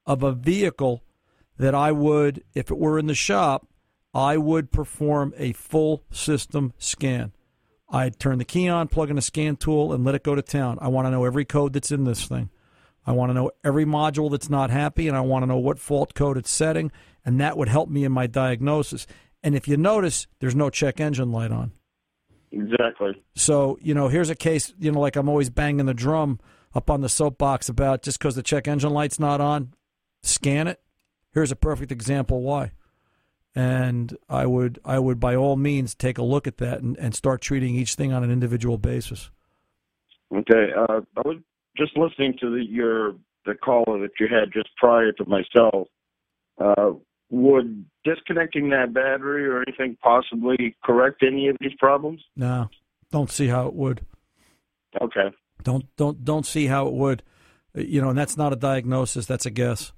of 0.06 0.24
a 0.24 0.34
vehicle 0.34 1.02
that 1.58 1.74
I 1.74 1.94
would, 1.94 2.44
if 2.54 2.70
it 2.70 2.78
were 2.78 3.00
in 3.00 3.08
the 3.08 3.16
shop, 3.16 3.66
I 4.14 4.36
would 4.36 4.72
perform 4.74 5.34
a 5.38 5.54
full 5.54 6.04
system 6.12 6.74
scan. 6.78 7.32
I'd 7.88 8.20
turn 8.20 8.40
the 8.40 8.46
key 8.46 8.68
on, 8.68 8.90
plug 8.90 9.10
in 9.10 9.18
a 9.18 9.22
scan 9.22 9.56
tool, 9.56 9.94
and 9.94 10.04
let 10.04 10.16
it 10.16 10.24
go 10.24 10.36
to 10.36 10.42
town. 10.42 10.80
I 10.82 10.90
want 10.90 11.06
to 11.06 11.12
know 11.12 11.24
every 11.24 11.46
code 11.46 11.72
that's 11.72 11.94
in 11.94 12.04
this 12.04 12.26
thing. 12.26 12.50
I 13.06 13.12
want 13.12 13.30
to 13.30 13.34
know 13.34 13.52
every 13.64 13.86
module 13.86 14.32
that's 14.32 14.50
not 14.50 14.70
happy, 14.70 15.08
and 15.08 15.16
I 15.16 15.22
want 15.22 15.44
to 15.44 15.48
know 15.48 15.58
what 15.58 15.80
fault 15.80 16.14
code 16.16 16.38
it's 16.38 16.50
setting, 16.50 16.92
and 17.24 17.40
that 17.40 17.58
would 17.58 17.70
help 17.70 17.90
me 17.90 18.04
in 18.04 18.12
my 18.12 18.28
diagnosis. 18.28 19.06
And 19.44 19.56
if 19.56 19.68
you 19.68 19.78
notice, 19.78 20.28
there's 20.40 20.56
no 20.56 20.70
check 20.70 21.00
engine 21.00 21.32
light 21.32 21.52
on. 21.52 21.72
exactly, 22.52 23.22
So, 23.36 23.78
you 23.82 23.94
know, 23.94 24.08
here's 24.08 24.30
a 24.30 24.36
case, 24.36 24.74
you 24.80 24.92
know, 24.92 25.00
like 25.00 25.16
I'm 25.16 25.30
always 25.30 25.52
banging 25.52 25.86
the 25.86 25.94
drum 25.94 26.40
up 26.74 26.90
on 26.90 27.02
the 27.02 27.10
soapbox 27.10 27.70
about 27.70 28.02
just 28.02 28.18
because 28.18 28.36
the 28.36 28.44
check 28.44 28.68
engine 28.68 28.92
light's 28.92 29.20
not 29.20 29.40
on, 29.40 29.74
scan 30.24 30.68
it. 30.68 30.82
Here's 31.32 31.52
a 31.52 31.56
perfect 31.56 31.92
example 31.92 32.42
why. 32.42 32.72
And 33.54 34.18
I 34.28 34.46
would 34.46 34.80
I 34.84 35.00
would 35.00 35.20
by 35.20 35.36
all 35.36 35.56
means 35.56 35.96
take 35.96 36.18
a 36.18 36.24
look 36.24 36.46
at 36.46 36.58
that 36.58 36.82
and, 36.82 36.98
and 36.98 37.16
start 37.16 37.40
treating 37.40 37.76
each 37.76 37.96
thing 37.96 38.12
on 38.12 38.24
an 38.24 38.32
individual 38.32 38.78
basis. 38.78 39.30
okay. 40.34 40.72
Uh, 40.78 41.02
I 41.18 41.22
was 41.24 41.38
just 41.78 41.98
listening 41.98 42.36
to 42.40 42.50
the, 42.50 42.64
your 42.66 43.16
the 43.46 43.54
caller 43.56 44.00
that 44.00 44.12
you 44.20 44.28
had 44.28 44.52
just 44.52 44.70
prior 44.78 45.12
to 45.12 45.26
myself. 45.26 45.88
Uh, 46.60 46.92
would 47.30 47.86
disconnecting 48.04 48.70
that 48.70 48.94
battery 48.94 49.46
or 49.48 49.64
anything 49.68 49.98
possibly 50.02 50.76
correct 50.84 51.24
any 51.26 51.48
of 51.48 51.58
these 51.60 51.74
problems? 51.80 52.22
No, 52.36 52.70
don't 53.12 53.32
see 53.32 53.48
how 53.48 53.68
it 53.68 53.74
would. 53.74 54.06
Okay. 55.02 55.34
Don't 55.64 55.86
don't 55.98 56.24
don't 56.24 56.46
see 56.46 56.68
how 56.68 56.88
it 56.88 56.94
would. 56.94 57.24
Uh, 57.76 57.82
You 57.82 58.02
know, 58.02 58.10
and 58.10 58.18
that's 58.18 58.38
not 58.38 58.54
a 58.54 58.56
diagnosis. 58.56 59.26
That's 59.26 59.46
a 59.46 59.52
guess. 59.52 59.92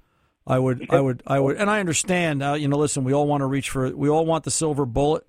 I 0.46 0.58
would 0.58 0.88
I 0.90 1.02
would 1.02 1.22
I 1.28 1.40
would, 1.40 1.58
and 1.58 1.70
I 1.70 1.82
understand. 1.82 2.42
Uh, 2.42 2.54
you 2.54 2.70
know, 2.70 2.78
listen, 2.78 3.04
we 3.04 3.14
all 3.14 3.28
want 3.28 3.42
to 3.42 3.46
reach 3.48 3.70
for 3.70 3.94
we 3.96 4.10
all 4.10 4.26
want 4.26 4.46
the 4.46 4.52
silver 4.52 4.86
bullet, 4.86 5.28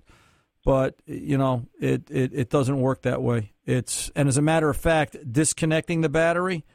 but 0.63 0.95
you 1.05 1.37
know, 1.37 1.65
it 1.79 2.09
it 2.09 2.31
it 2.33 2.49
doesn't 2.49 2.79
work 2.79 3.03
that 3.03 3.21
way. 3.21 3.53
It's 3.65 4.11
and 4.15 4.27
as 4.27 4.37
a 4.37 4.41
matter 4.41 4.69
of 4.69 4.77
fact, 4.77 5.15
disconnecting 5.31 6.01
the 6.01 6.09
battery. 6.09 6.65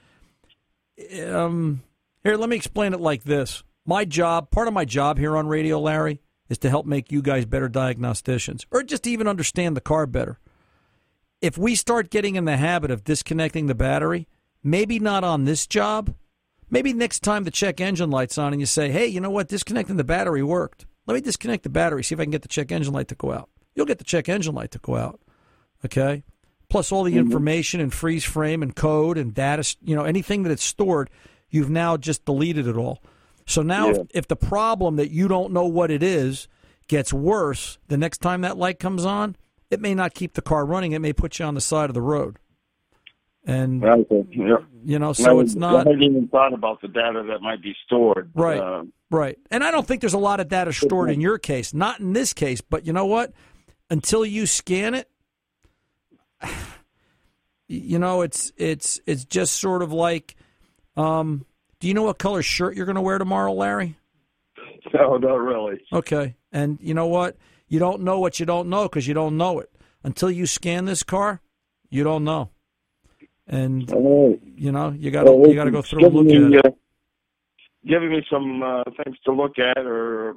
Um, 1.27 1.83
here, 2.23 2.37
let 2.37 2.49
me 2.49 2.57
explain 2.57 2.95
it 2.95 3.01
like 3.01 3.25
this. 3.25 3.63
my 3.85 4.05
job, 4.05 4.51
part 4.51 4.69
of 4.69 4.75
my 4.75 4.85
job 4.85 5.19
here 5.19 5.37
on 5.37 5.49
Radio 5.49 5.81
Larry, 5.81 6.21
is 6.49 6.59
to 6.59 6.71
help 6.71 6.87
make 6.87 7.13
you 7.13 7.21
guys 7.21 7.45
better 7.45 7.69
diagnosticians 7.69 8.65
or 8.71 8.83
just 8.83 9.07
even 9.07 9.27
understand 9.27 9.77
the 9.77 9.81
car 9.81 10.07
better. 10.07 10.39
If 11.41 11.59
we 11.59 11.75
start 11.75 12.11
getting 12.11 12.37
in 12.37 12.47
the 12.47 12.57
habit 12.57 12.91
of 12.91 13.05
disconnecting 13.05 13.67
the 13.67 13.75
battery, 13.75 14.29
maybe 14.63 14.99
not 14.99 15.25
on 15.25 15.45
this 15.45 15.67
job, 15.67 16.15
maybe 16.71 16.93
next 16.93 17.23
time 17.23 17.45
the 17.45 17.51
check 17.51 17.81
engine 17.81 18.11
light's 18.11 18.39
on 18.39 18.53
and 18.53 18.61
you 18.61 18.67
say, 18.67 18.91
hey, 18.91 19.07
you 19.07 19.21
know 19.21 19.31
what, 19.31 19.49
disconnecting 19.49 19.97
the 19.97 20.05
battery 20.05 20.43
worked. 20.43 20.87
Let 21.07 21.15
me 21.15 21.21
disconnect 21.21 21.65
the 21.65 21.69
battery, 21.69 22.03
see 22.03 22.15
if 22.15 22.21
I 22.21 22.25
can 22.25 22.31
get 22.31 22.43
the 22.43 22.49
check 22.49 22.73
engine 22.73 22.95
light 22.95 23.09
to 23.09 23.15
go 23.15 23.33
out. 23.33 23.51
You'll 23.75 23.87
get 23.87 23.99
the 23.99 24.05
check 24.05 24.29
engine 24.29 24.55
light 24.55 24.71
to 24.73 24.79
go 24.79 24.97
out. 24.97 25.21
Okay? 25.85 26.25
Plus 26.69 26.91
all 26.91 27.05
the 27.05 27.17
information 27.19 27.81
and 27.81 27.93
freeze 27.93 28.25
frame 28.25 28.63
and 28.63 28.75
code 28.75 29.19
and 29.19 29.35
data, 29.35 29.77
you 29.83 29.95
know, 29.95 30.05
anything 30.05 30.43
that 30.43 30.51
it's 30.51 30.65
stored, 30.65 31.11
you've 31.51 31.71
now 31.71 31.97
just 31.97 32.25
deleted 32.25 32.67
it 32.67 32.77
all. 32.77 33.03
So 33.47 33.63
now, 33.63 33.91
if, 33.91 33.99
if 34.15 34.29
the 34.29 34.37
problem 34.37 34.97
that 34.97 35.11
you 35.11 35.29
don't 35.29 35.53
know 35.53 35.67
what 35.67 35.91
it 35.91 36.03
is 36.03 36.49
gets 36.89 37.13
worse, 37.13 37.79
the 37.89 37.99
next 37.99 38.19
time 38.19 38.41
that 38.41 38.57
light 38.57 38.79
comes 38.79 39.05
on, 39.05 39.37
it 39.71 39.81
may 39.81 39.95
not 39.95 40.15
keep 40.15 40.35
the 40.35 40.43
car 40.43 40.65
running. 40.65 40.93
It 40.93 41.01
may 41.01 41.13
put 41.13 41.39
you 41.39 41.45
on 41.45 41.55
the 41.55 41.61
side 41.61 41.91
of 41.91 41.95
the 41.95 42.03
road. 42.03 42.39
And, 43.47 43.85
Okay. 43.85 44.25
Yeah. 44.31 44.57
you 44.83 44.99
know, 44.99 45.13
so 45.13 45.41
it's 45.41 45.55
not. 45.55 45.87
I 45.87 45.91
hadn't 45.91 46.03
even 46.03 46.29
thought 46.29 46.55
about 46.55 46.81
the 46.81 46.89
data 46.89 47.23
that 47.29 47.43
might 47.43 47.63
be 47.63 47.75
stored. 47.85 48.31
Right. 48.35 48.59
Uh, 48.59 48.85
Right. 49.11 49.39
And 49.51 49.63
I 49.63 49.71
don't 49.71 49.87
think 49.87 50.01
there's 50.01 50.15
a 50.15 50.19
lot 50.19 50.41
of 50.41 50.49
data 50.49 50.73
stored 50.73 51.09
in 51.09 51.21
your 51.21 51.39
case. 51.39 51.73
Not 51.73 52.01
in 52.01 52.15
this 52.15 52.33
case, 52.33 52.61
but 52.61 52.85
you 52.85 52.93
know 52.93 53.07
what? 53.07 53.33
Until 53.91 54.25
you 54.25 54.47
scan 54.47 54.95
it, 54.95 55.09
you 57.69 57.99
know, 57.99 58.23
it's 58.23 58.53
it's 58.57 59.01
it's 59.07 59.25
just 59.25 59.57
sort 59.57 59.83
of 59.83 59.93
like 59.93 60.37
um 60.97 61.45
do 61.81 61.89
you 61.89 61.95
know 61.95 62.05
what 62.05 62.19
color 62.19 62.43
shirt 62.43 62.77
you're 62.77 62.87
going 62.87 62.97
to 62.97 63.03
wear 63.03 63.19
tomorrow, 63.19 63.53
Larry? 63.53 63.99
no, 64.95 65.17
not 65.17 65.35
really. 65.35 65.81
Okay. 65.93 66.35
And 66.53 66.79
you 66.81 66.95
know 66.95 67.07
what? 67.07 67.37
You 67.69 67.79
don't 67.79 68.03
know 68.03 68.21
what 68.21 68.41
you 68.41 68.47
don't 68.47 68.69
know 68.69 68.85
because 68.85 69.07
you 69.07 69.15
don't 69.15 69.37
know 69.37 69.59
it. 69.59 69.71
Until 70.03 70.31
you 70.31 70.47
scan 70.47 70.85
this 70.85 71.03
car, 71.03 71.41
you 71.91 72.05
don't 72.05 72.25
know. 72.25 72.51
And 73.47 73.91
right. 73.91 74.41
you 74.57 74.73
know, 74.73 74.91
you 74.91 75.11
got 75.11 75.25
to 75.25 75.33
Well, 75.33 75.51
you 75.51 75.55
got 75.55 75.65
to 75.65 75.71
go 75.71 75.83
through 75.83 76.05
and 76.07 76.15
look 76.15 76.27
me, 76.27 76.37
at 76.37 76.53
it. 76.53 76.67
uh, 76.67 76.71
giving 77.87 78.11
me 78.11 78.25
some 78.31 78.63
uh, 78.63 78.85
things 79.05 79.17
to 79.27 79.33
look 79.33 79.59
at, 79.59 79.79
or 79.79 80.31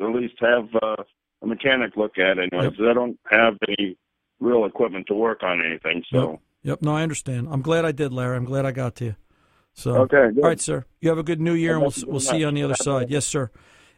at 0.00 0.06
least 0.14 0.34
have 0.40 0.68
uh, 0.82 1.02
a 1.42 1.46
mechanic 1.46 1.96
look 1.96 2.18
at. 2.18 2.38
Anyway, 2.38 2.64
Yep. 2.64 2.74
I 2.90 2.94
don't 2.94 3.18
have 3.30 3.54
any 3.68 3.96
real 4.40 4.64
equipment 4.64 5.06
to 5.08 5.14
work 5.14 5.42
on 5.42 5.60
anything. 5.64 6.02
So 6.12 6.40
Yep. 6.62 6.82
No, 6.82 6.96
I 6.96 7.02
understand. 7.02 7.48
I'm 7.50 7.62
glad 7.62 7.84
I 7.84 7.92
did, 7.92 8.12
Larry. 8.12 8.36
I'm 8.36 8.44
glad 8.44 8.66
I 8.66 8.72
got 8.72 8.94
to 8.96 9.04
you. 9.06 9.14
So, 9.74 9.94
Okay, 10.02 10.30
good. 10.34 10.42
all 10.42 10.48
right, 10.48 10.60
sir. 10.60 10.84
You 11.00 11.08
have 11.10 11.18
a 11.18 11.22
good 11.22 11.40
New 11.40 11.54
Year, 11.54 11.74
and 11.74 11.82
we'll 11.82 11.92
we'll 12.06 12.20
see 12.20 12.38
you 12.38 12.46
on 12.48 12.54
the 12.54 12.62
other 12.64 12.74
side. 12.74 13.10
Yes, 13.10 13.24
sir. 13.26 13.50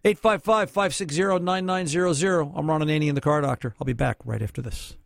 855-560-9900. 0.04 2.52
I'm 2.54 2.68
Ron 2.70 2.82
Ananian, 2.82 3.14
the 3.14 3.20
Car 3.22 3.40
Doctor. 3.40 3.74
I'll 3.80 3.86
be 3.86 3.92
back 3.94 4.16
right 4.24 4.42
after 4.42 4.60
this. 4.62 4.96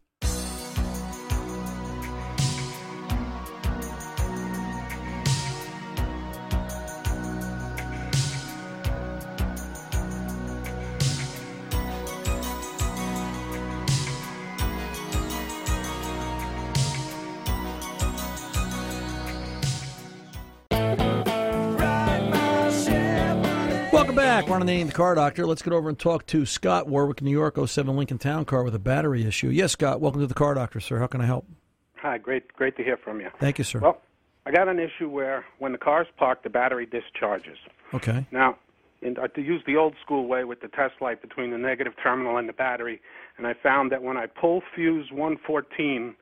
Welcome 24.14 24.46
back. 24.46 24.48
Ron 24.48 24.62
Ananian, 24.62 24.86
the 24.86 24.92
Car 24.92 25.16
Doctor. 25.16 25.44
Let's 25.44 25.60
get 25.60 25.72
over 25.72 25.88
and 25.88 25.98
talk 25.98 26.24
to 26.26 26.46
Scott 26.46 26.86
Warwick, 26.86 27.20
New 27.20 27.32
York, 27.32 27.58
07 27.66 27.96
Lincoln 27.96 28.18
Town 28.18 28.44
Car 28.44 28.62
with 28.62 28.72
a 28.72 28.78
battery 28.78 29.26
issue. 29.26 29.48
Yes, 29.48 29.72
Scott. 29.72 30.00
Welcome 30.00 30.20
to 30.20 30.28
the 30.28 30.34
Car 30.34 30.54
Doctor, 30.54 30.78
sir. 30.78 31.00
How 31.00 31.08
can 31.08 31.20
I 31.20 31.26
help? 31.26 31.48
Hi, 31.96 32.18
great, 32.18 32.52
great 32.52 32.76
to 32.76 32.84
hear 32.84 32.96
from 32.96 33.20
you. 33.20 33.30
Thank 33.40 33.58
you, 33.58 33.64
sir. 33.64 33.80
Well, 33.80 34.00
I 34.46 34.52
got 34.52 34.68
an 34.68 34.78
issue 34.78 35.08
where 35.08 35.44
when 35.58 35.72
the 35.72 35.78
car's 35.78 36.06
parked, 36.16 36.44
the 36.44 36.48
battery 36.48 36.86
discharges. 36.86 37.58
okay. 37.92 38.24
Now, 38.30 38.56
in, 39.02 39.18
uh, 39.18 39.26
to 39.26 39.42
use 39.42 39.64
the 39.66 39.74
old 39.74 39.96
school 40.04 40.28
way 40.28 40.44
with 40.44 40.60
the 40.60 40.68
test 40.68 40.94
light 41.00 41.20
between 41.20 41.50
the 41.50 41.58
negative 41.58 41.94
terminal 42.00 42.36
and 42.36 42.48
the 42.48 42.52
battery, 42.52 43.00
and 43.36 43.48
I 43.48 43.54
found 43.60 43.90
that 43.90 44.04
when 44.04 44.16
I 44.16 44.26
pull 44.26 44.62
fuse 44.76 45.10
114 45.10 46.14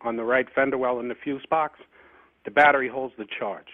on 0.00 0.16
the 0.16 0.24
right 0.24 0.46
fender 0.54 0.78
well 0.78 0.98
in 0.98 1.08
the 1.08 1.14
fuse 1.14 1.44
box, 1.50 1.78
the 2.46 2.50
battery 2.50 2.88
holds 2.88 3.12
the 3.18 3.26
charge. 3.38 3.68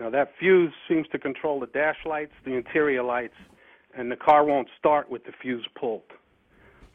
Now, 0.00 0.08
that 0.10 0.32
fuse 0.40 0.72
seems 0.88 1.06
to 1.12 1.18
control 1.18 1.60
the 1.60 1.66
dash 1.66 1.98
lights, 2.06 2.32
the 2.46 2.54
interior 2.54 3.02
lights, 3.02 3.34
and 3.94 4.10
the 4.10 4.16
car 4.16 4.44
won't 4.44 4.68
start 4.78 5.10
with 5.10 5.24
the 5.24 5.32
fuse 5.42 5.66
pulled. 5.78 6.02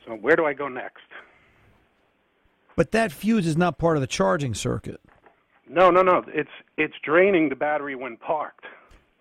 So, 0.06 0.14
where 0.14 0.36
do 0.36 0.46
I 0.46 0.54
go 0.54 0.68
next? 0.68 1.04
But 2.76 2.92
that 2.92 3.12
fuse 3.12 3.46
is 3.46 3.56
not 3.56 3.78
part 3.78 3.96
of 3.96 4.02
the 4.02 4.08
charging 4.08 4.56
circuit. 4.56 5.00
No, 5.70 5.92
no, 5.92 6.02
no. 6.02 6.24
It's 6.28 6.50
it's 6.78 6.96
draining 7.04 7.50
the 7.50 7.56
battery 7.56 7.96
when 7.96 8.18
parked. 8.18 8.66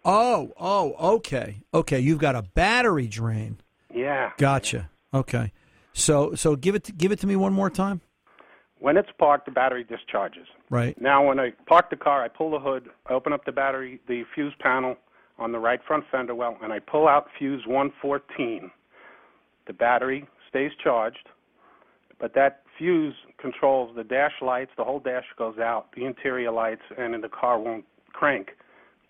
Oh, 0.05 0.53
oh, 0.59 1.15
okay. 1.17 1.63
Okay, 1.73 2.01
you've 2.01 2.19
got 2.19 2.35
a 2.35 2.43
battery 2.43 3.07
drain. 3.07 3.61
Yeah. 3.95 4.31
Gotcha. 4.39 4.91
Okay. 5.13 5.53
So 5.93 6.35
so 6.35 6.57
give 6.57 6.75
it 6.75 6.85
to, 6.85 6.93
give 6.93 7.13
it 7.13 7.21
to 7.21 7.27
me 7.27 7.37
one 7.37 7.53
more 7.53 7.71
time. 7.71 8.01
When 8.79 8.97
it's 8.97 9.09
parked, 9.19 9.47
the 9.47 9.53
battery 9.53 9.85
discharges. 9.85 10.47
Right. 10.75 11.01
Now, 11.01 11.25
when 11.25 11.39
I 11.39 11.53
park 11.67 11.91
the 11.91 11.97
car, 11.97 12.25
I 12.25 12.27
pull 12.27 12.51
the 12.51 12.59
hood, 12.59 12.89
I 13.09 13.13
open 13.13 13.33
up 13.33 13.45
the 13.45 13.53
battery, 13.53 14.01
the 14.09 14.25
fuse 14.35 14.53
panel 14.59 14.97
on 15.39 15.53
the 15.53 15.59
right 15.61 15.79
front 15.87 16.05
fender 16.11 16.35
well, 16.35 16.59
and 16.65 16.73
I 16.73 16.81
pull 16.81 17.07
out 17.07 17.29
fuse 17.39 17.63
114. 17.65 18.73
The 19.69 19.73
battery 19.73 20.27
stays 20.49 20.73
charged, 20.83 21.29
but 22.19 22.35
that 22.35 22.63
fuse 22.77 23.15
controls 23.39 23.95
the 23.95 24.03
dash 24.03 24.33
lights. 24.43 24.73
The 24.77 24.83
whole 24.83 24.99
dash 24.99 25.27
goes 25.39 25.59
out, 25.59 25.93
the 25.95 26.07
interior 26.07 26.51
lights, 26.51 26.83
and 26.99 27.15
then 27.15 27.21
the 27.21 27.29
car 27.29 27.57
won't 27.57 27.85
crank 28.13 28.49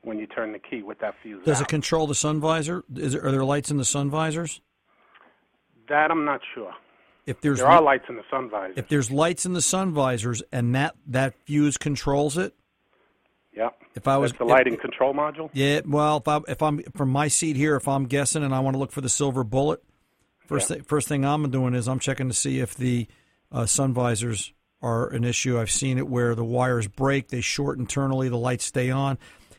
when 0.03 0.18
you 0.18 0.27
turn 0.27 0.53
the 0.53 0.59
key 0.59 0.83
with 0.83 0.98
that 0.98 1.14
fuse 1.22 1.42
Does 1.46 1.61
out. 1.61 1.62
it 1.62 1.68
control 1.68 2.07
the 2.07 2.14
sun 2.14 2.40
visor? 2.40 2.85
Is 2.94 3.14
there, 3.14 3.24
are 3.24 3.31
there 3.33 3.44
lights 3.44 3.70
in 3.70 3.79
the 3.79 3.87
sun 3.87 4.11
visors? 4.11 4.61
that 5.88 6.11
I'm 6.11 6.24
not 6.24 6.40
sure. 6.55 6.72
If 7.26 7.40
there's 7.40 7.58
There 7.58 7.68
are 7.68 7.80
lights 7.82 8.04
in 8.08 8.16
the 8.16 8.22
sun 8.30 8.50
visor. 8.50 8.74
if 8.76 8.88
there's 8.88 9.10
lights 9.10 9.46
in 9.46 9.54
the 9.54 9.62
sun 9.62 9.92
visors 9.92 10.42
and 10.52 10.74
that 10.74 10.94
that 11.06 11.34
fuse 11.46 11.76
controls 11.78 12.37
it, 12.37 12.54
yeah. 13.52 13.70
if 13.94 14.06
I 14.06 14.18
was 14.18 14.32
That's 14.32 14.38
the 14.40 14.44
lighting 14.44 14.76
control 14.76 15.14
module. 15.14 15.48
Yeah, 15.52 15.80
well, 15.87 16.18
if 16.18 16.28
I 16.28 16.40
if 16.48 16.62
I'm 16.62 16.82
from 16.96 17.08
my 17.10 17.28
seat 17.28 17.56
here, 17.56 17.76
if 17.76 17.88
I'm 17.88 18.04
guessing 18.06 18.42
and 18.44 18.54
I 18.54 18.60
want 18.60 18.74
to 18.74 18.78
look 18.78 18.92
for 18.92 19.00
the 19.00 19.08
silver 19.08 19.42
bullet, 19.44 19.82
first 20.46 20.68
Yeah. 20.68 20.76
thing 20.76 20.84
first 20.84 21.08
thing 21.08 21.24
I'm 21.24 21.50
doing 21.50 21.74
is 21.74 21.88
I'm 21.88 21.98
checking 21.98 22.28
to 22.28 22.34
see 22.34 22.60
if 22.60 22.74
the 22.74 23.06
uh, 23.50 23.64
sun 23.66 23.94
visors 23.94 24.52
are 24.82 25.08
an 25.08 25.24
issue. 25.24 25.58
I've 25.58 25.70
seen 25.70 25.96
it 25.96 26.06
where 26.08 26.34
the 26.34 26.44
wires 26.44 26.88
break, 26.88 27.28
they 27.28 27.40
short 27.40 27.78
internally, 27.78 28.28
the 28.28 28.37
lights 28.37 28.64
stay 28.66 28.90
on. 28.90 29.16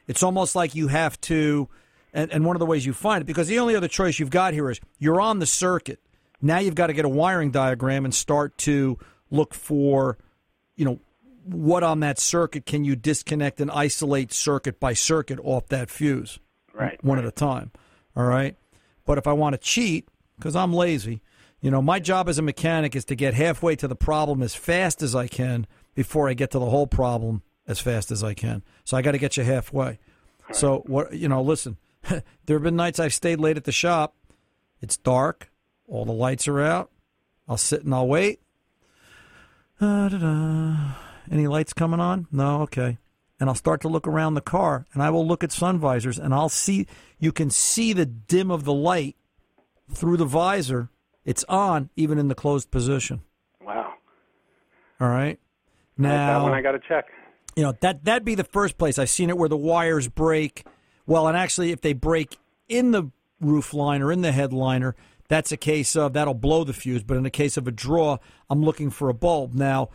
It's 0.08 0.22
almost 0.22 0.56
like 0.56 0.76
you 0.76 0.88
have 0.90 1.20
to, 1.22 1.68
and, 2.14 2.32
and 2.32 2.46
one 2.46 2.56
of 2.56 2.60
the 2.60 2.66
ways 2.68 2.86
you 2.86 2.94
find 2.94 3.22
it 3.24 3.26
because 3.26 3.48
the 3.48 3.58
only 3.58 3.76
other 3.76 3.88
choice 3.88 4.20
you've 4.20 4.30
got 4.30 4.54
here 4.54 4.70
is 4.70 4.80
you're 5.00 5.20
on 5.20 5.40
the 5.40 5.48
circuit. 5.48 6.00
Now 6.42 6.60
you've 6.60 6.76
got 6.76 6.88
to 6.88 6.94
get 6.94 7.06
a 7.06 7.10
wiring 7.10 7.52
diagram 7.52 8.06
and 8.06 8.14
start 8.14 8.58
to 8.60 8.98
look 9.32 9.54
for, 9.54 10.18
you 10.76 10.86
know, 10.86 11.00
what 11.44 11.84
on 11.84 12.00
that 12.00 12.20
circuit 12.20 12.66
can 12.66 12.84
you 12.84 12.96
disconnect 12.96 13.62
and 13.62 13.70
isolate 13.70 14.34
circuit 14.34 14.80
by 14.80 14.94
circuit 14.94 15.40
off 15.44 15.68
that 15.68 15.90
fuse 15.90 16.40
Right. 16.74 17.02
one 17.04 17.20
at 17.20 17.26
a 17.26 17.32
time. 17.32 17.72
All 18.16 18.26
right. 18.26 18.56
But 19.06 19.18
if 19.18 19.28
I 19.28 19.34
want 19.34 19.54
to 19.54 19.58
cheat, 19.60 20.08
because 20.38 20.56
I'm 20.56 20.74
lazy, 20.74 21.22
you 21.62 21.70
know, 21.72 21.82
my 21.82 22.00
job 22.00 22.28
as 22.30 22.38
a 22.38 22.42
mechanic 22.42 22.96
is 22.96 23.06
to 23.06 23.16
get 23.16 23.34
halfway 23.34 23.76
to 23.78 23.88
the 23.88 23.96
problem 23.96 24.42
as 24.42 24.56
fast 24.56 25.02
as 25.02 25.16
I 25.16 25.28
can 25.28 25.68
before 25.94 26.28
I 26.30 26.34
get 26.34 26.52
to 26.52 26.60
the 26.60 26.70
whole 26.70 26.88
problem 26.88 27.44
as 27.68 27.80
fast 27.80 28.12
as 28.12 28.24
I 28.24 28.34
can. 28.34 28.64
So 28.84 28.98
I 28.98 29.02
got 29.02 29.12
to 29.12 29.18
get 29.18 29.38
you 29.38 29.44
halfway. 29.44 30.00
So 30.52 30.84
what 30.88 31.14
you 31.14 31.28
know, 31.28 31.42
listen, 31.42 31.78
there 32.10 32.22
have 32.58 32.64
been 32.64 32.76
nights 32.76 33.00
I've 33.00 33.14
stayed 33.14 33.40
late 33.40 33.58
at 33.58 33.64
the 33.64 33.72
shop. 33.72 34.16
It's 34.82 34.98
dark, 34.98 35.50
all 35.88 36.06
the 36.06 36.12
lights 36.12 36.48
are 36.48 36.62
out. 36.62 36.92
I'll 37.48 37.58
sit 37.58 37.84
and 37.84 37.94
I'll 37.94 38.08
wait. 38.08 38.40
Uh. 39.82 40.94
Any 41.32 41.48
lights 41.48 41.74
coming 41.74 42.00
on? 42.00 42.28
No, 42.32 42.62
okay. 42.62 42.98
And 43.40 43.50
I'll 43.50 43.56
start 43.56 43.82
to 43.82 43.88
look 43.88 44.08
around 44.08 44.36
the 44.36 44.42
car 44.42 44.86
and 44.94 45.02
I 45.04 45.10
will 45.10 45.28
look 45.28 45.44
at 45.44 45.52
sun 45.52 45.80
visors 45.80 46.18
and 46.20 46.34
I'll 46.34 46.50
see 46.50 46.88
you 47.20 47.32
can 47.32 47.50
see 47.50 47.92
the 47.94 48.06
dim 48.06 48.50
of 48.52 48.64
the 48.64 48.74
light 48.74 49.16
through 49.92 50.18
the 50.18 50.26
visor. 50.26 50.90
It's 51.26 51.44
on 51.50 51.90
even 51.96 52.18
in 52.18 52.28
the 52.28 52.36
closed 52.36 52.72
position. 52.72 53.24
Wow. 53.62 53.94
All 55.02 55.10
right. 55.10 55.40
that 55.98 56.04
Now 56.04 56.44
one 56.44 56.54
I 56.54 56.62
got 56.62 56.72
to 56.74 56.80
check. 56.88 57.06
you 57.56 57.64
know 57.64 57.74
that 57.82 58.06
that'd 58.06 58.24
be 58.24 58.36
the 58.36 58.44
first 58.44 58.78
place 58.78 58.98
I've 59.00 59.10
seen 59.10 59.30
it 59.30 59.38
where 59.38 59.50
the 59.50 59.58
wires 59.58 60.08
break. 60.08 60.66
Well, 61.08 61.28
and 61.28 61.36
actually, 61.38 61.72
if 61.72 61.82
they 61.82 61.94
break 61.94 62.38
in 62.70 62.92
the 62.92 63.12
roof 63.42 63.74
line 63.74 64.02
or 64.02 64.12
in 64.12 64.22
the 64.22 64.32
headliner, 64.32 64.96
that's 65.28 65.52
a 65.52 65.58
case 65.58 65.96
of 65.96 66.14
that'll 66.14 66.34
blow 66.34 66.64
the 66.64 66.74
fuse. 66.74 67.04
But 67.04 67.18
in 67.18 67.24
the 67.24 67.30
case 67.30 67.58
of 67.58 67.68
a 67.68 67.72
draw, 67.72 68.18
I'm 68.50 68.64
looking 68.64 68.90
for 68.90 69.10
a 69.10 69.14
bulb. 69.14 69.54
Now, 69.54 69.90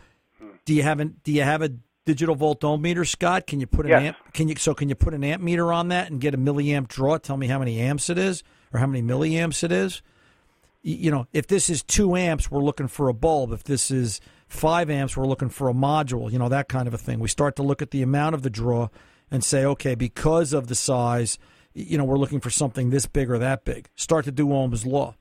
do 0.64 0.74
you 0.74 0.82
have 0.82 1.00
an, 1.00 1.16
do 1.24 1.32
you 1.32 1.42
have 1.42 1.62
a 1.62 1.72
digital 2.04 2.34
volt 2.34 2.64
ohm 2.64 2.82
meter, 2.82 3.04
Scott? 3.04 3.46
Can 3.46 3.60
you 3.60 3.66
put 3.66 3.86
an 3.86 3.90
Yes. 3.92 4.02
amp? 4.02 4.16
Can 4.32 4.48
you 4.48 4.56
so 4.56 4.74
can 4.74 4.88
you 4.88 4.94
put 4.94 5.14
an 5.14 5.22
amp 5.22 5.42
meter 5.42 5.72
on 5.72 5.88
that 5.88 6.10
and 6.10 6.20
get 6.20 6.34
a 6.34 6.38
milliamp 6.38 6.88
draw? 6.88 7.18
Tell 7.18 7.36
me 7.36 7.46
how 7.46 7.58
many 7.58 7.78
amps 7.80 8.10
it 8.10 8.18
is 8.18 8.42
or 8.72 8.80
how 8.80 8.86
many 8.86 9.02
milliamps 9.02 9.62
it 9.62 9.70
is. 9.72 10.02
You 10.82 11.10
know, 11.10 11.26
if 11.32 11.46
this 11.46 11.68
is 11.68 11.82
two 11.82 12.16
amps, 12.16 12.50
we're 12.50 12.62
looking 12.62 12.88
for 12.88 13.08
a 13.08 13.14
bulb. 13.14 13.52
If 13.52 13.64
this 13.64 13.90
is 13.90 14.18
five 14.48 14.88
amps, 14.88 15.14
we're 15.14 15.26
looking 15.26 15.50
for 15.50 15.68
a 15.68 15.74
module. 15.74 16.32
You 16.32 16.38
know, 16.38 16.48
that 16.48 16.68
kind 16.68 16.88
of 16.88 16.94
a 16.94 16.98
thing. 16.98 17.20
We 17.20 17.28
start 17.28 17.54
to 17.56 17.62
look 17.62 17.82
at 17.82 17.90
the 17.90 18.00
amount 18.02 18.34
of 18.34 18.42
the 18.42 18.48
draw 18.50 18.88
and 19.30 19.44
say, 19.44 19.64
okay, 19.64 19.94
because 19.94 20.54
of 20.54 20.68
the 20.68 20.74
size, 20.74 21.38
you 21.74 21.98
know, 21.98 22.04
we're 22.04 22.16
looking 22.16 22.40
for 22.40 22.48
something 22.50 22.88
this 22.88 23.04
big 23.06 23.30
or 23.30 23.38
that 23.38 23.64
big. 23.66 23.88
Start 23.94 24.24
to 24.24 24.32
do 24.32 24.48
Ohm's 24.54 24.86
law. 24.86 25.16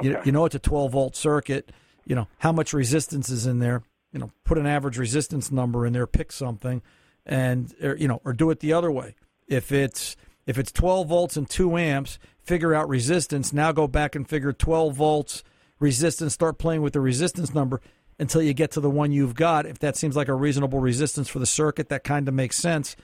You, 0.00 0.18
you 0.24 0.32
know, 0.32 0.44
it's 0.44 0.54
a 0.54 0.60
12 0.60 0.92
volt 0.92 1.16
circuit. 1.16 1.72
You 2.04 2.14
know, 2.14 2.28
how 2.38 2.52
much 2.52 2.72
resistance 2.72 3.28
is 3.28 3.46
in 3.46 3.58
there? 3.58 3.82
You 4.12 4.20
know, 4.20 4.30
put 4.44 4.58
an 4.58 4.66
average 4.66 4.98
resistance 4.98 5.50
number 5.50 5.86
in 5.86 5.92
there, 5.92 6.06
pick 6.06 6.32
something, 6.32 6.82
and 7.26 7.74
or, 7.82 7.96
you 7.96 8.08
know, 8.08 8.20
or 8.24 8.32
do 8.32 8.50
it 8.50 8.60
the 8.60 8.72
other 8.72 8.90
way. 8.90 9.14
If 9.48 9.72
it's 9.72 10.16
if 10.46 10.58
it's 10.58 10.72
12 10.72 11.08
volts 11.08 11.36
and 11.36 11.48
two 11.48 11.76
amps, 11.76 12.18
figure 12.42 12.74
out 12.74 12.88
resistance. 12.88 13.52
Now 13.52 13.72
go 13.72 13.86
back 13.86 14.14
and 14.14 14.28
figure 14.28 14.52
12 14.52 14.94
volts 14.94 15.44
resistance. 15.78 16.34
Start 16.34 16.58
playing 16.58 16.82
with 16.82 16.92
the 16.92 17.00
resistance 17.00 17.54
number 17.54 17.80
until 18.18 18.42
you 18.42 18.54
get 18.54 18.70
to 18.72 18.80
the 18.80 18.90
one 18.90 19.12
you've 19.12 19.34
got. 19.34 19.66
If 19.66 19.78
that 19.80 19.96
seems 19.96 20.16
like 20.16 20.28
a 20.28 20.34
reasonable 20.34 20.80
resistance 20.80 21.28
for 21.28 21.38
the 21.38 21.46
circuit, 21.46 21.88
that 21.90 22.04
kind 22.04 22.28
of 22.28 22.34
makes 22.34 22.56
sense. 22.56 22.96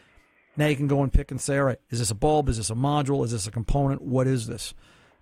Now 0.57 0.66
you 0.66 0.77
can 0.77 0.88
go 0.88 1.03
and 1.03 1.12
pick 1.12 1.31
and 1.31 1.40
say, 1.40 1.59
all 1.59 1.64
right, 1.64 1.79
is 1.90 2.01
this 2.01 2.11
a 2.11 2.16
bulb? 2.16 2.48
Is 2.48 2.57
this 2.57 2.70
a 2.70 2.74
module? 2.74 3.24
Is 3.24 3.31
this 3.31 3.46
a 3.46 3.51
component? 3.51 4.03
What 4.03 4.27
is 4.27 4.46
this? 4.46 4.74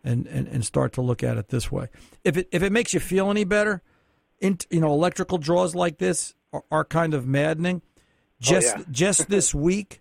And, 0.06 0.26
and, 0.28 0.46
and 0.46 0.64
start 0.64 0.92
to 0.92 1.02
look 1.02 1.24
at 1.24 1.36
it 1.36 1.48
this 1.48 1.72
way. 1.72 1.88
If 2.22 2.36
it 2.36 2.48
if 2.52 2.62
it 2.62 2.70
makes 2.70 2.94
you 2.94 3.00
feel 3.00 3.28
any 3.28 3.42
better, 3.42 3.82
in, 4.38 4.56
you 4.70 4.80
know, 4.80 4.92
electrical 4.92 5.36
draws 5.36 5.74
like 5.74 5.98
this 5.98 6.32
are, 6.52 6.62
are 6.70 6.84
kind 6.84 7.12
of 7.12 7.26
maddening. 7.26 7.82
Just 8.40 8.76
yeah. 8.76 8.84
just 8.90 9.28
this 9.28 9.52
week, 9.54 10.00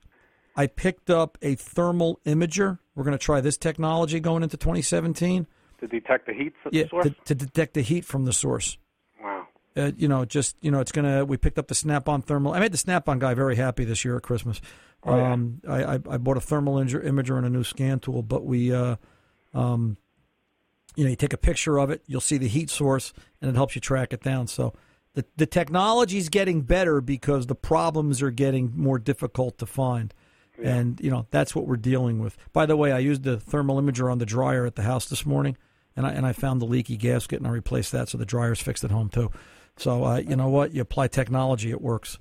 I 0.55 0.67
picked 0.67 1.09
up 1.09 1.37
a 1.41 1.55
thermal 1.55 2.19
imager. 2.25 2.77
We're 2.93 3.03
going 3.03 3.17
to 3.17 3.23
try 3.23 3.41
this 3.41 3.57
technology 3.57 4.19
going 4.19 4.43
into 4.43 4.57
2017. 4.57 5.47
To 5.79 5.87
detect 5.87 6.27
the 6.27 6.33
heat 6.33 6.53
Yeah, 6.71 6.87
source? 6.87 7.05
to, 7.07 7.15
to 7.25 7.35
detect 7.35 7.73
the 7.73 7.81
heat 7.81 8.05
from 8.05 8.25
the 8.25 8.33
source. 8.33 8.77
Wow. 9.21 9.47
Uh, 9.75 9.91
you 9.97 10.07
know, 10.07 10.23
just 10.23 10.55
you 10.61 10.71
know, 10.71 10.79
it's 10.79 10.91
gonna. 10.91 11.25
We 11.25 11.35
picked 11.37 11.57
up 11.59 11.67
the 11.67 11.75
Snap-on 11.75 12.21
thermal. 12.21 12.53
I 12.53 12.59
made 12.59 12.71
the 12.71 12.77
Snap-on 12.77 13.19
guy 13.19 13.33
very 13.33 13.55
happy 13.55 13.83
this 13.83 14.05
year 14.05 14.15
at 14.17 14.23
Christmas. 14.23 14.61
Oh, 15.03 15.17
yeah. 15.17 15.33
um, 15.33 15.61
I, 15.67 15.83
I 15.83 15.93
I 15.95 16.17
bought 16.17 16.37
a 16.37 16.41
thermal 16.41 16.75
imager, 16.75 17.03
imager 17.03 17.37
and 17.37 17.45
a 17.45 17.49
new 17.49 17.63
scan 17.63 17.99
tool, 17.99 18.21
but 18.21 18.45
we, 18.45 18.73
uh, 18.73 18.95
um, 19.55 19.97
you 20.95 21.03
know, 21.03 21.09
you 21.09 21.15
take 21.15 21.33
a 21.33 21.37
picture 21.37 21.79
of 21.79 21.89
it, 21.89 22.03
you'll 22.05 22.21
see 22.21 22.37
the 22.37 22.47
heat 22.47 22.69
source, 22.69 23.13
and 23.41 23.49
it 23.49 23.55
helps 23.55 23.75
you 23.75 23.81
track 23.81 24.13
it 24.13 24.21
down. 24.21 24.47
So 24.47 24.73
the 25.13 25.25
the 25.35 25.45
technology 25.45 26.17
is 26.17 26.29
getting 26.29 26.61
better 26.61 27.01
because 27.01 27.47
the 27.47 27.55
problems 27.55 28.21
are 28.21 28.31
getting 28.31 28.73
more 28.75 28.99
difficult 28.99 29.57
to 29.59 29.65
find. 29.65 30.13
And 30.63 31.01
you 31.01 31.11
know 31.11 31.27
that's 31.31 31.53
what 31.53 31.67
we're 31.67 31.75
dealing 31.75 32.19
with. 32.19 32.37
By 32.53 32.65
the 32.65 32.77
way, 32.77 32.93
I 32.93 32.99
used 32.99 33.23
the 33.23 33.37
thermal 33.37 33.81
imager 33.81 34.09
on 34.09 34.19
the 34.19 34.25
dryer 34.25 34.65
at 34.65 34.75
the 34.75 34.83
house 34.83 35.09
this 35.09 35.25
morning, 35.25 35.57
and 35.97 36.05
I 36.05 36.11
and 36.11 36.25
I 36.25 36.31
found 36.31 36.61
the 36.61 36.65
leaky 36.65 36.95
gasket, 36.95 37.39
and 37.39 37.47
I 37.47 37.51
replaced 37.51 37.91
that, 37.91 38.07
so 38.07 38.17
the 38.17 38.25
dryer's 38.25 38.61
fixed 38.61 38.85
at 38.85 38.91
home 38.91 39.09
too. 39.09 39.31
So 39.75 40.05
uh, 40.05 40.17
you 40.17 40.37
know 40.37 40.47
what? 40.47 40.73
You 40.73 40.81
apply 40.81 41.09
technology, 41.09 41.71
it 41.71 41.81
works. 41.81 42.19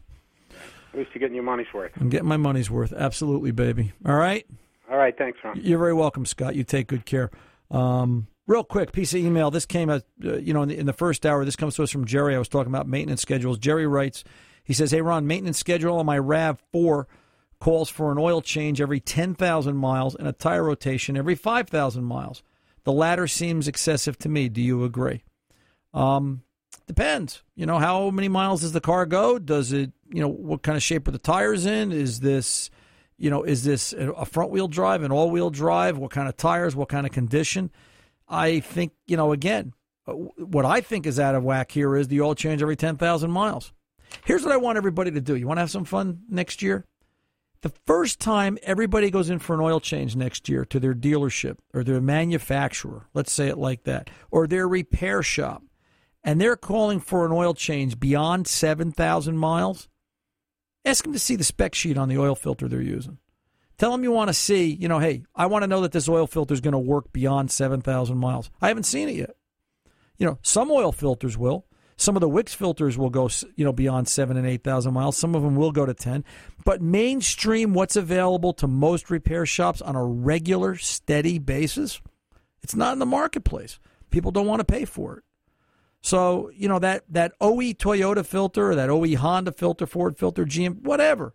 At 0.93 0.99
least 0.99 1.11
you're 1.15 1.21
getting 1.21 1.37
your 1.37 1.45
money's 1.45 1.73
worth. 1.73 1.93
I'm 2.01 2.09
getting 2.09 2.29
my 2.29 2.37
money's 2.37 2.71
worth. 2.71 2.93
Absolutely, 2.93 3.53
baby. 3.53 3.93
All 4.05 4.17
right. 4.17 4.47
All 4.91 4.97
right. 4.97 5.17
Thanks, 5.17 5.39
Ron. 5.43 5.61
You're 5.63 5.79
very 5.79 5.95
welcome, 5.95 6.27
Scott. 6.27 6.55
You 6.55 6.65
take 6.65 6.89
good 6.89 7.07
care. 7.07 7.31
Um, 7.71 8.29
real 8.47 8.65
quick, 8.65 8.93
piece 8.93 9.15
of 9.15 9.21
email. 9.21 9.51
This 9.51 9.67
came 9.67 9.91
uh, 9.91 10.01
you 10.23 10.53
know, 10.53 10.63
in 10.63 10.69
the, 10.69 10.79
in 10.79 10.87
the 10.87 10.93
first 10.93 11.25
hour. 11.25 11.45
This 11.45 11.57
comes 11.57 11.77
to 11.77 11.83
us 11.83 11.91
from 11.91 12.05
Jerry. 12.05 12.35
I 12.35 12.39
was 12.39 12.49
talking 12.49 12.73
about 12.73 12.87
maintenance 12.87 13.23
schedules. 13.23 13.59
Jerry 13.59 13.87
writes, 13.87 14.25
he 14.63 14.73
says, 14.73 14.91
"Hey 14.91 15.01
Ron, 15.01 15.27
maintenance 15.27 15.59
schedule 15.59 15.99
on 15.99 16.07
my 16.07 16.19
Rav 16.19 16.63
Four 16.73 17.09
calls 17.61 17.89
for 17.89 18.13
an 18.13 18.19
oil 18.19 18.43
change 18.43 18.81
every 18.81 19.01
ten 19.01 19.35
thousand 19.35 19.77
miles 19.77 20.15
and 20.15 20.29
a 20.29 20.33
tire 20.33 20.65
rotation 20.65 21.17
every 21.17 21.35
five 21.35 21.69
thousand 21.69 22.05
miles. 22.05 22.43
The 22.85 22.93
latter 22.93 23.27
seems 23.27 23.69
excessive 23.69 24.19
to 24.19 24.29
me. 24.29 24.49
Do 24.49 24.61
you 24.61 24.85
agree?" 24.85 25.23
Um, 25.93 26.43
depends. 26.87 27.43
You 27.55 27.67
know, 27.67 27.79
how 27.79 28.11
many 28.11 28.29
miles 28.29 28.63
does 28.63 28.73
the 28.73 28.81
car 28.81 29.07
go? 29.07 29.39
Does 29.39 29.73
it, 29.73 29.93
you 30.11 30.21
know, 30.21 30.29
what 30.29 30.63
kind 30.63 30.77
of 30.77 30.83
shape 30.83 31.07
are 31.09 31.13
the 31.13 31.19
tires 31.19 31.67
in? 31.67 31.93
Is 31.93 32.21
this, 32.21 32.69
you 33.25 33.31
know, 33.31 33.43
is 33.43 33.65
this 33.65 33.95
a 33.95 34.27
front 34.27 34.51
wheel 34.51 34.69
drive, 34.69 35.03
an 35.03 35.11
all 35.11 35.31
wheel 35.31 35.49
drive? 35.49 35.97
What 35.97 36.11
kind 36.11 36.29
of 36.29 36.37
tires? 36.37 36.77
What 36.77 36.91
kind 36.91 37.07
of 37.07 37.13
condition? 37.13 37.71
I 38.29 38.61
think, 38.61 38.93
you 39.07 39.17
know, 39.17 39.33
again, 39.33 39.73
uh, 40.07 40.13
what 40.13 40.67
I 40.67 40.83
think 40.83 41.07
is 41.07 41.19
out 41.19 41.35
of 41.35 41.43
whack 41.43 41.73
here 41.73 41.97
is 41.97 42.09
the 42.09 42.21
oil 42.21 42.35
change 42.35 42.61
every 42.61 42.77
10,000 42.77 43.31
miles. 43.31 43.73
Here's 44.27 44.43
what 44.43 44.53
I 44.53 44.59
want 44.59 44.77
everybody 44.77 45.11
to 45.11 45.23
do. 45.23 45.37
You 45.37 45.47
want 45.47 45.57
to 45.57 45.63
have 45.63 45.71
some 45.71 45.87
fun 45.87 46.25
next 46.29 46.61
year? 46.61 46.85
The 47.63 47.73
first 47.87 48.21
time 48.21 48.59
everybody 48.63 49.11
goes 49.11 49.31
in 49.31 49.39
for 49.39 49.55
an 49.55 49.61
oil 49.63 49.81
change 49.81 50.15
next 50.15 50.47
year 50.51 50.67
to 50.67 50.79
their 50.79 50.95
dealership 50.95 51.57
or 51.73 51.83
their 51.83 52.03
manufacturer, 52.03 53.09
let's 53.15 53.33
say 53.33 53.49
it 53.49 53.57
like 53.57 53.85
that, 53.85 54.11
or 54.31 54.47
their 54.47 54.69
repair 54.69 55.23
shop, 55.23 55.63
and 56.23 56.39
they're 56.39 56.57
calling 56.57 57.01
for 57.01 57.25
an 57.25 57.33
oil 57.33 57.55
change 57.55 57.99
beyond 57.99 58.47
7,000 58.47 59.39
miles, 59.39 59.89
ask 60.85 61.05
them 61.05 61.13
to 61.13 61.19
see 61.19 61.37
the 61.37 61.45
spec 61.45 61.75
sheet 61.75 61.99
on 61.99 62.09
the 62.09 62.19
oil 62.19 62.35
filter 62.35 62.69
they're 62.69 62.81
using. 62.81 63.19
Tell 63.79 63.91
them 63.91 64.05
you 64.05 64.13
want 64.13 64.29
to 64.29 64.35
see, 64.35 64.67
you 64.67 64.89
know, 64.89 65.01
hey, 65.01 65.25
I 65.35 65.47
want 65.47 65.63
to 65.63 65.67
know 65.67 65.81
that 65.81 65.93
this 65.93 66.09
oil 66.09 66.27
filter 66.27 66.55
is 66.55 66.61
going 66.61 66.73
to 66.73 66.79
work 66.79 67.13
beyond 67.13 67.51
7,000 67.51 68.17
miles. 68.17 68.51
I 68.63 68.69
haven't 68.69 68.85
seen 68.85 69.09
it 69.09 69.17
yet. 69.17 69.37
You 70.17 70.27
know, 70.27 70.39
some 70.43 70.71
oil 70.71 70.93
filters 70.93 71.37
will. 71.37 71.67
Some 71.97 72.17
of 72.17 72.21
the 72.21 72.29
Wix 72.29 72.55
filters 72.55 72.99
will 72.99 73.11
go, 73.11 73.29
you 73.57 73.65
know, 73.65 73.73
beyond 73.73 74.09
seven 74.09 74.37
and 74.37 74.47
8,000 74.47 74.93
miles. 74.93 75.17
Some 75.17 75.35
of 75.35 75.43
them 75.43 75.57
will 75.57 75.73
go 75.73 75.87
to 75.87 75.95
10. 75.95 76.25
But 76.65 76.83
mainstream, 76.83 77.73
what's 77.73 77.97
available 77.97 78.53
to 78.55 78.67
most 78.67 79.11
repair 79.11 79.47
shops 79.47 79.81
on 79.81 79.97
a 79.97 80.05
regular, 80.05 80.77
steady 80.77 81.39
basis, 81.39 82.01
it's 82.63 82.75
not 82.75 82.93
in 82.95 82.99
the 82.99 83.07
marketplace. 83.07 83.79
People 84.11 84.31
don't 84.31 84.47
want 84.47 84.61
to 84.61 84.65
pay 84.65 84.85
for 84.85 85.19
it. 85.19 85.24
So, 86.05 86.51
you 86.55 86.69
know, 86.69 86.79
that, 86.81 87.05
that 87.09 87.33
OE 87.41 87.73
Toyota 87.73 88.27
filter, 88.27 88.73
or 88.73 88.75
that 88.75 88.91
OE 88.91 89.17
Honda 89.17 89.53
filter, 89.53 89.87
Ford 89.87 90.19
filter, 90.19 90.45
GM, 90.45 90.83
whatever, 90.83 91.33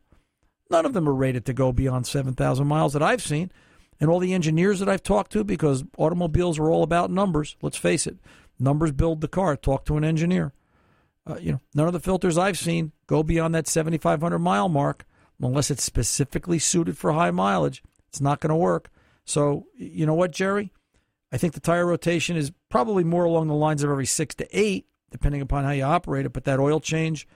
none 0.70 0.86
of 0.86 0.94
them 0.94 1.10
are 1.10 1.14
rated 1.14 1.44
to 1.48 1.54
go 1.54 1.72
beyond 1.72 2.06
7,000 2.06 2.68
miles 2.68 2.94
that 2.94 3.02
I've 3.02 3.24
seen. 3.24 3.52
And 4.00 4.12
all 4.12 4.20
the 4.20 4.36
engineers 4.36 4.78
that 4.78 4.88
I've 4.88 5.02
talked 5.02 5.32
to, 5.32 5.44
because 5.44 5.86
automobiles 5.98 6.60
are 6.60 6.70
all 6.70 6.84
about 6.84 7.10
numbers, 7.10 7.58
let's 7.64 7.78
face 7.78 8.06
it, 8.06 8.18
numbers 8.60 8.92
build 8.92 9.22
the 9.22 9.28
car. 9.28 9.58
Talk 9.58 9.86
to 9.86 9.98
an 9.98 10.04
engineer. 10.04 10.54
Uh, 11.26 11.38
you 11.42 11.52
know, 11.52 11.62
none 11.74 11.88
of 11.88 11.94
the 11.94 12.00
filters 12.00 12.38
I've 12.38 12.60
seen 12.60 12.92
go 13.08 13.24
beyond 13.24 13.56
that 13.56 13.68
7,500 13.68 14.38
mile 14.38 14.70
mark 14.70 15.04
unless 15.42 15.72
it's 15.72 15.84
specifically 15.84 16.60
suited 16.60 16.96
for 16.96 17.12
high 17.14 17.32
mileage. 17.32 17.82
It's 18.10 18.22
not 18.22 18.40
going 18.40 18.52
to 18.52 18.56
work. 18.56 18.92
So, 19.26 19.66
you 19.76 20.06
know 20.06 20.14
what, 20.14 20.30
Jerry? 20.30 20.72
I 21.32 21.38
think 21.38 21.56
the 21.56 21.60
tire 21.60 21.88
rotation 21.88 22.38
is 22.38 22.52
probably 22.70 23.04
more 23.04 23.26
along 23.26 23.48
the 23.48 23.54
lines 23.54 23.84
of 23.84 23.90
every 23.90 24.06
six 24.06 24.36
to 24.36 24.48
eight, 24.58 24.88
depending 25.12 25.42
upon 25.42 25.64
how 25.64 25.72
you 25.72 25.84
operate 25.84 26.26
it. 26.26 26.34
But 26.34 26.46
that 26.46 26.60
oil 26.60 26.80
change 26.80 27.28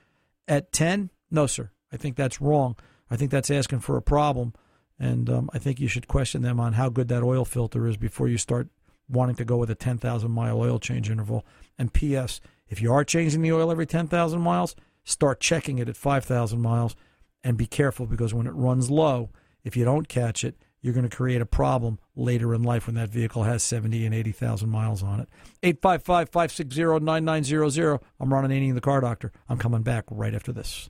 at 0.47 0.71
10, 0.71 1.09
no, 1.31 1.47
sir. 1.47 1.71
I 1.91 1.97
think 1.97 2.15
that's 2.15 2.41
wrong. 2.41 2.75
I 3.09 3.15
think 3.15 3.31
that's 3.31 3.51
asking 3.51 3.79
for 3.81 3.97
a 3.97 4.01
problem. 4.01 4.53
And 4.99 5.29
um, 5.29 5.49
I 5.53 5.59
think 5.59 5.79
you 5.79 5.87
should 5.87 6.07
question 6.07 6.41
them 6.41 6.59
on 6.59 6.73
how 6.73 6.89
good 6.89 7.07
that 7.09 7.23
oil 7.23 7.45
filter 7.45 7.87
is 7.87 7.97
before 7.97 8.27
you 8.27 8.37
start 8.37 8.69
wanting 9.09 9.35
to 9.35 9.45
go 9.45 9.57
with 9.57 9.69
a 9.69 9.75
10,000 9.75 10.31
mile 10.31 10.59
oil 10.59 10.79
change 10.79 11.09
interval. 11.09 11.45
And 11.77 11.93
P.S., 11.93 12.39
if 12.69 12.81
you 12.81 12.93
are 12.93 13.03
changing 13.03 13.41
the 13.41 13.51
oil 13.51 13.71
every 13.71 13.85
10,000 13.85 14.39
miles, 14.39 14.75
start 15.03 15.39
checking 15.39 15.79
it 15.79 15.89
at 15.89 15.97
5,000 15.97 16.61
miles 16.61 16.95
and 17.43 17.57
be 17.57 17.65
careful 17.65 18.05
because 18.05 18.33
when 18.33 18.47
it 18.47 18.53
runs 18.53 18.89
low, 18.89 19.29
if 19.63 19.75
you 19.75 19.83
don't 19.83 20.07
catch 20.07 20.43
it, 20.43 20.55
you're 20.81 20.93
going 20.93 21.07
to 21.07 21.15
create 21.15 21.41
a 21.41 21.45
problem 21.45 21.99
later 22.15 22.53
in 22.53 22.63
life 22.63 22.87
when 22.87 22.95
that 22.95 23.09
vehicle 23.09 23.43
has 23.43 23.63
70 23.63 24.05
and 24.05 24.13
80,000 24.13 24.69
miles 24.69 25.03
on 25.03 25.19
it. 25.19 25.29
855 25.63 26.29
560 26.29 26.99
9900. 27.03 27.99
I'm 28.19 28.33
Ron 28.33 28.45
Ananian, 28.45 28.75
the 28.75 28.81
car 28.81 29.01
doctor. 29.01 29.31
I'm 29.49 29.57
coming 29.57 29.81
back 29.81 30.05
right 30.09 30.33
after 30.33 30.51
this. 30.51 30.89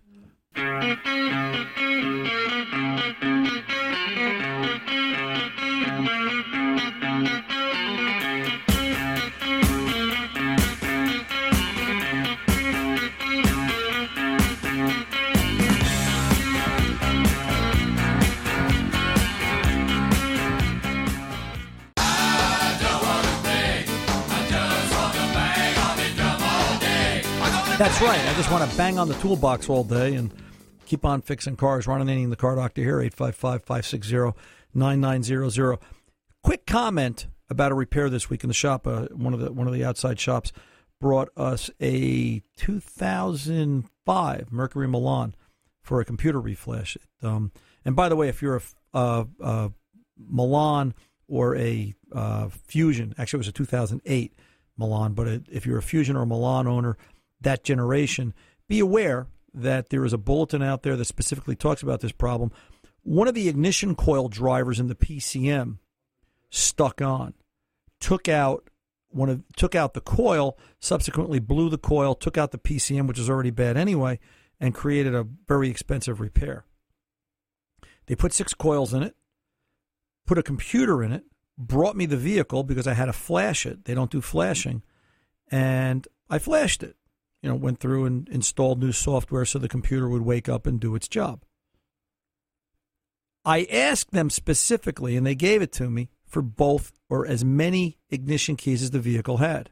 That's 27.77 27.99
right. 28.01 28.19
I 28.19 28.33
just 28.35 28.51
want 28.51 28.69
to 28.69 28.77
bang 28.77 28.99
on 28.99 29.07
the 29.07 29.15
toolbox 29.15 29.67
all 29.67 29.83
day 29.83 30.13
and 30.13 30.31
keep 30.85 31.03
on 31.03 31.21
fixing 31.21 31.55
cars. 31.55 31.87
Ron 31.87 32.05
Ananian, 32.05 32.29
the 32.29 32.35
car 32.35 32.55
doctor 32.55 32.83
here, 32.83 33.01
855 33.01 33.63
560 33.63 34.39
9900. 34.75 35.79
Quick 36.43 36.67
comment 36.67 37.25
about 37.49 37.71
a 37.71 37.75
repair 37.75 38.11
this 38.11 38.29
week 38.29 38.43
in 38.43 38.47
the 38.47 38.53
shop. 38.53 38.85
Uh, 38.85 39.07
one 39.07 39.33
of 39.33 39.39
the 39.39 39.51
one 39.51 39.65
of 39.65 39.73
the 39.73 39.83
outside 39.83 40.19
shops 40.19 40.53
brought 41.01 41.29
us 41.35 41.71
a 41.81 42.43
2005 42.57 44.51
Mercury 44.51 44.87
Milan 44.87 45.33
for 45.81 45.99
a 45.99 46.05
computer 46.05 46.39
reflash. 46.39 46.95
Um, 47.23 47.51
and 47.83 47.95
by 47.95 48.07
the 48.07 48.15
way, 48.15 48.29
if 48.29 48.41
you're 48.41 48.61
a, 48.93 49.25
uh, 49.41 49.69
Milan 50.17 50.93
or 51.27 51.55
a 51.55 51.95
uh, 52.11 52.49
Fusion, 52.49 53.15
actually 53.17 53.37
it 53.37 53.45
was 53.45 53.47
a 53.47 53.53
2008 53.53 54.33
Milan, 54.77 55.13
but 55.13 55.27
if 55.51 55.65
you're 55.65 55.77
a 55.79 55.83
Fusion 55.83 56.15
or 56.15 56.21
a 56.21 56.27
Milan 56.27 56.67
owner, 56.67 56.97
that 57.43 57.63
generation, 57.63 58.33
be 58.67 58.79
aware 58.79 59.27
that 59.53 59.89
there 59.89 60.03
is 60.05 60.13
a 60.13 60.17
bulletin 60.17 60.61
out 60.61 60.83
there 60.83 60.95
that 60.95 61.05
specifically 61.05 61.55
talks 61.55 61.83
about 61.83 62.01
this 62.01 62.11
problem. 62.11 62.51
One 63.03 63.27
of 63.27 63.35
the 63.35 63.49
ignition 63.49 63.95
coil 63.95 64.29
drivers 64.29 64.79
in 64.79 64.87
the 64.87 64.95
PCM 64.95 65.77
stuck 66.49 67.01
on, 67.01 67.33
took 67.99 68.27
out 68.27 68.69
one 69.09 69.29
of 69.29 69.43
took 69.55 69.75
out 69.75 69.93
the 69.93 70.01
coil, 70.01 70.57
subsequently 70.79 71.39
blew 71.39 71.69
the 71.69 71.77
coil, 71.77 72.15
took 72.15 72.37
out 72.37 72.51
the 72.51 72.57
PCM, 72.57 73.07
which 73.07 73.19
is 73.19 73.29
already 73.29 73.51
bad 73.51 73.77
anyway, 73.77 74.19
and 74.59 74.73
created 74.73 75.13
a 75.13 75.27
very 75.47 75.69
expensive 75.69 76.19
repair. 76.19 76.65
They 78.07 78.15
put 78.15 78.33
six 78.33 78.53
coils 78.53 78.93
in 78.93 79.03
it, 79.03 79.15
put 80.25 80.37
a 80.37 80.43
computer 80.43 81.03
in 81.03 81.11
it, 81.11 81.23
brought 81.57 81.95
me 81.95 82.05
the 82.05 82.17
vehicle 82.17 82.63
because 82.63 82.87
I 82.87 82.93
had 82.93 83.05
to 83.05 83.13
flash 83.13 83.65
it. 83.65 83.85
They 83.85 83.93
don't 83.93 84.11
do 84.11 84.21
flashing, 84.21 84.81
and 85.51 86.07
I 86.29 86.39
flashed 86.39 86.83
it. 86.83 86.95
You 87.43 87.49
know, 87.49 87.55
went 87.55 87.79
through 87.79 88.05
and 88.05 88.27
installed 88.29 88.79
new 88.79 88.91
software 88.91 89.45
so 89.45 89.59
the 89.59 89.67
computer 89.67 90.09
would 90.09 90.23
wake 90.23 90.49
up 90.49 90.65
and 90.65 90.79
do 90.79 90.95
its 90.95 91.07
job. 91.07 91.43
I 93.45 93.67
asked 93.69 94.11
them 94.11 94.29
specifically, 94.29 95.15
and 95.15 95.27
they 95.27 95.35
gave 95.35 95.61
it 95.61 95.71
to 95.73 95.89
me 95.89 96.09
for 96.25 96.41
both 96.41 96.93
or 97.09 97.27
as 97.27 97.45
many 97.45 97.99
ignition 98.09 98.55
keys 98.55 98.81
as 98.81 98.91
the 98.91 98.99
vehicle 98.99 99.37
had. 99.37 99.69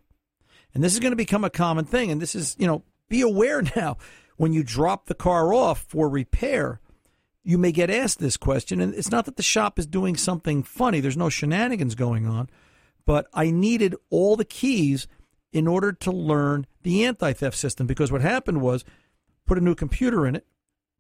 And 0.74 0.84
this 0.84 0.94
is 0.94 1.00
going 1.00 1.12
to 1.12 1.18
become 1.18 1.44
a 1.44 1.50
common 1.50 1.86
thing. 1.86 2.12
And 2.12 2.22
this 2.22 2.36
is, 2.36 2.56
you 2.60 2.68
know, 2.68 2.84
be 3.10 3.22
aware 3.22 3.62
now 3.76 3.98
when 4.38 4.54
you 4.54 4.64
drop 4.64 5.06
the 5.06 5.16
car 5.16 5.54
off 5.54 5.86
for 5.88 6.10
repair, 6.10 6.82
you 7.44 7.58
may 7.58 7.72
get 7.72 7.90
asked 7.90 8.20
this 8.20 8.38
question. 8.38 8.82
And 8.82 8.94
it's 8.94 9.12
not 9.12 9.26
that 9.26 9.38
the 9.38 9.44
shop 9.44 9.80
is 9.80 9.88
doing 9.88 10.16
something 10.16 10.64
funny, 10.64 11.00
there's 11.00 11.18
no 11.18 11.30
shenanigans 11.30 11.96
going 11.96 12.28
on, 12.28 12.50
but 13.06 13.28
I 13.34 13.52
needed 13.52 13.96
all 14.10 14.36
the 14.36 14.46
keys 14.46 15.08
in 15.52 15.68
order 15.68 15.92
to 15.92 16.12
learn 16.12 16.66
the 16.84 17.06
anti 17.06 17.34
theft 17.34 17.58
system 17.58 17.88
because 17.88 18.12
what 18.12 18.22
happened 18.22 18.62
was 18.62 18.86
put 19.46 19.58
a 19.58 19.62
new 19.62 19.76
computer 19.76 20.26
in 20.26 20.36
it, 20.36 20.46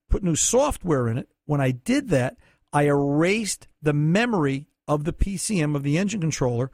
put 0.09 0.23
new 0.23 0.35
software 0.35 1.07
in 1.07 1.17
it. 1.17 1.29
When 1.45 1.61
I 1.61 1.71
did 1.71 2.09
that, 2.09 2.37
I 2.73 2.83
erased 2.83 3.67
the 3.81 3.93
memory 3.93 4.67
of 4.87 5.03
the 5.03 5.13
PCM 5.13 5.75
of 5.75 5.83
the 5.83 5.97
engine 5.97 6.21
controller 6.21 6.71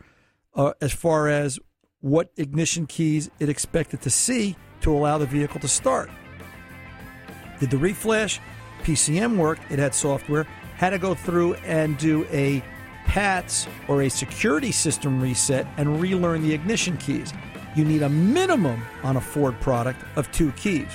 uh, 0.56 0.74
as 0.82 0.94
far 0.94 1.28
as 1.28 1.60
what 2.00 2.32
ignition 2.38 2.86
keys 2.86 3.30
it 3.40 3.50
expected 3.50 4.02
to 4.02 4.10
see 4.10 4.56
to 4.82 4.96
allow 4.96 5.18
the 5.18 5.26
vehicle 5.26 5.60
to 5.60 5.68
start. 5.68 6.10
Did 7.60 7.72
the 7.72 7.78
reflash 7.78 8.40
PCM 8.84 9.38
work? 9.38 9.60
It 9.70 9.80
had 9.80 9.96
software. 9.96 10.44
Had 10.76 10.92
to 10.92 11.00
go 11.00 11.16
through 11.16 11.56
and 11.56 11.98
do 11.98 12.26
a 12.32 12.64
PATS 13.06 13.68
or 13.88 14.04
a 14.04 14.10
security 14.10 14.72
system 14.72 15.20
reset 15.20 15.66
and 15.78 16.00
relearn 16.00 16.44
the 16.44 16.54
ignition 16.54 16.98
keys. 16.98 17.34
You 17.78 17.86
need 17.86 18.02
a 18.02 18.10
minimum 18.10 18.82
on 19.04 19.18
a 19.18 19.22
Ford 19.22 19.60
product 19.62 20.04
of 20.16 20.32
two 20.32 20.52
keys. 20.54 20.88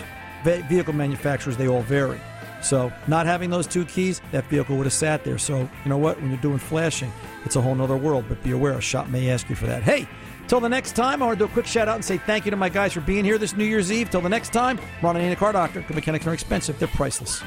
Ve- 0.43 0.63
vehicle 0.63 0.93
manufacturers, 0.93 1.57
they 1.57 1.69
all 1.69 1.83
vary. 1.83 2.21
So, 2.61 2.93
not 3.07 3.25
having 3.25 3.51
those 3.51 3.69
two 3.69 3.85
keys, 3.85 4.21
that 4.33 4.45
vehicle 4.47 4.77
would 4.77 4.87
have 4.87 4.93
sat 4.93 5.23
there. 5.23 5.39
So, 5.39 5.61
you 5.61 5.89
know 5.89 5.97
what? 5.97 6.21
When 6.21 6.31
you're 6.31 6.41
doing 6.41 6.59
flashing, 6.59 7.13
it's 7.45 7.55
a 7.55 7.61
whole 7.61 7.77
nother 7.77 7.97
world, 7.97 8.25
but 8.29 8.43
be 8.43 8.51
aware 8.51 8.73
a 8.73 8.81
shop 8.81 9.09
may 9.09 9.31
ask 9.31 9.49
you 9.49 9.55
for 9.55 9.67
that. 9.67 9.85
Hey, 9.85 10.09
till 10.49 10.59
the 10.59 10.69
next 10.69 10.97
time, 10.97 11.23
I 11.23 11.27
want 11.27 11.39
to 11.39 11.45
do 11.47 11.49
a 11.51 11.53
quick 11.55 11.67
shout 11.67 11.87
out 11.89 11.95
and 11.95 12.05
say 12.05 12.19
thank 12.19 12.47
you 12.47 12.51
to 12.51 12.57
my 12.57 12.69
guys 12.69 12.93
for 12.93 13.01
being 13.01 13.25
here 13.25 13.39
this 13.39 13.57
New 13.57 13.65
Year's 13.65 13.93
Eve. 13.93 14.11
Till 14.11 14.21
the 14.21 14.29
next 14.29 14.53
time, 14.53 14.81
Ron 15.03 15.15
Ananian 15.15 15.37
Car 15.37 15.53
Doctor. 15.53 15.83
Good 15.83 15.95
mechanics 15.95 16.27
are 16.27 16.35
expensive, 16.35 16.79
they're 16.81 16.89
priceless. 16.89 17.43